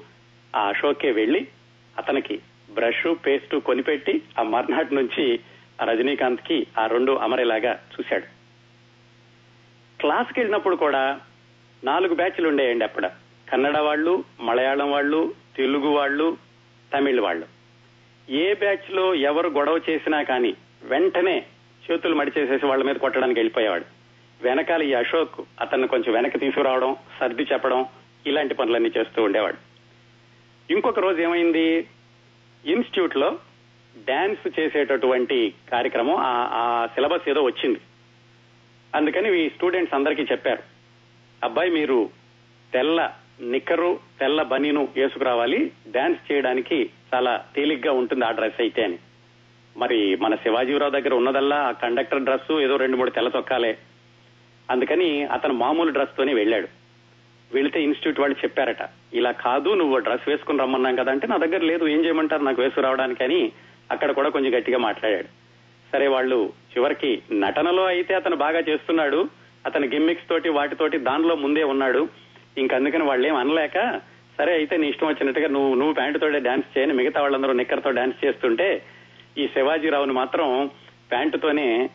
ఆ 0.55 0.61
అశోకే 0.61 1.11
వెళ్ళి 1.11 1.47
అతనికి 1.97 2.39
బ్రష్ 2.73 3.15
పేస్ట్ 3.27 3.55
కొనిపెట్టి 3.55 4.21
ఆ 4.39 4.43
మర్నాటి 4.43 4.95
నుంచి 4.95 5.39
ఆ 5.81 5.85
రజనీకాంత్కి 5.85 6.67
ఆ 6.77 6.87
రెండు 6.87 7.11
అమరేలాగా 7.11 7.79
చూశాడు. 7.93 8.23
క్లాస్కి 9.99 10.39
వెళ్ళినప్పుడు 10.39 10.75
కూడా 10.75 11.19
నాలుగు 11.83 12.13
బ్యాచ్లు 12.13 12.47
ఉండేయండి 12.47 12.83
అప్పుడు 12.83 13.28
కన్నడ 13.51 13.77
వాళ్ళు 13.77 14.23
మలయాళం 14.39 14.91
వాళ్ళు 14.91 15.33
తెలుగు 15.55 15.87
వాళ్ళు 15.87 16.37
తమిళ్ 16.93 17.19
వాళ్ళు. 17.19 17.45
ఏ 18.31 18.53
బ్యాచ్లో 18.53 19.15
ఎవరు 19.15 19.47
గొడవ 19.47 19.79
చేసినా 19.89 20.23
కానీ 20.23 20.53
వెంటనే 20.83 21.45
చేతులు 21.91 22.15
మడిచేసేసి 22.15 22.65
వాళ్ళ 22.65 22.83
మీద 22.83 22.95
కొట్టడానికి 22.95 23.39
వెళ్ళిపోయేవాడు. 23.39 23.85
వెనకాల 24.41 24.83
ఈ 24.83 24.93
అశోక్ 24.93 25.41
అతన్ని 25.61 25.87
కొంచెం 25.87 26.13
వెనక్కి 26.13 26.39
తీసుకురావడం 26.39 26.95
సర్ది 27.19 27.43
చెప్పడం 27.43 27.85
ఇలాంటి 28.27 28.53
పనులన్నీ 28.53 28.91
చేస్తూ 28.97 29.23
ఉండేవాడు. 29.23 29.57
ఇంకొక 30.73 30.99
రోజు 30.99 31.21
ఏమైంది? 31.21 31.87
ఇన్స్టిట్యూట్లో 32.65 33.39
డాన్స్ 34.07 34.59
చేసేటటువంటి 34.59 35.53
కార్యక్రమం 35.71 36.15
ఆ 36.19 36.87
సిలబస్ 36.95 37.29
ఏదో 37.29 37.41
వచ్చింది. 37.41 37.79
అందుకని 38.95 39.45
ఈ 39.45 39.49
స్టూడెంట్స్ 39.49 39.95
అందరికీ 39.95 40.21
చెప్పారు 40.21 40.63
అబ్బాయి 41.43 41.71
మీరు 41.71 42.09
తెల్ల 42.73 43.17
నిక్కరు 43.41 43.99
తెల్ల 44.19 44.41
బనీను 44.41 44.87
వేసుకురావాలి. 44.95 45.71
డాన్స్ 45.91 46.31
చేయడానికి 46.31 46.89
చాలా 47.13 47.45
తేలిగ్గా 47.55 47.91
ఉంటుంది 47.91 48.25
ఆ 48.25 48.31
డ్రెస్ 48.31 48.61
అయితే 48.61 48.83
అని. 48.83 48.97
మరి 49.77 50.15
మన 50.15 50.35
శివాజీరావు 50.35 50.91
దగ్గర 50.91 51.13
ఉన్నదల్లా 51.13 51.55
ఆ 51.55 51.71
కండక్టర్ 51.71 52.21
డ్రెస్ 52.21 52.61
ఏదో 52.61 52.75
రెండు 52.75 52.97
మూడు 52.97 53.09
తెల్ల 53.09 53.31
చొక్కాలే 53.37 53.77
అందుకని 54.71 55.23
అతను 55.23 55.53
మామూలు 55.53 55.89
డ్రెస్ 55.89 56.17
తోనే 56.17 56.33
వెళ్ళాడు. 56.33 56.67
వెళితే 57.53 57.83
ఇన్స్టిట్యూట్ 57.83 58.19
వాళ్ళు 58.19 58.37
చెప్పారట 58.37 58.77
ఇలా 59.13 59.31
కాదు 59.31 59.69
నువ్వు 59.69 59.97
డ్రెస్ 59.97 60.29
వేసుకుని 60.29 60.59
రమ్మన్నాం 60.59 60.95
కదా 60.95 61.11
అంటే 61.11 61.27
నా 61.27 61.37
దగ్గర 61.37 61.61
లేదు 61.61 61.87
ఏం 61.87 62.05
చేయమంటారు 62.05 62.43
నాకు 62.43 62.61
వేసుకురావడానికి 62.61 63.23
అని 63.23 63.51
అక్కడ 63.91 64.11
కూడా 64.11 64.29
కొంచెం 64.29 64.57
గట్టిగా 64.57 64.77
మాట్లాడాడు. 64.77 65.27
సరే 65.91 66.07
వాళ్ళు 66.07 66.53
చివరికి 66.77 67.21
నటనలో 67.31 67.85
అయితే 67.85 68.13
అతను 68.13 68.35
బాగా 68.35 68.59
చేస్తున్నాడు. 68.59 69.29
అతని 69.65 69.87
గిమ్మిక్స్ 69.87 70.29
తోటి 70.29 70.49
వాటితోటి 70.49 70.97
దానిలో 70.97 71.35
ముందే 71.35 71.63
ఉన్నాడు. 71.63 72.09
ఇంకందుకని 72.57 73.03
వాళ్ళు 73.03 73.27
ఏం 73.27 73.35
అనలేక 73.35 74.01
సరే 74.37 74.53
అయితే 74.53 74.77
నీ 74.77 74.89
ఇష్టం 74.89 75.07
వచ్చినట్టుగా 75.07 75.47
నువ్వు 75.47 75.75
నువ్వు 75.75 75.93
ప్యాంటుతోడే 75.93 76.39
డాన్స్ 76.39 76.77
చేయని 76.77 76.93
మిగతా 76.93 77.21
వాళ్ళందరూ 77.21 77.53
నిక్కర్తో 77.53 77.91
డాన్స్ 77.91 78.25
చేస్తుంటే 78.25 78.83
ఈ 79.37 79.47
శివాజీరావును 79.47 80.13
మాత్రం 80.13 80.69
ప్యాంటుతోనే 81.11 81.89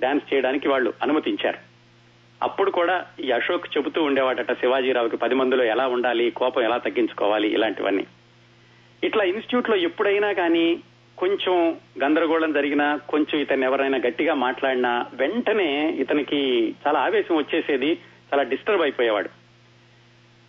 డాన్స్ 0.00 0.34
చేయడానికి 0.34 0.68
వాళ్ళు 0.68 0.94
అనుమతించారు. 1.02 1.58
అప్పుడు 2.42 2.70
కూడా 2.70 3.06
ఈ 3.20 3.30
అశోక్ 3.30 3.78
చెబుతూ 3.78 4.02
ఉండేవాడట 4.02 4.52
శివాజీరావుకి 4.52 5.16
పది 5.16 5.34
మందిలో 5.34 5.64
ఎలా 5.64 5.86
ఉండాలి 5.86 6.30
కోపం 6.30 6.62
ఎలా 6.62 6.78
తగ్గించుకోవాలి 6.78 7.48
ఇలాంటివన్నీ. 7.48 8.06
ఇట్లా 9.04 9.24
ఇన్స్టిట్యూట్లో 9.24 9.76
ఎప్పుడైనా 9.76 10.32
కానీ 10.32 10.82
కొంచెం 11.18 11.78
గందరగోళం 12.02 12.52
జరిగినా 12.52 12.96
కొంచెం 13.08 13.40
ఇతను 13.40 13.64
ఎవరైనా 13.64 13.98
గట్టిగా 13.98 14.34
మాట్లాడినా 14.34 15.06
వెంటనే 15.14 15.94
ఇతనికి 15.98 16.40
చాలా 16.86 17.00
ఆవేశం 17.00 17.36
వచ్చేసేది 17.36 17.98
చాలా 18.32 18.42
డిస్టర్బ్ 18.42 18.82
అయిపోయేవాడు. 18.82 19.30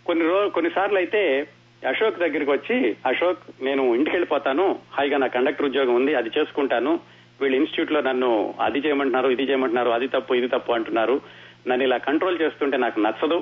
కొన్ని 0.06 0.24
రోజు 0.24 0.48
కొన్నిసార్లు 0.50 0.96
అయితే 0.96 1.48
అశోక్ 1.88 2.18
దగ్గరికి 2.18 2.50
వచ్చి 2.50 2.96
అశోక్ 3.06 3.42
నేను 3.62 3.82
ఇంటికి 3.94 4.14
వెళ్ళిపోతాను 4.16 4.80
హాయిగా 4.92 5.16
నా 5.18 5.26
కండక్టర్ 5.26 5.66
ఉద్యోగం 5.66 5.94
ఉంది 5.94 6.14
అది 6.14 6.30
చేసుకుంటాను. 6.38 7.00
వీళ్ళు 7.40 7.56
ఇన్స్టిట్యూట్లో 7.56 8.00
నన్ను 8.00 8.54
అది 8.60 8.78
చేయమంటున్నారు 8.78 9.28
ఇది 9.28 9.42
చేయమంటున్నారు 9.42 9.90
అది 9.90 10.06
తప్పు 10.06 10.34
ఇది 10.34 10.48
తప్పు 10.48 10.72
అంటున్నారు. 10.72 11.20
నన్ను 11.68 11.84
ఇలా 11.84 11.96
కంట్రోల్ 11.96 12.40
చేస్తుంటే 12.42 12.76
నాకు 12.76 13.00
నచ్చదు. 13.00 13.38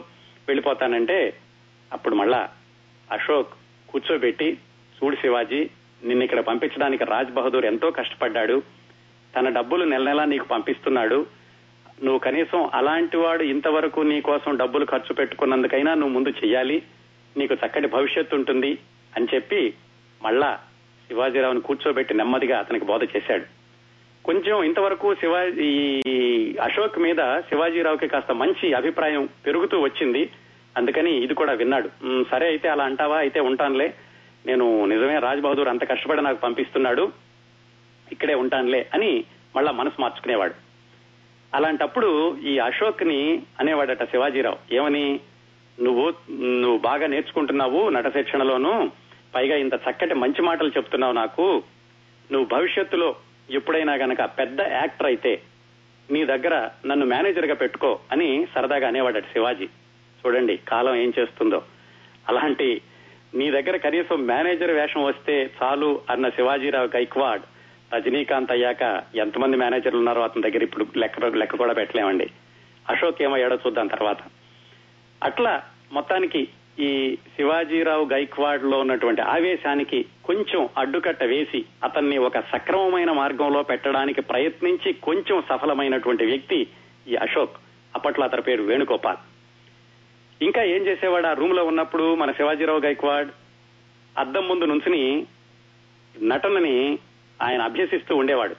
వెళ్ళిపోతానంటే 0.48 1.34
అప్పుడు 1.92 2.14
మళ్ళా 2.14 2.48
అశోక్ 3.12 3.52
కూర్చోబెట్టి 3.88 4.58
చూడు 4.96 5.16
శివాజీ 5.16 5.70
నిన్ను 6.04 6.24
ఇక్కడ 6.24 6.40
పంపించడానికి 6.40 7.04
రాజ్ 7.04 7.32
బహదూర్ 7.32 7.64
ఎంతో 7.64 7.90
కష్టపడ్డాడు. 7.90 8.62
తన 9.36 9.48
డబ్బులు 9.48 9.84
నెల 9.84 10.04
నెలా 10.04 10.24
నీకు 10.24 10.44
పంపిస్తున్నాడు. 10.44 11.41
నువ్వు 12.02 12.18
కనీసం 12.18 12.70
అలాంటి 12.74 13.16
వాడు 13.16 13.42
ఇంతవరకు 13.42 14.00
నీ 14.00 14.20
కోసం 14.20 14.56
డబ్బులు 14.56 14.84
ఖర్చు 14.84 15.14
పెట్టుకున్నందుకైనా 15.14 15.94
నువ్వు 15.94 16.14
ముందు 16.14 16.28
చెయ్యాలి. 16.28 16.82
నీకు 17.36 17.54
చక్కటి 17.54 17.86
భవిష్యత్తు 17.88 18.36
ఉంటుంది 18.36 18.78
అని 19.16 19.26
చెప్పి 19.34 19.74
మళ్ళా 20.22 20.58
శివాజీరావుని 21.08 21.60
కూర్చోబెట్టి 21.60 22.14
నెమ్మదిగా 22.14 22.58
అతనికి 22.58 22.84
బోధ 22.84 23.04
చేశాడు. 23.04 23.44
కొంచెం 24.24 24.64
ఇంతవరకు 24.64 25.14
శివాజీ 25.14 26.00
ఈ 26.06 26.56
అశోక్ 26.62 26.98
మీద 26.98 27.40
శివాజీరావుకి 27.40 28.08
కాస్త 28.08 28.32
మంచి 28.32 28.72
అభిప్రాయం 28.72 29.28
పెరుగుతూ 29.46 29.80
వచ్చింది. 29.80 30.30
అందుకని 30.76 31.24
ఇది 31.24 31.34
కూడా 31.34 31.52
విన్నాడు. 31.52 31.88
సరే 32.30 32.46
అయితే 32.46 32.68
అలా 32.68 32.84
అంటావా? 32.84 33.16
అయితే 33.16 33.40
ఉంటానులే. 33.40 33.94
నేను 34.46 34.84
నిజమే 34.84 35.18
రాజ్బహదూర్ 35.18 35.68
అంత 35.68 35.90
కష్టపడి 35.90 36.22
నాకు 36.22 36.40
పంపిస్తున్నాడు. 36.40 37.12
ఇక్కడే 38.12 38.34
ఉంటానులే 38.34 38.86
అని 38.94 39.24
మళ్ళా 39.56 39.72
మనసు 39.72 40.00
మార్చుకునేవాడు. 40.00 40.71
అలాంటప్పుడు 41.54 42.36
ఈ 42.36 42.58
అశోక్ని 42.58 43.42
అనేవాడట 43.60 44.10
శివాజీరావు. 44.10 44.74
ఏమని? 44.74 45.20
నువ్వు 45.80 46.14
నువ్వు 46.32 46.78
బాగా 46.78 47.06
నేర్చుకుంటున్నావు 47.06 47.88
నట 47.88 48.08
శిక్షణలోను 48.08 48.90
పైగా 49.34 49.56
ఇంత 49.56 49.74
చక్కటి 49.74 50.14
మంచి 50.14 50.42
మాటలు 50.42 50.68
చెప్తున్నావు 50.68 51.12
నాకు. 51.12 51.62
నువ్వు 52.32 52.48
భవిష్యత్తులో 52.48 53.16
ఎప్పుడైనా 53.50 53.94
గనక 53.94 54.22
పెద్ద 54.24 54.60
యాక్టర్ 54.60 55.06
అయితే 55.06 55.42
నీ 56.10 56.24
దగ్గర 56.24 56.68
నన్ను 56.86 57.06
మేనేజర్గా 57.06 57.54
పెట్టుకో 57.54 57.98
అని 58.12 58.46
సరదాగా 58.54 58.88
అనేవాడట 58.88 59.24
శివాజీ. 59.24 59.64
చూడండి 60.26 60.56
కాలం 60.56 60.94
ఏం 60.94 61.12
చేస్తుందో. 61.18 61.62
అలాంటి 62.28 62.80
నీ 63.34 63.50
దగ్గర 63.50 63.76
కనీసం 63.76 64.26
మేనేజర్ 64.26 64.70
వేషం 64.70 65.04
వస్తే 65.04 65.50
చాలు 65.62 66.00
అన్న 66.10 66.28
శివాజీరావు 66.28 66.86
గైక్వాడ్ 66.86 67.42
రజనీకాంత్ 67.94 68.52
అయ్యాక 68.52 69.02
ఎంతమంది 69.14 69.56
మేనేజర్లు 69.56 69.98
ఉన్నారో 69.98 70.22
అతని 70.22 70.42
దగ్గర 70.42 70.62
ఇప్పుడు 70.62 70.86
లెక్క 70.96 71.24
లెక్క 71.24 71.56
కూడా 71.56 71.72
పెట్టలేమండి. 71.72 72.30
అశోక్ 72.90 73.22
ఏమయ్యాడో 73.22 73.58
చూద్దాం 73.66 73.86
తర్వాత. 73.86 74.16
అట్లా 75.22 75.62
మొత్తానికి 75.92 76.48
ఈ 76.78 77.18
శివాజీరావు 77.36 78.04
గైక్వాడ్లో 78.12 78.78
ఉన్నటువంటి 78.78 79.20
ఆవేశానికి 79.20 80.04
కొంచెం 80.24 80.68
అడ్డుకట్ట 80.78 81.24
వేసి 81.24 81.64
అతన్ని 81.84 82.18
ఒక 82.18 82.38
సక్రమమైన 82.38 83.10
మార్గంలో 83.12 83.62
పెట్టడానికి 83.62 84.20
ప్రయత్నించి 84.20 84.92
కొంచెం 84.92 85.42
సఫలమైనటువంటి 85.48 86.24
వ్యక్తి 86.24 86.66
ఈ 87.08 87.14
అశోక్. 87.14 87.56
అప్పట్లో 87.94 88.24
అతని 88.24 88.42
పేరు 88.42 88.62
వేణుగోపాల్. 88.62 89.16
ఇంకా 90.42 90.62
ఏం 90.62 90.86
చేసేవాడు? 90.86 91.26
ఆ 91.26 91.32
రూమ్లో 91.32 91.64
ఉన్నప్పుడు 91.64 92.14
మన 92.14 92.32
శివాజీరావు 92.32 92.80
గైక్వాడ్ 92.80 93.28
అద్దం 94.18 94.48
ముందు 94.48 94.64
నుంచుని 94.64 95.26
నటనని 96.22 96.98
ఆయన 97.42 97.62
అభ్యసిస్తూ 97.62 98.16
ఉండేవాడు. 98.16 98.56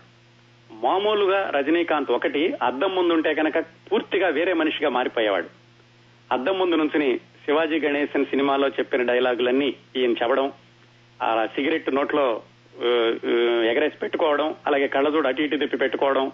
మామూలుగా 0.71 1.49
రజనీకాంత్ 1.49 2.11
ఒకటి 2.11 2.53
అద్దం 2.61 2.95
ముందుంటే 2.95 3.33
కనుక 3.33 3.57
పూర్తిగా 3.59 4.27
వేరే 4.27 4.53
మనిషిగా 4.53 4.89
మారిపోయేవాడు. 4.89 5.49
అద్దం 6.31 6.59
ముందు 6.59 6.75
నుంచుని 6.75 7.17
శివాజీ 7.45 7.79
గణేశన్ 7.79 8.25
సినిమాలో 8.25 8.67
చెప్పిన 8.69 9.01
డైలాగులన్నీ 9.01 9.69
ఈయన 9.95 10.11
చెప్పడం 10.11 10.51
ఆ 11.21 11.45
సిగరెట్ 11.45 11.95
నోట్లో 11.95 12.41
ఎగరేసి 13.71 13.97
పెట్టుకోవడం 13.97 14.55
అలాగే 14.67 14.87
కళ్ళజోడు 14.87 15.27
అటు 15.27 15.41
ఇటు 15.41 15.55
తిప్పి 15.55 15.77
పెట్టుకోవడం 15.77 16.31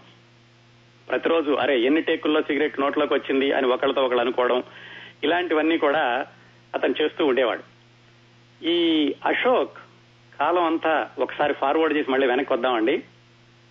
ప్రతిరోజు 1.08 1.52
అరే 1.52 1.80
ఎన్ని 1.80 2.02
టేకుల్లో 2.02 2.42
సిగరెట్ 2.42 2.80
నోట్లోకి 2.80 3.14
వచ్చింది 3.14 3.52
అని 3.52 3.68
ఒకళ్ళతో 3.68 4.02
ఒకళ్ళు 4.06 4.22
అనుకోవడం 4.22 4.64
ఇలాంటివన్నీ 5.24 5.78
కూడా 5.78 6.26
అతను 6.76 6.96
చేస్తూ 7.02 7.26
ఉండేవాడు. 7.26 7.64
ఈ 8.66 8.78
అశోక్ 9.26 9.78
కాలం 10.39 10.63
అంతా 10.63 11.10
ఒకసారి 11.19 11.54
ఫార్వర్డ్ 11.54 11.97
చేసి 11.97 12.12
మళ్ళీ 12.12 12.28
వెనక్కి 12.28 12.54
వద్దామండి. 12.54 13.04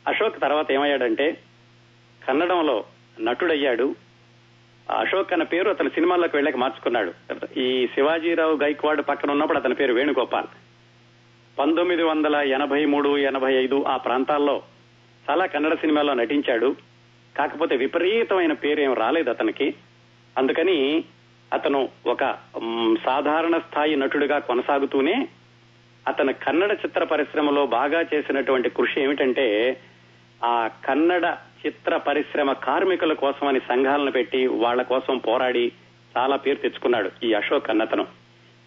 అశోక్ 0.08 0.40
తర్వాత 0.40 0.72
ఏమయ్యాడంటే 0.72 1.38
కన్నడంలో 2.28 2.84
నటుడయ్యాడు. 3.20 3.94
అశోక్ 4.98 5.32
అన్న 5.32 5.42
పేరు 5.42 5.70
అతను 5.70 5.88
సినిమాల్లోకి 5.88 6.36
వెళ్ళక 6.36 6.56
మార్చుకున్నాడు. 6.56 7.12
ఈ 7.58 7.86
శివాజీరావు 7.86 8.56
గైక్వాడ్ 8.56 9.02
పక్కన 9.08 9.30
ఉన్నప్పుడు 9.30 9.58
అతని 9.58 9.74
పేరు 9.74 9.92
వేణుగోపాల్. 9.92 10.46
పంతొమ్మిది 11.58 12.02
వందల 12.02 12.36
ఎనభై 12.36 12.84
మూడు 12.84 13.18
ఎనభై 13.18 13.54
ఐదు 13.54 13.84
ఆ 13.88 13.96
ప్రాంతాల్లో 13.96 14.62
చాలా 15.30 15.46
కన్నడ 15.46 15.74
సినిమాల్లో 15.74 16.14
నటించాడు. 16.14 16.76
కాకపోతే 17.36 17.76
విపరీతమైన 17.76 18.52
పేరు 18.52 18.80
ఏం 18.80 18.94
రాలేదు 18.94 19.30
అతనికి. 19.30 19.74
అందుకని 20.38 21.04
అతను 21.52 21.88
ఒక 22.06 22.24
సాధారణ 23.04 23.58
స్థాయి 23.58 23.96
నటుడిగా 23.96 24.38
కొనసాగుతూనే 24.38 25.28
అతను 26.08 26.32
కన్నడ 26.32 26.72
చిత్ర 26.72 27.04
పరిశ్రమలో 27.04 27.66
బాగా 27.66 28.00
చేసినటువంటి 28.14 28.70
కృషి 28.70 29.00
ఏమిటంటే 29.00 29.80
ఆ 30.44 30.70
కన్నడ 30.88 31.36
చిత్ర 31.66 31.96
పరిశ్రమ 31.96 32.52
కార్మికుల 32.52 33.12
కోసమని 33.12 33.60
సంఘాలను 33.60 34.10
పెట్టి 34.10 34.46
వాళ్ళ 34.46 34.82
కోసం 34.82 35.18
పోరాడి 35.18 35.72
చాలా 36.16 36.36
పేరు 36.36 36.56
తెచ్చుకున్నాడు 36.56 37.10
ఈ 37.22 37.32
అశోక్ 37.32 37.70
అన్నతను. 37.70 38.06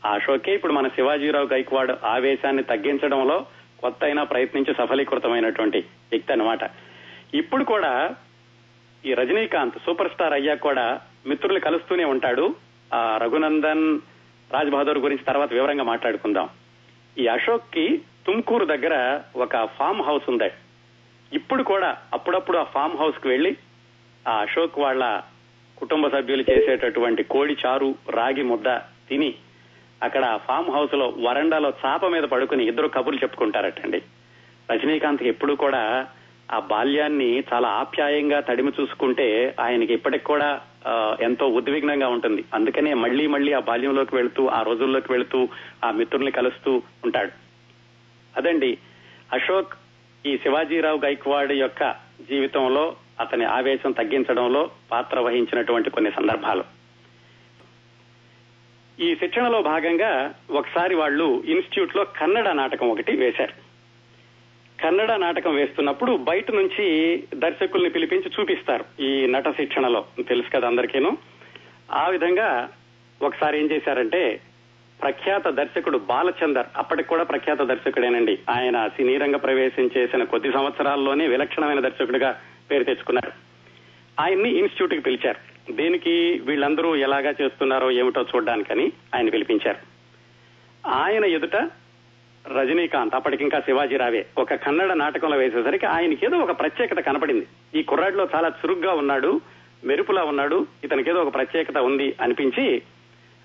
ఆ 0.05 0.09
అశోకే 0.09 0.53
ఇప్పుడు 0.53 0.73
మన 0.73 0.87
శివాజీరావు 0.87 1.45
గైక్వాడ్ 1.45 1.91
ఆవేశాన్ని 2.05 2.63
తగ్గించడంలో 2.63 3.45
కొత్త 3.79 4.03
అయినా 4.03 4.23
ప్రయత్నించి 4.23 4.73
సఫలీకృతమైనటువంటి 4.73 5.77
వ్యక్తి 5.79 6.31
అన్నమాట. 6.31 6.59
ఇప్పుడు 7.33 7.63
కూడా 7.63 8.15
ఈ 9.05 9.13
రజనీకాంత్ 9.13 9.77
సూపర్ 9.85 10.11
స్టార్ 10.11 10.33
అయ్యాక 10.33 10.59
కూడా 10.59 11.01
మిత్రులు 11.25 11.59
కలుస్తూనే 11.59 12.03
ఉంటాడు. 12.03 12.55
ఆ 12.93 13.19
రఘునందన్ 13.21 13.99
రాజ్ 14.53 14.69
బహదూర్ 14.69 14.97
గురించి 14.97 15.23
తర్వాత 15.23 15.53
వివరంగా 15.53 15.83
మాట్లాడుకుందాం. 15.83 16.49
ఈ 17.17 17.27
అశోక్కి 17.27 18.01
తుమ్కూరు 18.27 18.65
దగ్గర 18.65 19.21
ఒక 19.35 19.65
ఫామ్ 19.65 20.01
హౌస్ 20.01 20.29
ఉంది. 20.29 20.49
ఇప్పుడు 21.33 21.63
కూడా 21.63 21.97
అప్పుడప్పుడు 22.13 22.57
ఆ 22.57 22.63
ఫామ్ 22.63 22.97
హౌస్కు 22.97 23.29
వెళ్ళి 23.29 23.57
ఆ 24.27 24.31
అశోక్ 24.31 24.79
వాళ్ళ 24.79 25.21
కుటుంబ 25.77 26.07
సభ్యులు 26.07 26.45
చేసేటటువంటి 26.49 27.23
కోడి 27.23 27.57
చారు 27.65 27.95
రాగి 28.09 28.43
ముద్ద 28.43 28.77
తిని 28.77 29.35
అక్కడ 30.03 30.25
ఆ 30.25 30.37
ఫామ్ 30.37 30.69
హౌస్లో 30.69 31.13
వరండాలో 31.17 31.73
చాప 31.85 32.05
మీద 32.05 32.23
పడుకుని 32.23 32.65
ఇద్దరు 32.65 32.87
కబుర్లు 32.87 33.19
చెప్పుకుంటారటండి. 33.23 34.01
రజనీకాంత్ 34.71 35.23
ఎప్పుడు 35.23 35.53
కూడా 35.53 36.07
ఆ 36.51 36.59
బాల్యాన్ని 36.59 37.43
చాలా 37.53 37.67
ఆప్యాయంగా 37.67 38.39
తడిమి 38.39 38.71
చూసుకుంటే 38.81 39.55
ఆయనకి 39.59 39.93
ఇప్పటికి 39.93 40.23
కూడా 40.23 40.61
ఎంతో 41.21 41.47
ఉద్విగ్నంగా 41.47 42.07
ఉంటుంది. 42.07 42.43
అందుకనే 42.53 42.93
మళ్ళీ 42.93 43.27
మళ్ళీ 43.27 43.53
ఆ 43.53 43.59
బాల్యంలోకి 43.59 44.15
వెళుతూ 44.15 44.47
ఆ 44.47 44.61
రోజుల్లోకి 44.61 45.11
వెళుతూ 45.11 45.49
ఆ 45.85 45.91
మిత్రుల్ని 45.91 46.31
కలుస్తూ 46.31 46.81
ఉంటాడు. 47.03 47.31
అదండి 48.37 48.77
అశోక్ 49.33 49.73
ఈ 50.25 50.37
శివాజీరావు 50.37 50.97
గైక్వాడ్ 50.97 51.51
యొక్క 51.51 51.91
జీవితంలో 52.29 52.95
అతని 53.19 53.45
ఆవేశం 53.45 53.91
తగ్గించడంలో 53.91 54.71
పాత్ర 54.91 55.19
వహించినటువంటి 55.19 55.89
కొన్ని 55.89 56.11
సందర్భాలు. 56.11 56.63
ఈ 58.99 59.15
శిక్షణలో 59.15 59.61
భాగంగా 59.61 60.33
ఒకసారి 60.51 60.95
వాళ్ళు 60.95 61.43
ఇన్స్టిట్యూట్లో 61.45 62.03
కన్నడ 62.03 62.49
నాటకం 62.49 62.89
ఒకటి 62.89 63.15
వేశారు. 63.15 63.70
కన్నడ 64.83 65.11
నాటకం 65.11 65.55
వేస్తున్నప్పుడు 65.55 66.17
బయట 66.17 66.51
నుంచి 66.51 67.17
దర్శకుల్ని 67.35 67.89
పిలిపించి 67.89 68.31
చూపిస్తారు 68.39 69.01
ఈ 69.01 69.27
నట 69.27 69.49
శిక్షణలో. 69.49 70.05
తెలుసు 70.27 70.49
కదా 70.55 70.67
అందరికీను. 70.67 71.17
ఆ 71.91 72.07
విధంగా 72.07 72.69
ఒకసారి 73.21 73.59
ఏం 73.59 73.71
చేశారంటే 73.71 74.41
ప్రఖ్యాత 75.01 75.47
దర్శకుడు 75.47 75.97
బాలచందర్ 75.97 76.65
అప్పటికి 76.77 77.09
కూడా 77.09 77.23
ప్రఖ్యాత 77.23 77.61
దర్శకుడేనండి. 77.61 78.39
ఆయన 78.49 78.87
సినీ 78.87 79.17
రంగ 79.17 79.35
ప్రవేశం 79.35 79.89
చేసిన 79.97 80.23
కొద్ది 80.23 80.51
సంవత్సరాల్లోనే 80.51 81.27
విలక్షణమైన 81.27 81.79
దర్శకుడిగా 81.79 82.41
పేరు 82.71 82.83
తెచ్చుకున్నారు. 82.83 83.31
ఆయన్ని 84.19 84.49
ఇన్స్టిట్యూట్కి 84.49 85.01
పిలిచారు. 85.01 85.71
దేనికి 85.71 86.41
వీళ్ళందరూ 86.45 86.95
ఎలాగా 86.95 87.29
చేస్తున్నారో 87.29 87.91
ఏమిటో 87.91 88.21
చూడడానికని 88.21 88.91
ఆయన 89.15 89.29
పిలిపించారు. 89.29 89.77
ఆయన 90.87 91.25
ఎదుట 91.25 91.69
రజనీకాంత్ 92.45 93.15
అప్పటికింకా 93.15 93.59
శివాజీ 93.59 93.97
రావే. 93.97 94.25
ఒక 94.37 94.53
కన్నడ 94.53 94.93
నాటకంలో 94.93 95.37
వేసేసరికి 95.37 95.85
ఆయనకి 95.85 96.25
ఏదో 96.25 96.37
ఒక 96.37 96.59
ప్రత్యేకత 96.59 96.99
కనపడింది. 96.99 97.47
ఈ 97.75 97.83
కుర్రాడిలో 97.83 98.27
చాలా 98.35 98.47
చురుగ్గా 98.47 98.93
ఉన్నాడు 98.93 99.41
మెరుపులా 99.85 100.23
ఉన్నాడు 100.23 100.67
ఇతనికి 100.83 101.09
ఏదో 101.09 101.21
ఒక 101.21 101.33
ప్రత్యేకత 101.33 101.77
ఉంది 101.77 102.15
అనిపించి 102.21 102.81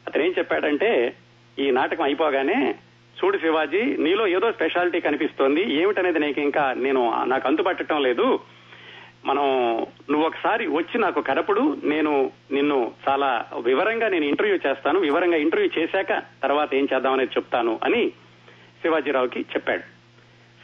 అతను 0.06 0.22
ఏం 0.22 0.34
చెప్పాడంటే 0.38 1.14
ఈ 1.58 1.70
నాటకం 1.70 2.04
అయిపోగానే 2.04 2.74
చూడు 3.16 3.38
శివాజీ 3.38 3.96
నీలో 3.96 4.26
ఏదో 4.26 4.52
స్పెషాలిటీ 4.52 5.00
కనిపిస్తోంది 5.00 5.72
ఏమిటనేది 5.72 6.18
నీకు 6.18 6.40
ఇంకా 6.40 6.72
నేను 6.72 7.24
నాకు 7.24 7.48
అంతుపట్టడం 7.48 8.02
లేదు. 8.02 8.40
మనం 9.24 9.46
నువ్వు 10.10 10.26
ఒకసారి 10.26 10.66
వచ్చి 10.66 10.98
నాకు 10.98 11.20
కనపడు 11.20 11.76
నేను 11.84 12.30
నిన్ను 12.52 12.92
చాలా 13.08 13.44
వివరంగా 13.60 14.08
నేను 14.08 14.24
ఇంటర్వ్యూ 14.24 14.58
చేస్తాను 14.66 15.00
వివరంగా 15.00 15.36
ఇంటర్వ్యూ 15.36 15.70
చేశాక 15.78 16.22
తర్వాత 16.42 16.74
ఏం 16.74 16.88
చేద్దామనేది 16.94 17.30
చెప్తాను 17.36 17.80
అని 17.84 18.12
శివాజీరావుకి 18.82 19.40
చెప్పాడు. 19.40 19.82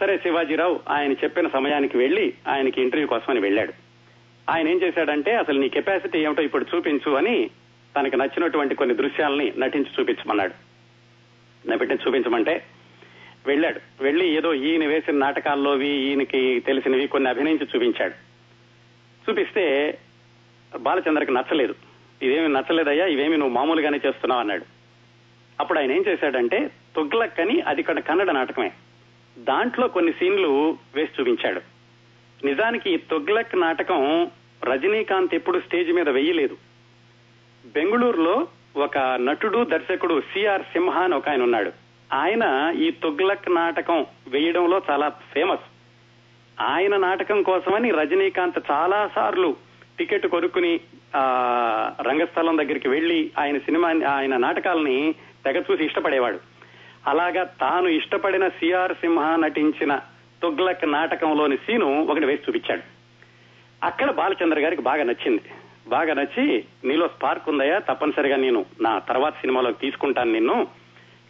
సరే 0.01 0.19
శివాజీరావు 0.19 0.81
ఆయన 0.89 1.13
చెప్పిన 1.13 1.49
సమయానికి 1.49 1.99
వెళ్ళి 1.99 2.35
ఆయనకి 2.49 2.83
ఇంటర్వ్యూ 2.83 3.09
కోసమని 3.09 3.41
వెళ్ళాడు. 3.41 3.73
ఆయన 4.51 4.69
ఏం 4.69 4.83
చేశాడంటే 4.83 5.35
అసలు 5.35 5.61
నీ 5.61 5.69
కెపాసిటీ 5.69 6.19
ఏమిటో 6.19 6.43
ఇప్పుడు 6.43 6.67
చూపించు 6.77 7.11
అని 7.13 7.51
తనకి 7.97 8.17
నచ్చినటువంటి 8.17 8.75
కొన్ని 8.75 8.95
దృశ్యాలని 8.95 9.53
నటించి 9.59 9.87
చూపించమన్నాడు. 10.01 10.55
నటించి 11.69 11.99
చూపించమంటే 12.07 12.65
వెళ్ళాడు. 13.47 13.81
వెళ్ళి 14.03 14.29
ఏదో 14.29 14.55
ఈయన 14.55 14.85
వేసిన 14.87 15.15
నాటకాల్లోవి 15.15 15.89
ఈయనకి 15.89 16.61
తెలిసినవి 16.61 17.07
కొన్ని 17.07 17.31
అభినయించి 17.31 17.67
చూపించాడు. 17.77 18.15
చూపిస్తే 19.31 19.99
బాలచంద్రకి 20.79 21.33
నచ్చలేదు. 21.33 21.75
ఇదేమి 22.23 22.49
నచ్చలేదయ్యా 22.49 23.07
ఇవేమి 23.07 23.37
నువ్వు 23.37 23.55
మామూలుగానే 23.55 24.01
చేస్తున్నావు 24.07 24.41
అన్నాడు. 24.41 24.65
అప్పుడు 25.61 25.79
ఆయన 25.79 25.93
ఏం 25.93 26.05
చేశాడంటే 26.09 26.71
తుగ్లక్ 26.97 27.41
అని 27.41 27.61
అది 27.61 27.83
కన్నడ 27.83 28.31
నాటకమే. 28.31 28.73
దాంట్లో 29.39 29.89
కొన్ని 29.89 30.13
సీన్లు 30.13 30.79
వేసి 30.95 31.21
చూపించాడు. 31.21 31.61
నిజానికి 32.45 32.91
ఈ 32.91 32.97
తుగ్లక్ 32.97 33.57
నాటకం 33.57 34.31
రజనీకాంత్ 34.65 35.35
ఎప్పుడు 35.35 35.59
స్టేజ్ 35.61 35.93
మీద 35.93 36.09
వెయ్యలేదు 36.09 36.57
బెంగళూరులో 37.67 38.47
ఒక 38.77 38.99
నటుడు 38.99 39.65
దర్శకుడు 39.65 40.21
సిఆర్ 40.21 40.63
సింహ 40.63 40.99
అని 40.99 41.15
ఒక 41.15 41.29
ఆయన 41.29 41.43
ఉన్నాడు. 41.43 41.73
ఆయన 42.13 42.75
ఈ 42.77 42.91
తుగ్లక్ 42.91 43.51
నాటకం 43.51 44.07
వేయడంలో 44.29 44.83
చాలా 44.91 45.09
ఫేమస్. 45.09 45.61
ఆయన 46.61 46.97
నాటకం 46.97 47.43
కోసమని 47.43 47.91
రజనీకాంత్ 47.91 48.59
చాలా 48.71 49.11
సార్లు 49.15 49.57
టికెట్ 49.99 50.27
కొనుక్కుని 50.27 50.81
ఆ 51.17 51.25
రంగస్థలం 52.01 52.59
దగ్గరికి 52.59 52.89
వెళ్ళి 52.89 53.31
ఆయన 53.39 53.59
సినిమా 53.59 53.89
ఆయన 54.09 54.37
నాటకాలని 54.37 55.15
తెగ 55.45 55.63
చూసి 55.71 55.85
ఇష్టపడేవాడు. 55.85 56.52
అలాగా 57.07 57.45
తాను 57.45 57.89
ఇష్టపడిన 57.89 58.49
సిఆర్ 58.49 58.93
సింహ 58.93 59.37
నటించిన 59.37 60.01
తుగ్లక్ 60.43 60.93
నాటకంలోని 60.93 61.57
సీను 61.57 62.05
ఒకటి 62.05 62.27
వేసి 62.27 62.43
చూపించాడు. 62.49 62.83
అక్కడ 63.87 64.11
బాలచంద్ర 64.11 64.61
గారికి 64.61 64.83
బాగా 64.83 65.03
నచ్చింది. 65.03 65.43
బాగా 65.89 66.15
నచ్చి 66.15 66.65
నీలో 66.85 67.09
స్పార్క్ 67.09 67.49
ఉందయ్యా 67.49 67.79
తప్పనిసరిగా 67.79 68.37
నేను 68.37 68.67
నా 68.81 68.99
తర్వాత 68.99 69.33
సినిమాలోకి 69.33 69.79
తీసుకుంటాను 69.79 70.33
నిన్ను. 70.33 70.69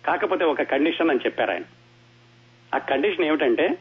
కాకపోతే 0.06 0.44
ఒక 0.44 0.62
కండిషన్ 0.62 1.10
అని 1.10 1.18
చెప్పారు 1.18 1.50
ఆయన. 1.50 1.62
ఆ 2.74 2.78
కండిషన్ 2.78 3.24
ఏమిటంటే 3.24 3.78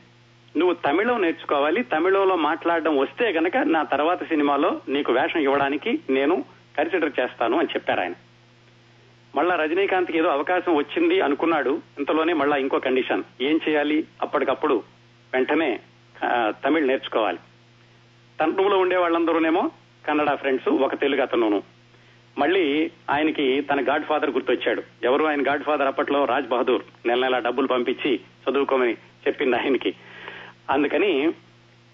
నువ్వు 0.58 0.74
తమిళం 0.74 1.22
నేర్చుకోవాలి 1.22 1.84
తమిళంలో 1.84 2.36
మాట్లాడడం 2.36 2.98
వస్తే 2.98 3.30
గనక 3.30 3.58
నా 3.58 3.84
తర్వాత 3.84 4.24
సినిమాలో 4.24 4.82
నీకు 4.90 5.12
వేషం 5.12 5.40
ఇవ్వడానికి 5.40 6.00
నేను 6.10 6.46
కన్సిడర్ 6.78 7.20
చేస్తాను 7.20 7.60
అని 7.60 7.68
చెప్పారు 7.68 8.00
ఆయన. 8.00 8.14
మళ్ళా 9.36 9.56
రజనీకాంత్కి 9.56 10.18
ఏదో 10.18 10.28
అవకాశం 10.28 10.76
వచ్చింది 10.76 11.22
అనుకున్నాడు. 11.22 11.82
ఇంతలోనే 11.98 12.34
మళ్ళా 12.34 12.58
ఇంకో 12.58 12.80
కండిషన్. 12.80 13.24
ఏం 13.42 13.60
చేయాలి? 13.70 14.06
అప్పటికప్పుడు 14.22 14.84
వెంటనే 15.34 15.80
తమిళ్ 16.50 16.88
నేర్చుకోవాలి. 16.88 17.38
తన 18.42 18.62
ఉండే 18.76 18.98
వాళ్ళందరూనేమో 18.98 19.72
కన్నడ 20.08 20.34
ఫ్రెండ్స్ 20.34 20.70
ఒక 20.70 20.96
తెలుగు 20.96 21.22
అతను 21.22 21.64
మళ్ళీ 22.38 22.92
ఆయనకి 23.10 23.62
తన 23.62 23.82
గాడ్ 23.90 24.04
ఫాదర్ 24.04 24.30
గుర్తొచ్చాడు. 24.30 24.84
ఎవరు? 25.04 25.26
ఆయన 25.26 25.48
గాడ్ 25.48 25.64
ఫాదర్ 25.64 25.88
అప్పట్లో 25.88 26.26
రాజ్ 26.26 26.48
బహదూర్. 26.48 26.84
నెల 27.06 27.22
నెల 27.22 27.40
డబ్బులు 27.40 27.68
పంపించి 27.68 28.20
చదువుకోమని 28.50 28.94
చెప్పింది 28.94 29.56
ఆయనకి. 29.56 29.94
అందుకని 30.70 31.34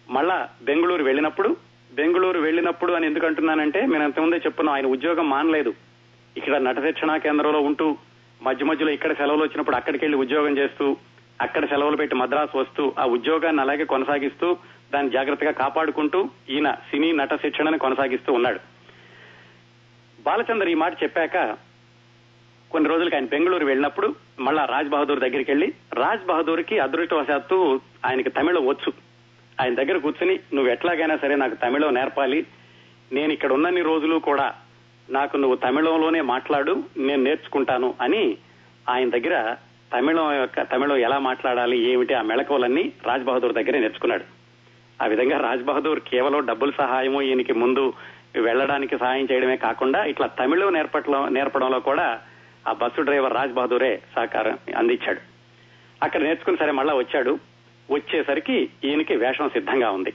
మళ్ళా 0.10 0.50
బెంగళూరు 0.62 1.04
వెళ్ళినప్పుడు 1.04 1.58
బెంగళూరు 1.94 2.40
వెళ్ళినప్పుడు 2.40 2.94
అని 2.94 3.08
ఎందుకు 3.08 3.26
అంటున్నానంటే 3.26 3.82
నేను 3.82 4.04
అంతకుముందే 4.04 4.38
చెప్పున్నాం 4.38 4.76
ఆయన 4.76 4.88
ఉద్యోగం 4.88 5.30
మానలేదు. 5.30 5.74
ఇక్కడ 6.36 6.56
నట 6.58 6.80
శిక్షణా 6.86 7.18
కేంద్రంలో 7.18 7.60
ఉంటూ 7.60 7.88
మధ్య 8.42 8.66
మధ్యలో 8.66 8.92
ఇక్కడ 8.92 9.14
సెలవులు 9.14 9.44
వచ్చినప్పుడు 9.44 9.76
అక్కడికి 9.76 10.04
వెళ్ళి 10.06 10.18
ఉద్యోగం 10.24 10.58
చేస్తూ 10.58 10.88
అక్కడ 11.46 11.66
సెలవులు 11.66 11.98
పెట్టి 11.98 12.16
మద్రాసు 12.16 12.58
వస్తూ 12.58 12.84
ఆ 13.00 13.06
ఉద్యోగాన్ని 13.06 13.62
అలాగే 13.62 13.86
కొనసాగిస్తూ 13.86 14.48
దాన్ని 14.94 15.12
జాగ్రత్తగా 15.12 15.52
కాపాడుకుంటూ 15.52 16.20
ఈయన 16.50 16.70
సినీ 16.90 17.12
నట 17.12 17.34
శిక్షణను 17.36 17.78
కొనసాగిస్తూ 17.78 18.34
ఉన్నాడు. 18.34 18.60
బాలచందర్ 20.20 20.70
ఈ 20.70 20.74
మాట 20.74 21.04
చెప్పాక 21.04 21.38
కొన్ని 22.72 22.90
రోజులకి 22.90 23.16
ఆయన 23.16 23.26
బెంగళూరు 23.26 23.66
వెళ్ళినప్పుడు 23.66 24.16
మళ్ళా 24.40 24.66
రాజ్ 24.66 24.90
బహదూర్ 24.90 25.20
దగ్గరికి 25.20 25.52
వెళ్ళి 25.52 25.68
రాజ్ 25.94 26.26
బహదూర్కి 26.26 26.80
అదృష్టవశాత్తు 26.80 27.82
ఆయనకి 28.06 28.30
తమిళం 28.30 28.68
వచ్చు. 28.68 28.92
ఆయన 29.62 29.74
దగ్గర 29.76 29.98
కూర్చుని 29.98 30.40
నువ్వు 30.54 30.72
ఎట్లాగైనా 30.72 31.18
సరే 31.18 31.36
నాకు 31.36 31.56
తమిళం 31.56 31.94
నేర్పాలి. 31.94 32.40
నేను 33.12 33.32
ఇక్కడ 33.34 33.52
ఉన్నన్ని 33.52 33.82
రోజులు 33.82 34.16
కూడా 34.30 34.48
నాకు 35.10 35.38
నువ్వు 35.38 35.56
తమిళంలోనే 35.56 36.22
మాట్లాడు 36.22 36.84
నేను 36.98 37.24
నేర్చుకుంటాను 37.24 37.94
అని 38.02 38.38
ఆయన 38.90 39.10
దగ్గర 39.10 39.56
తమిళం 39.94 40.34
యొక్క 40.34 40.62
తమిళం 40.62 40.98
ఎలా 40.98 41.20
మాట్లాడాలి 41.20 41.78
ఏమిటి 41.80 42.14
ఆ 42.14 42.22
మెళకువలన్నీ 42.22 42.94
రాజ్ 43.06 43.24
బహదూర్ 43.24 43.54
దగ్గరే 43.54 43.80
నేర్చుకున్నాడు. 43.80 44.24
ఆ 45.04 45.06
విధంగా 45.06 45.40
రాజ్ 45.40 45.64
బహదూర్ 45.64 46.00
కేవలం 46.00 46.46
డబ్బుల 46.46 46.72
సహాయము 46.78 47.22
ఈయనకి 47.22 47.54
ముందు 47.54 47.94
వెళ్ళడానికి 48.36 48.98
సహాయం 48.98 49.28
చేయడమే 49.32 49.58
కాకుండా 49.58 50.04
ఇట్లా 50.04 50.28
తమిళం 50.28 50.74
నేర్పట్లో 50.74 51.30
నేర్పడంలో 51.30 51.80
కూడా 51.80 52.22
ఆ 52.68 52.74
బస్సు 52.74 53.02
డ్రైవర్ 53.02 53.34
రాజ్ 53.34 53.54
బహదూరే 53.54 54.02
సహకారం 54.16 54.58
అందించాడు. 54.78 55.20
అక్కడ 56.04 56.22
నేర్చుకుని 56.22 56.58
సరే 56.58 56.72
మళ్ళా 56.72 56.94
వచ్చాడు. 56.94 57.40
వచ్చేసరికి 57.92 58.70
ఈయనకి 58.84 59.16
వేషం 59.16 59.50
సిద్ధంగా 59.50 59.92
ఉంది. 59.92 60.14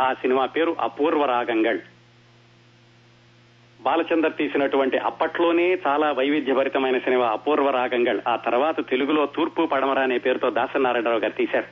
ఆ 0.00 0.12
సినిమా 0.12 0.46
పేరు 0.46 0.76
అపూర్వ 0.80 1.24
రాగంగళ్. 1.24 1.80
బాలచందర్ 3.82 4.32
తీసినటువంటి 4.32 4.98
అప్పట్లోనే 4.98 5.78
చాలా 5.86 6.12
వైవిధ్యభరితమైన 6.12 6.98
సినిమా 6.98 7.26
అపూర్వ 7.26 7.70
రాగంగళ్. 7.70 8.20
ఆ 8.28 8.36
తర్వాత 8.36 8.88
తెలుగులో 8.88 9.26
తూర్పు 9.26 9.66
పడమర 9.66 9.98
అనే 9.98 10.18
పేరుతో 10.18 10.50
దాసనారాయణరావు 10.50 11.18
గారు 11.18 11.32
తీశారు. 11.32 11.64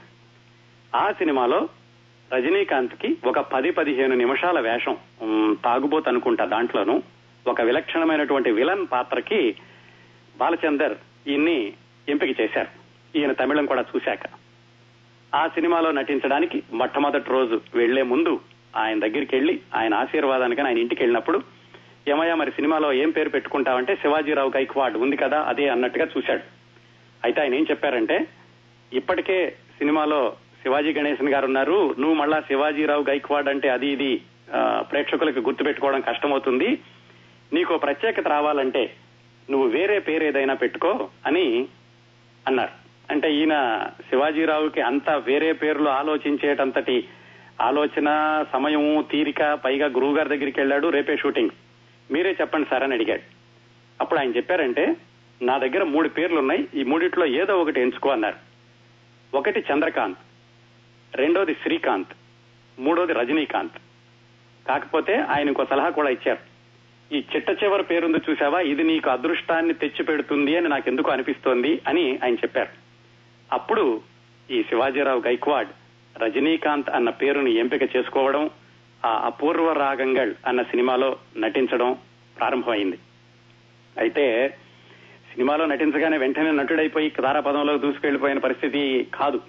ఆ 0.96 1.12
సినిమాలో 1.12 1.68
రజనీకాంత్కి 2.35 3.16
ఒక 3.25 3.40
పది 3.40 3.70
పదిహేను 3.70 4.14
నిమిషాల 4.14 4.61
వేషం 4.61 4.96
తాగుబోత్ 5.64 6.09
అనుకుంటా 6.09 6.44
దాంట్లోనూ 6.44 7.03
ఒక 7.46 7.61
విలక్షణమైనటువంటి 7.61 8.51
విలన్ 8.51 8.87
పాత్రకి 8.92 9.55
బాలచందర్ 10.37 10.94
ఈయన్ని 11.29 11.73
ఎంపిక 12.09 12.40
చేశారు. 12.40 12.68
ఈయన 13.18 13.33
తమిళం 13.33 13.66
కూడా 13.66 13.85
చూశాక. 13.96 14.20
ఆ 15.35 15.46
సినిమాలో 15.46 15.90
నటించడానికి 15.90 16.62
మొట్టమొదటి 16.73 17.31
రోజు 17.31 17.61
వెళ్ళే 17.75 18.03
ముందు 18.03 18.40
ఆయన 18.77 18.99
దగ్గరికి 18.99 19.37
వెళ్ళి 19.37 19.61
ఆయన 19.75 19.94
ఆశీర్వాదానికి 19.94 20.61
ఆయన 20.61 20.79
ఇంటికి 20.79 21.03
వెళ్ళినప్పుడు 21.03 21.60
ఏమయ్యా 22.09 22.35
మరి 22.35 22.51
సినిమాలో 22.51 22.93
ఏం 22.93 23.11
పేరు 23.11 23.31
పెట్టుకుంటావంటే 23.35 23.93
శివాజీరావు 24.03 24.51
గైక్వాడ్ 24.57 24.97
ఉంది 24.97 25.17
కదా 25.17 25.39
అదే 25.51 25.67
అన్నట్టుగా 25.69 26.07
చూశాడు. 26.17 26.45
అయితే 27.25 27.39
ఆయన 27.41 27.55
ఏం 27.55 27.67
చెప్పారంటే 27.71 28.17
ఇప్పటికే 28.93 29.39
సినిమాలో 29.79 30.21
శివాజీ 30.63 30.91
గణేశన్ 30.93 31.33
గారు 31.35 31.47
ఉన్నారు 31.47 31.95
నువ్వు 31.99 32.15
మళ్ళా 32.15 32.41
శివాజీరావు 32.41 33.03
గైక్వాడ్ 33.11 33.49
అంటే 33.49 33.69
అది 33.69 33.89
ఇది 33.97 34.11
ప్రేక్షకులకు 34.91 35.41
గుర్తుపెట్టుకోవడం 35.41 36.01
కష్టమవుతుంది 36.01 36.71
నీకు 37.53 37.77
ప్రత్యేకత 37.77 38.29
రావాలంటే 38.29 38.83
నువ్వు 39.51 39.69
వేరే 39.69 39.99
పేరు 40.09 40.25
ఏదైనా 40.25 40.55
పెట్టుకో 40.55 41.11
అని 41.27 41.69
అన్నారు. 42.47 42.75
అంటే 43.13 43.29
ఈయన 43.35 43.55
శివాజీరావుకి 44.11 44.81
అంత 44.81 45.11
వేరే 45.11 45.53
పేర్లు 45.53 45.89
ఆలోచించేటంతటి 46.01 46.99
ఆలోచన 47.61 48.09
సమయం 48.53 48.85
తీరిక 49.11 49.43
పైగా 49.65 49.87
గురువు 49.87 50.17
గారి 50.17 50.29
దగ్గరికి 50.29 50.61
వెళ్ళాడు 50.61 50.89
రేపే 50.89 51.17
షూటింగ్. 51.17 51.55
మీరే 52.11 52.37
చెప్పండి 52.40 52.68
సార్ 52.70 52.83
అని 52.83 52.94
అడిగాడు. 52.94 53.23
అప్పుడు 54.01 54.20
ఆయన 54.20 54.37
చెప్పారంటే 54.37 54.96
నా 55.42 55.59
దగ్గర 55.59 55.83
మూడు 55.83 56.09
పేర్లు 56.09 56.38
ఉన్నాయి 56.38 56.68
ఈ 56.75 56.85
మూడిట్లో 56.85 57.27
ఏదో 57.27 57.61
ఒకటి 57.61 57.81
ఎంచుకో 57.81 58.11
అన్నారు. 58.11 58.51
ఒకటి 59.37 59.64
చంద్రకాంత్ 59.73 60.18
రెండోది 61.16 61.55
శ్రీకాంత్ 61.55 62.09
మూడోది 62.80 63.12
రజనీకాంత్. 63.12 63.72
కాకపోతే 64.68 65.16
ఆయన 65.16 65.49
ఇంకో 65.49 65.64
సలహా 65.64 65.89
కూడా 65.89 66.09
ఇచ్చారు. 66.09 66.51
ఈ 67.14 67.24
చిట్ట 67.35 67.64
చివరి 67.64 67.82
పేరుంది 67.82 68.18
చూసావా? 68.30 68.61
ఇది 68.61 68.85
నీకు 68.85 69.11
అదృష్టాన్ని 69.11 69.74
తెచ్చి 69.74 70.05
పెడుతుంది 70.05 70.57
అని 70.57 70.68
నాకు 70.68 70.89
ఎందుకు 70.89 71.11
అనిపిస్తోంది 71.11 71.80
అని 71.89 72.18
ఆయన 72.24 72.35
చెప్పారు. 72.35 72.68
అప్పుడు 73.53 74.01
ఈ 74.51 74.62
శివాజీరావు 74.62 75.20
గైక్వాడ్ 75.20 75.68
రజనీకాంత్ 76.18 76.91
అన్న 76.91 77.11
పేరుని 77.11 77.55
ఎంపిక 77.55 77.97
చేసుకోవడం 77.97 78.51
ఆ 79.07 79.22
అపూర్వ 79.24 79.72
రాగంగల్ 79.72 80.34
అన్న 80.46 80.62
సినిమాలో 80.62 81.16
నటించడం 81.36 81.96
ప్రారంభమైంది. 82.38 82.98
అయితే 83.98 84.57
సినిమాలో 85.32 85.66
నటించగానే 85.66 86.18
వెంటనే 86.18 86.51
నటుడైపోయి 86.51 87.11
తారాపదంలో 87.11 87.76
దూసుకెళ్ళిపోయిన 87.76 88.38
పరిస్థితి 88.38 89.07
కాదు. 89.14 89.40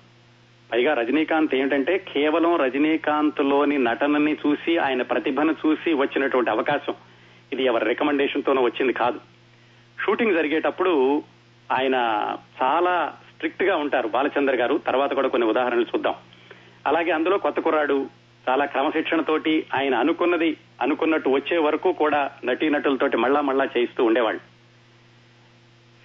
పైగా 0.73 0.93
రజనీకాంత్ 0.93 1.55
ఏంటంటే 1.55 1.97
కేవలం 1.97 2.55
రజనీకాంత్లోని 2.55 3.77
నటనని 3.77 4.33
చూసి 4.33 4.77
ఆయన 4.77 5.01
ప్రతిభను 5.01 5.55
చూసి 5.65 5.93
వచ్చినటువంటి 5.93 6.49
అవకాశం. 6.49 6.93
ఇది 7.53 7.63
ఎవరి 7.63 7.85
రికమెండేషన్ 7.85 8.43
తోనూ 8.43 8.61
వచ్చింది 8.61 8.93
కాదు. 8.93 9.19
షూటింగ్ 10.05 10.35
జరిగేటప్పుడు 10.35 11.23
ఆయన 11.71 11.95
చాలా 12.63 13.13
స్ట్రిక్ట్గా 13.33 13.75
ఉంటారు 13.75 14.07
బాలచంద్ర 14.07 14.55
గారు 14.55 14.77
తర్వాత 14.77 15.13
కూడా 15.13 15.27
కొన్ని 15.27 15.47
ఉదాహరణలు 15.47 15.81
చూద్దాం. 15.81 16.15
అలాగే 16.87 17.11
అందులో 17.11 17.37
కొత్త 17.37 17.59
కుర్రాడు 17.59 18.20
చాలా 18.49 18.65
క్రమశిక్షణతోటి 18.65 19.65
ఆయన 19.75 19.95
అనుకున్నది 19.95 20.57
అనుకున్నట్టు 20.81 21.29
వచ్చే 21.29 21.57
వరకు 21.57 21.91
కూడా 21.91 22.31
నటీనటులతోటి 22.43 23.17
మళ్ళా 23.17 23.41
మళ్ళా 23.41 23.65
చేయిస్తూ 23.65 24.03
ఉండేవాళ్ళు. 24.05 24.41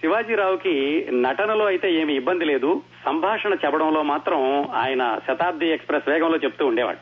శివాజీరావుకి 0.01 1.07
నటనలో 1.11 1.65
అయితే 1.65 1.93
ఏమి 1.93 2.15
ఇబ్బంది 2.15 2.45
లేదు. 2.45 2.81
సంభాషణ 3.05 3.53
చెప్పడంలో 3.53 4.03
మాత్రం 4.03 4.65
ఆయన 4.73 5.19
శతాబ్ది 5.27 5.67
ఎక్స్ప్రెస్ 5.67 6.09
వేగంలో 6.09 6.37
చెప్తూ 6.37 6.65
ఉండేవాడు 6.65 7.01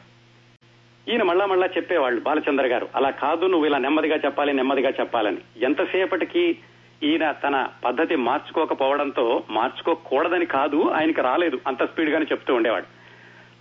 ఈయన 1.12 1.24
మళ్ళా 1.24 1.46
మళ్ళా 1.46 1.68
చెప్పేవాళ్ళు 1.68 2.22
బాలచంద్ర 2.22 2.66
గారు 2.66 2.88
అలా 2.96 3.10
కాదు 3.10 3.46
నువ్వు 3.46 3.66
ఇలా 3.66 3.78
నెమ్మదిగా 3.78 4.16
చెప్పాలి 4.16 4.54
నెమ్మదిగా 4.54 4.90
చెప్పాలని. 4.90 5.38
ఎంతసేపటికి 5.58 6.58
ఈయన 7.04 7.32
తన 7.32 7.68
పద్ధతి 7.86 8.16
మార్చుకోకపోవడంతో 8.16 9.44
మార్చుకోకూడదని 9.50 10.46
కాదు 10.46 10.90
ఆయనకి 10.90 11.22
రాలేదు 11.22 11.60
అంత 11.68 11.84
స్పీడ్ 11.84 12.10
గానే 12.10 12.26
చెప్తూ 12.32 12.56
ఉండేవాడు. 12.56 12.86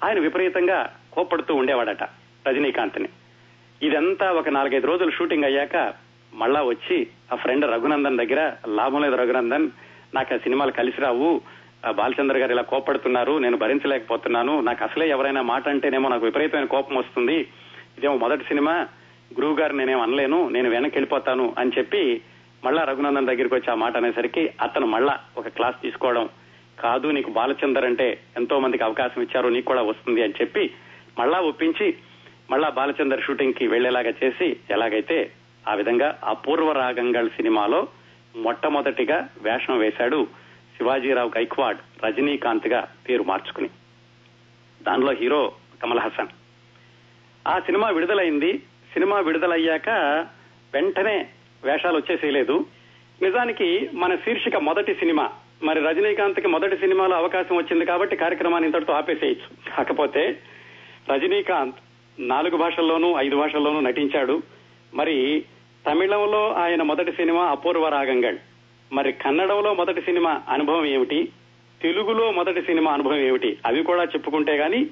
ఆయన 0.06 0.18
విపరీతంగా 0.18 0.78
కోప్పడుతూ 1.16 1.52
ఉండేవాడట 1.54 2.04
రజనీకాంత్ని. 2.44 3.08
ఇదంతా 3.80 4.26
ఒక 4.40 4.48
నాలుగైదు 4.48 4.86
రోజులు 4.86 5.12
షూటింగ్ 5.16 5.46
అయ్యాక 5.48 5.76
మళ్ళా 6.32 6.60
వచ్చి 6.62 6.96
ఆ 7.32 7.36
ఫ్రెండ్ 7.36 7.66
రఘునందన్ 7.66 8.20
దగ్గర 8.22 8.40
లాభం 8.78 9.02
లేదు 9.04 9.16
రఘునందన్ 9.16 9.66
నాకు 10.16 10.30
ఆ 10.34 10.42
సినిమాలు 10.44 10.72
కలిసి 10.72 11.00
రావు 11.00 11.28
బాలచంద్ర 11.98 12.38
గారు 12.38 12.52
ఇలా 12.52 12.64
కోపడుతున్నారు 12.64 13.34
నేను 13.38 13.56
భరించలేకపోతున్నాను 13.56 14.54
నాకు 14.60 14.82
అసలే 14.84 15.06
ఎవరైనా 15.08 15.42
మాట 15.50 15.64
అంటేనేమో 15.68 16.08
నాకు 16.08 16.24
విపరీతమైన 16.24 16.68
కోపం 16.74 16.94
వస్తుంది 16.96 17.36
ఇదేమో 17.96 18.14
మొదటి 18.16 18.44
సినిమా 18.44 18.74
గురువు 19.30 19.56
గారు 19.60 19.74
నేనేం 19.74 20.00
అనలేను 20.00 20.38
నేను 20.48 20.68
వెనక్కి 20.70 20.96
వెళ్ళిపోతాను 20.96 21.46
అని 21.58 21.74
చెప్పి 21.78 22.02
మళ్ళా 22.64 22.82
రఘునందన్ 22.84 23.30
దగ్గరికి 23.30 23.54
వచ్చి 23.54 23.70
ఆ 23.72 23.74
మాట 23.74 23.94
అనేసరికి 23.96 24.42
అతను 24.62 24.86
మళ్ళా 24.86 25.14
ఒక 25.38 25.48
క్లాస్ 25.48 25.82
తీసుకోవడం 25.82 26.26
కాదు 26.78 27.08
నీకు 27.08 27.30
బాలచందర్ 27.30 27.84
అంటే 27.84 28.06
ఎంతో 28.36 28.58
మందికి 28.58 28.84
అవకాశం 28.84 29.22
ఇచ్చారు 29.22 29.48
నీకు 29.48 29.66
కూడా 29.66 29.82
వస్తుంది 29.82 30.22
అని 30.22 30.38
చెప్పి 30.40 30.64
మళ్ళా 31.18 31.40
ఒప్పించి 31.40 31.94
మళ్ళా 32.50 32.68
బాలచందర్ 32.68 33.22
షూటింగ్కి 33.22 33.66
వెళ్ళేలాగా 33.66 34.12
చేసి 34.24 34.56
ఎలాగైతే 34.70 35.32
ఆ 35.68 35.74
విధంగా 35.74 36.18
అపూర్వ 36.24 36.72
రాగంగల్ 36.72 37.30
సినిమాలో 37.30 37.88
మొట్టమొదటిగా 38.36 39.28
వేషం 39.42 39.78
వేశాడు 39.78 40.28
శివాజీరావు 40.76 41.30
గైక్వాడ్ 41.38 42.04
రజనీకాంత్గా 42.04 42.88
పేరు 43.08 43.22
మార్చుకుని. 43.22 43.68
దానిలో 44.82 45.12
హీరో 45.12 45.52
కమల్ 45.82 45.98
హాసన్. 45.98 46.26
ఆ 47.48 47.58
సినిమా 47.58 47.88
విడుదలైంది. 47.88 48.58
సినిమా 48.92 49.18
విడుదలయ్యాక 49.18 49.88
వెంటనే 50.74 51.26
వేషాలు 51.64 51.96
వచ్చేసేయలేదు. 51.96 52.66
నిజానికి 53.22 53.90
మన 53.92 54.14
శీర్షిక 54.14 54.56
మొదటి 54.56 54.94
సినిమా. 54.94 55.30
మరి 55.62 55.80
రజనీకాంత్కి 55.80 56.48
మొదటి 56.48 56.76
సినిమాలో 56.76 57.16
అవకాశం 57.16 57.56
వచ్చింది 57.56 57.86
కాబట్టి 57.86 58.16
కార్యక్రమాన్ని 58.16 58.68
ఇంతటితో 58.68 58.92
ఆపేసేయచ్చు. 58.92 59.76
కాకపోతే 59.76 60.40
రజనీకాంత్ 61.10 61.76
నాలుగు 62.20 62.56
భాషల్లోనూ 62.56 63.16
ఐదు 63.18 63.36
భాషల్లోనూ 63.36 63.80
నటించాడు. 63.80 64.42
మరి 64.94 65.44
తమిళంలో 65.90 66.52
ఆయన 66.52 66.82
మొదటి 66.82 67.12
సినిమా 67.12 67.42
అపూర్వ 67.42 67.88
రాగంగల్ 67.88 68.38
మరి 68.92 69.12
కన్నడంలో 69.12 69.74
మొదటి 69.74 70.00
సినిమా 70.00 70.42
అనుభవం 70.48 70.86
ఏమిటి? 70.86 71.28
తెలుగులో 71.82 72.32
మొదటి 72.32 72.62
సినిమా 72.62 72.92
అనుభవం 72.92 73.18
ఏమిటి? 73.18 73.58
అవి 73.66 73.82
కూడా 73.82 74.02
చెప్పుకుంటే 74.02 74.52
గాని 74.52 74.86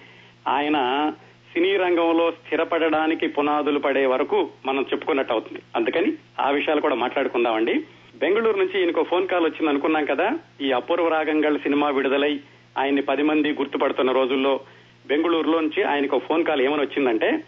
ఆయన 0.49 1.13
సినీ 1.53 1.77
రంగంలో 1.77 2.31
స్థిరపడడానికి 2.31 3.27
పునాదులు 3.27 3.79
పడే 3.79 4.07
వరకు 4.07 4.49
మనం 4.67 4.83
చెప్పుకున్నట్టు 4.83 5.33
అవుతుంది. 5.33 5.63
అందుకని 5.77 6.13
ఆ 6.41 6.51
విషయాలు 6.51 6.81
కూడా 6.81 6.95
మాట్లాడుకుందామండి. 6.95 7.85
బెంగళూరు 8.15 8.57
నుంచి 8.57 8.81
ఈయనకు 8.81 9.03
ఫోన్ 9.03 9.29
కాల్ 9.29 9.45
వచ్చింది 9.45 9.69
అనుకున్నాం 9.69 10.05
కదా. 10.05 10.39
ఈ 10.61 10.73
అపూర్వ 10.73 11.09
రాగంగల్ 11.09 11.59
సినిమా 11.59 11.89
విడుదలై 11.89 12.41
ఆయన్ని 12.79 13.03
పది 13.03 13.23
మంది 13.23 13.53
గుర్తుపడుతున్న 13.53 14.13
రోజుల్లో 14.13 14.61
బెంగళూరులో 15.07 15.61
నుంచి 15.61 15.83
ఆయనకు 15.83 16.19
ఫోన్ 16.19 16.45
కాల్ 16.45 16.61
ఏమని 16.61 16.83
వచ్చిందంటే 16.83 17.45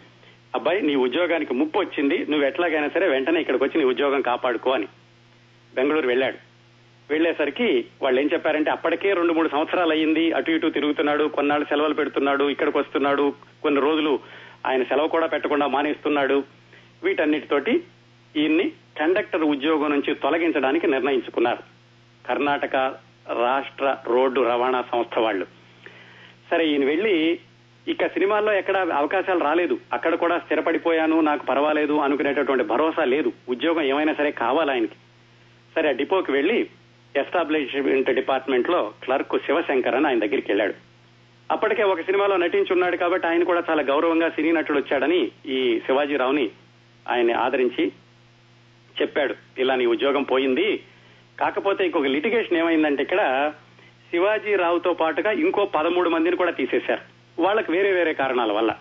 అబ్బాయి 0.55 0.81
నీ 0.81 0.95
ఉద్యోగానికి 0.95 1.53
ముప్పు 1.53 1.79
వచ్చింది 1.79 2.25
నువ్వు 2.29 2.47
ఎట్లాగైనా 2.47 2.89
సరే 2.89 3.07
వెంటనే 3.07 3.39
ఇక్కడికి 3.39 3.63
వచ్చి 3.63 3.77
నీ 3.77 3.83
ఉద్యోగం 3.83 4.21
కాపాడుకో 4.21 4.71
అని 4.71 4.87
బెంగళూరు 5.75 6.07
వెళ్ళాడు. 6.07 6.37
వెళ్ళేసరికి 7.09 7.85
వాళ్ళు 8.01 8.21
ఏం 8.21 8.29
చెప్పారంటే 8.33 8.71
అప్పటికే 8.71 9.13
రెండు 9.13 9.33
మూడు 9.33 9.49
సంవత్సరాలు 9.49 9.91
అయ్యింది 9.91 10.31
అటు 10.31 10.51
ఇటు 10.51 10.67
తిరుగుతున్నాడు 10.67 11.23
కొన్నాళ్ళు 11.23 11.65
సెలవులు 11.65 11.93
పెడుతున్నాడు 11.93 12.49
ఇక్కడికి 12.49 12.77
వస్తున్నాడు 12.77 13.33
కొన్ని 13.63 13.81
రోజులు 13.81 14.19
ఆయన 14.65 14.83
సెలవు 14.83 15.07
కూడా 15.07 15.27
పెట్టకుండా 15.27 15.67
మానేస్తున్నాడు. 15.67 16.43
వీటన్నిటితోటి 17.03 17.83
ఈయన్ని 18.35 18.71
కండక్టర్ 18.99 19.43
ఉద్యోగం 19.43 19.89
నుంచి 19.89 20.15
తొలగించడానికి 20.15 20.87
నిర్ణయించుకున్నారు. 20.87 21.63
కర్ణాటక 22.27 22.75
రాష్ట్ర 23.43 23.97
రోడ్డు 24.07 24.41
రవాణా 24.41 24.81
సంస్థ 24.81 25.19
వాళ్ళు. 25.19 25.54
సరే 26.51 26.67
ఈయన 26.67 26.85
వెళ్ళి 26.85 27.39
ఇక 27.87 28.07
సినిమాల్లో 28.07 28.53
ఎక్కడ 28.53 28.77
అవకాశాలు 28.77 29.39
రాలేదు. 29.39 29.79
అక్కడ 29.93 30.15
కూడా 30.15 30.39
స్థిరపడిపోయాను 30.39 31.21
నాకు 31.21 31.45
పర్వాలేదు 31.45 31.93
అనుకునేటటువంటి 31.93 32.63
భరోసా 32.63 33.03
లేదు. 33.03 33.31
ఉద్యోగం 33.49 33.81
ఏమైనా 33.81 34.13
సరే 34.13 34.31
కావాలి 34.31 34.71
ఆయనకి? 34.71 34.95
సరే 35.75 35.89
ఆ 35.89 35.91
డిపోకి 35.91 36.31
వెళ్ళి 36.31 36.69
ఎస్టాబ్లిష్మెంట్ 37.15 38.09
డిపార్ట్మెంట్లో 38.09 38.93
క్లర్క్ 39.03 39.37
శివశంకర్ 39.45 39.95
అని 39.95 40.07
ఆయన 40.07 40.19
దగ్గరికి 40.19 40.51
వెళ్ళాడు. 40.51 40.73
అప్పటికే 41.51 41.83
ఒక 41.83 42.01
సినిమాలో 42.01 42.37
నటించున్నాడు 42.37 42.95
కాబట్టి 42.95 43.27
ఆయన 43.27 43.43
కూడా 43.43 43.63
చాలా 43.69 43.81
గౌరవంగా 43.81 44.29
సినీ 44.29 44.51
నటుడు 44.51 44.77
వచ్చాడని 44.77 45.31
ఈ 45.45 45.79
శివాజీరావుని 45.85 46.49
ఆయన్ని 47.09 47.33
ఆదరించి 47.33 47.91
చెప్పాడు. 49.01 49.35
ఇలా 49.57 49.75
నీ 49.75 49.85
ఉద్యోగం 49.85 50.23
పోయింది. 50.23 50.83
కాకపోతే 51.39 51.85
ఇంకొక 51.85 52.05
లిటిగేషన్ 52.05 52.57
ఏమైందంటే 52.57 53.03
ఇక్కడ 53.03 53.53
శివాజీరావుతో 54.11 54.93
పాటుగా 54.93 55.31
ఇంకో 55.31 55.65
పదమూడు 55.65 56.09
మందిని 56.09 56.35
కూడా 56.35 56.51
తీసేశారు. 56.51 57.01
వాళ్ళకి 57.41 57.71
వేరే 57.71 57.91
వేరే 57.91 58.13
కారణాల 58.13 58.51
వల్ల. 58.51 58.75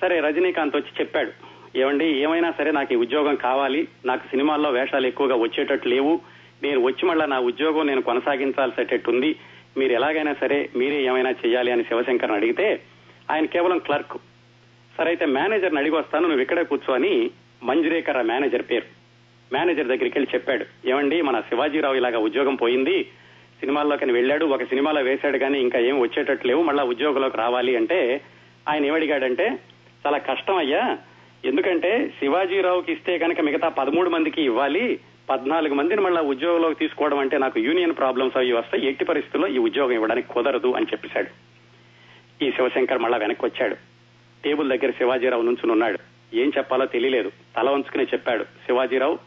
సరే 0.00 0.20
రజనీకాంత్ 0.20 0.76
వచ్చి 0.76 0.88
చెప్పాడు. 1.00 1.30
ఏమండి 1.78 2.04
ఏమైనా 2.04 2.50
సరే 2.58 2.70
నాకు 2.70 2.92
ఈ 2.92 2.96
ఉద్యోగం 2.96 3.34
కావాలి. 3.34 3.88
నాకు 4.04 4.26
సినిమాల్లో 4.26 4.70
వేషాలు 4.70 5.06
ఎక్కువగా 5.06 5.36
వచ్చేటట్టు 5.36 5.88
లేవు. 5.88 6.20
నేను 6.62 6.80
వచ్చి 6.80 7.08
మళ్ళా 7.08 7.26
నా 7.26 7.38
ఉద్యోగం 7.38 7.86
నేను 7.86 8.02
కొనసాగించాల్సేటట్టుంది. 8.02 9.36
మీరు 9.76 9.92
ఎలాగైనా 9.92 10.34
సరే 10.34 10.68
మీరే 10.76 11.02
ఏమైనా 11.04 11.30
చేయాలి 11.30 11.72
అని 11.72 11.84
శివశంకర్ని 11.84 12.36
అడిగితే 12.36 12.80
ఆయన 13.30 13.44
కేవలం 13.44 13.78
క్లర్క్. 13.78 14.18
సరే 14.98 15.06
అయితే 15.06 15.26
మేనేజర్ని 15.26 15.78
అడిగి 15.78 15.94
వస్తాను 15.94 16.26
నువ్వు 16.26 16.42
ఇక్కడే 16.42 16.64
కూర్చోని 16.64 17.30
మంజురేకర 17.62 18.22
మేనేజర్ 18.22 18.62
పేరు. 18.62 19.00
మేనేజర్ 19.54 19.86
దగ్గరికి 19.86 20.18
వెళ్ళి 20.18 20.34
చెప్పాడు. 20.34 20.88
ఏమండి 20.88 21.22
మన 21.22 21.40
శివాజీరావు 21.40 21.94
ఇలాగా 21.94 22.18
ఉద్యోగం 22.18 22.54
పోయింది. 22.54 23.08
సినిమాల్లోకి 23.60 24.12
వెళ్ళాడు 24.12 24.44
ఒక 24.44 24.62
సినిమాలో 24.62 25.00
వేశాడు 25.00 25.38
కానీ 25.38 25.60
ఇంకా 25.60 25.78
ఏం 25.78 26.00
వచ్చేటట్టు 26.00 26.46
లేవు 26.46 26.62
మళ్ళా 26.62 26.82
ఉద్యోగంలోకి 26.84 27.36
రావాలి 27.36 27.76
అంటే 27.76 28.20
ఆయన 28.68 28.86
ఏమడిగాడంటే 28.86 29.58
చాలా 30.06 30.18
కష్టం 30.18 30.56
అయ్యా. 30.56 30.98
ఎందుకంటే 31.44 32.12
శివాజీరావుకి 32.18 32.92
ఇస్తే 32.92 33.18
కనుక 33.18 33.40
మిగతా 33.40 33.68
పదమూడు 33.68 34.10
మందికి 34.10 34.42
ఇవ్వాలి. 34.42 35.00
పద్నాలుగు 35.30 35.74
మందిని 35.74 36.00
మళ్ళా 36.00 36.20
ఉద్యోగంలోకి 36.20 36.74
తీసుకోవడం 36.74 37.18
అంటే 37.18 37.38
నాకు 37.38 37.60
యూనియన్ 37.60 37.96
ప్రాబ్లమ్స్ 37.96 38.36
అవి 38.36 38.52
వస్తాయి 38.52 38.86
ఎట్టి 38.86 39.04
పరిస్థితుల్లో 39.04 39.48
ఈ 39.48 39.58
ఉద్యోగం 39.58 39.92
ఇవ్వడానికి 39.92 40.28
కుదరదు 40.28 40.72
అని 40.72 40.86
చెప్పేశాడు. 40.92 41.28
ఈ 42.44 42.50
శివశంకర్ 42.50 42.98
మళ్ళా 42.98 43.18
వెనక్కి 43.18 43.44
వచ్చాడు 43.44 43.76
టేబుల్ 44.44 44.70
దగ్గర 44.70 44.90
శివాజీరావు 44.90 45.42
నుంచుని 45.42 45.72
ఉన్నాడు. 45.72 45.98
ఏం 46.34 46.52
చెప్పాలో 46.58 46.86
తెలియలేదు. 46.86 47.32
తల 47.56 47.70
వంచుకునే 47.70 48.04
చెప్పాడు. 48.04 48.44
శివాజీరావు 48.44 49.18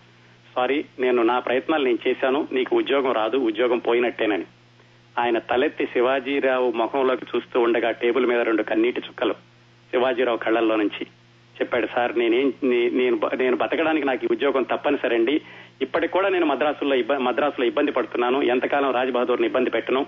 సారీ 0.56 0.86
నేను 1.00 1.24
నా 1.24 1.40
ప్రయత్నాలు 1.40 1.84
నేను 1.84 1.98
చేశాను. 2.08 2.48
నీకు 2.52 2.76
ఉద్యోగం 2.76 3.12
రాదు 3.12 3.38
ఉద్యోగం 3.38 3.78
పోయినట్టేనని. 3.78 4.46
ఆయన 5.20 5.40
తలెత్తి 5.40 5.86
శివాజీరావు 5.86 6.72
ముఖంలోకి 6.72 7.26
చూస్తూ 7.36 7.62
ఉండగా 7.62 7.92
టేబుల్ 7.92 8.26
మీద 8.26 8.40
రెండు 8.40 8.64
కన్నీటి 8.64 9.02
చుక్కలు 9.10 9.34
శివాజీరావు 9.92 10.38
కళ్ళల్లో 10.38 10.76
నుంచి 10.76 11.06
చెప్పాడు 11.54 11.88
సార్ 11.88 12.20
నేనేం 12.20 12.54
నే- 12.64 12.94
నేను 12.94 13.18
బ- 13.18 13.34
నేను 13.34 13.58
బతకడానికి 13.58 14.08
నాకు 14.08 14.26
ఈ 14.26 14.28
ఉద్యోగం 14.32 14.64
తప్పనిసరండి. 14.64 15.42
ఇప్పటికి 15.82 16.14
కూడా 16.14 16.30
నేను 16.30 16.46
మద్రాసులో 16.46 17.18
మద్రాసులో 17.18 17.68
ఇబ్బంది 17.68 17.92
పడుతున్నాను. 17.92 18.42
ఎంతకాలం 18.42 18.92
రాజ్బహదూర్ని 18.92 19.48
ఇబ్బంది 19.48 19.70
పెట్టను? 19.70 20.06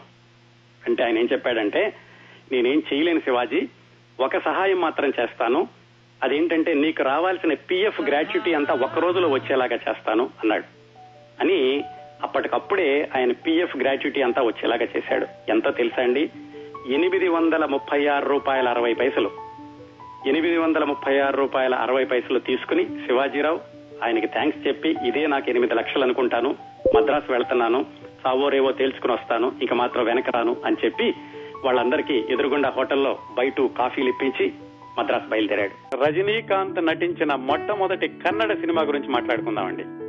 అంటే 0.88 1.04
ఆయన 1.04 1.18
ఏం 1.18 1.30
చెప్పాడంటే 1.32 1.96
నేనేం 2.52 2.84
చేయలేను 2.93 3.20
శివాజీ. 3.20 3.68
ఒక 4.20 4.38
సహాయం 4.38 4.82
మాత్రం 4.82 5.14
చేస్తాను. 5.20 5.68
అదేంటంటే 6.24 6.74
నీకు 6.74 7.03
రావాల్సిన 7.03 7.53
పిఎఫ్ 7.53 8.01
గ్రాట్యుటీ 8.01 8.53
అంతా 8.53 8.74
ఒక్క 8.74 8.99
రోజులో 8.99 9.30
వచ్చేలాగా 9.30 9.76
చేస్తాను 9.76 10.24
అన్నాడు. 10.24 10.63
అని 11.41 11.84
అప్పటికప్పుడే 12.24 13.09
ఆయన 13.16 13.32
పిఎఫ్ 13.32 13.78
గ్రాట్యుటీ 13.78 14.22
అంతా 14.22 14.41
వచ్చేలాగా 14.41 14.88
చేశాడు. 14.97 15.28
ఎంతో 15.49 15.72
తెలుసా 15.72 16.03
అండి? 16.03 16.30
ఎనిమిది 16.89 17.28
వందల 17.28 17.66
ముప్పై 17.66 18.07
ఆరు 18.07 18.30
రూపాయల 18.30 18.70
అరవై 18.70 18.93
పైసలు. 18.93 19.32
ఎనిమిది 20.28 20.57
వందల 20.57 20.84
ముప్పై 20.84 21.20
ఆరు 21.20 21.38
రూపాయల 21.38 21.76
అరవై 21.76 22.05
పైసలు 22.05 22.39
తీసుకుని 22.39 22.86
శివాజీరావు 22.86 23.59
ఆయనకి 24.03 24.28
థ్యాంక్స్ 24.28 24.68
చెప్పి 24.68 24.95
ఇదే 25.05 25.28
నాకు 25.28 25.49
ఎనిమిది 25.49 25.74
లక్షలు 25.74 26.03
అనుకుంటాను. 26.03 26.55
మద్రాసు 26.95 27.32
వెళ్తున్నాను. 27.32 27.86
సావో 28.24 28.49
రేవో 28.49 28.72
తేల్చుకుని 28.72 29.13
వస్తాను. 29.13 29.51
ఇక 29.61 29.74
మాత్రం 29.74 30.05
వెనక 30.05 30.30
రాను 30.30 30.55
అని 30.66 30.76
చెప్పి 30.86 31.13
వాళ్ళందరికీ 31.66 32.26
ఎదురుగుండా 32.30 32.70
హోటల్లో 32.70 33.18
బయట 33.38 33.61
కాఫీలు 33.61 34.09
ఇప్పించి 34.09 34.53
మద్రాసు 35.00 35.30
బయలుదేరాడు. 35.30 36.04
రజనీకాంత్ 36.04 36.86
నటించిన 36.86 37.36
మొట్టమొదటి 37.36 38.08
కన్నడ 38.08 38.54
సినిమా 38.54 38.82
గురించి 38.82 39.10
మాట్లాడుకుందామండి. 39.10 40.05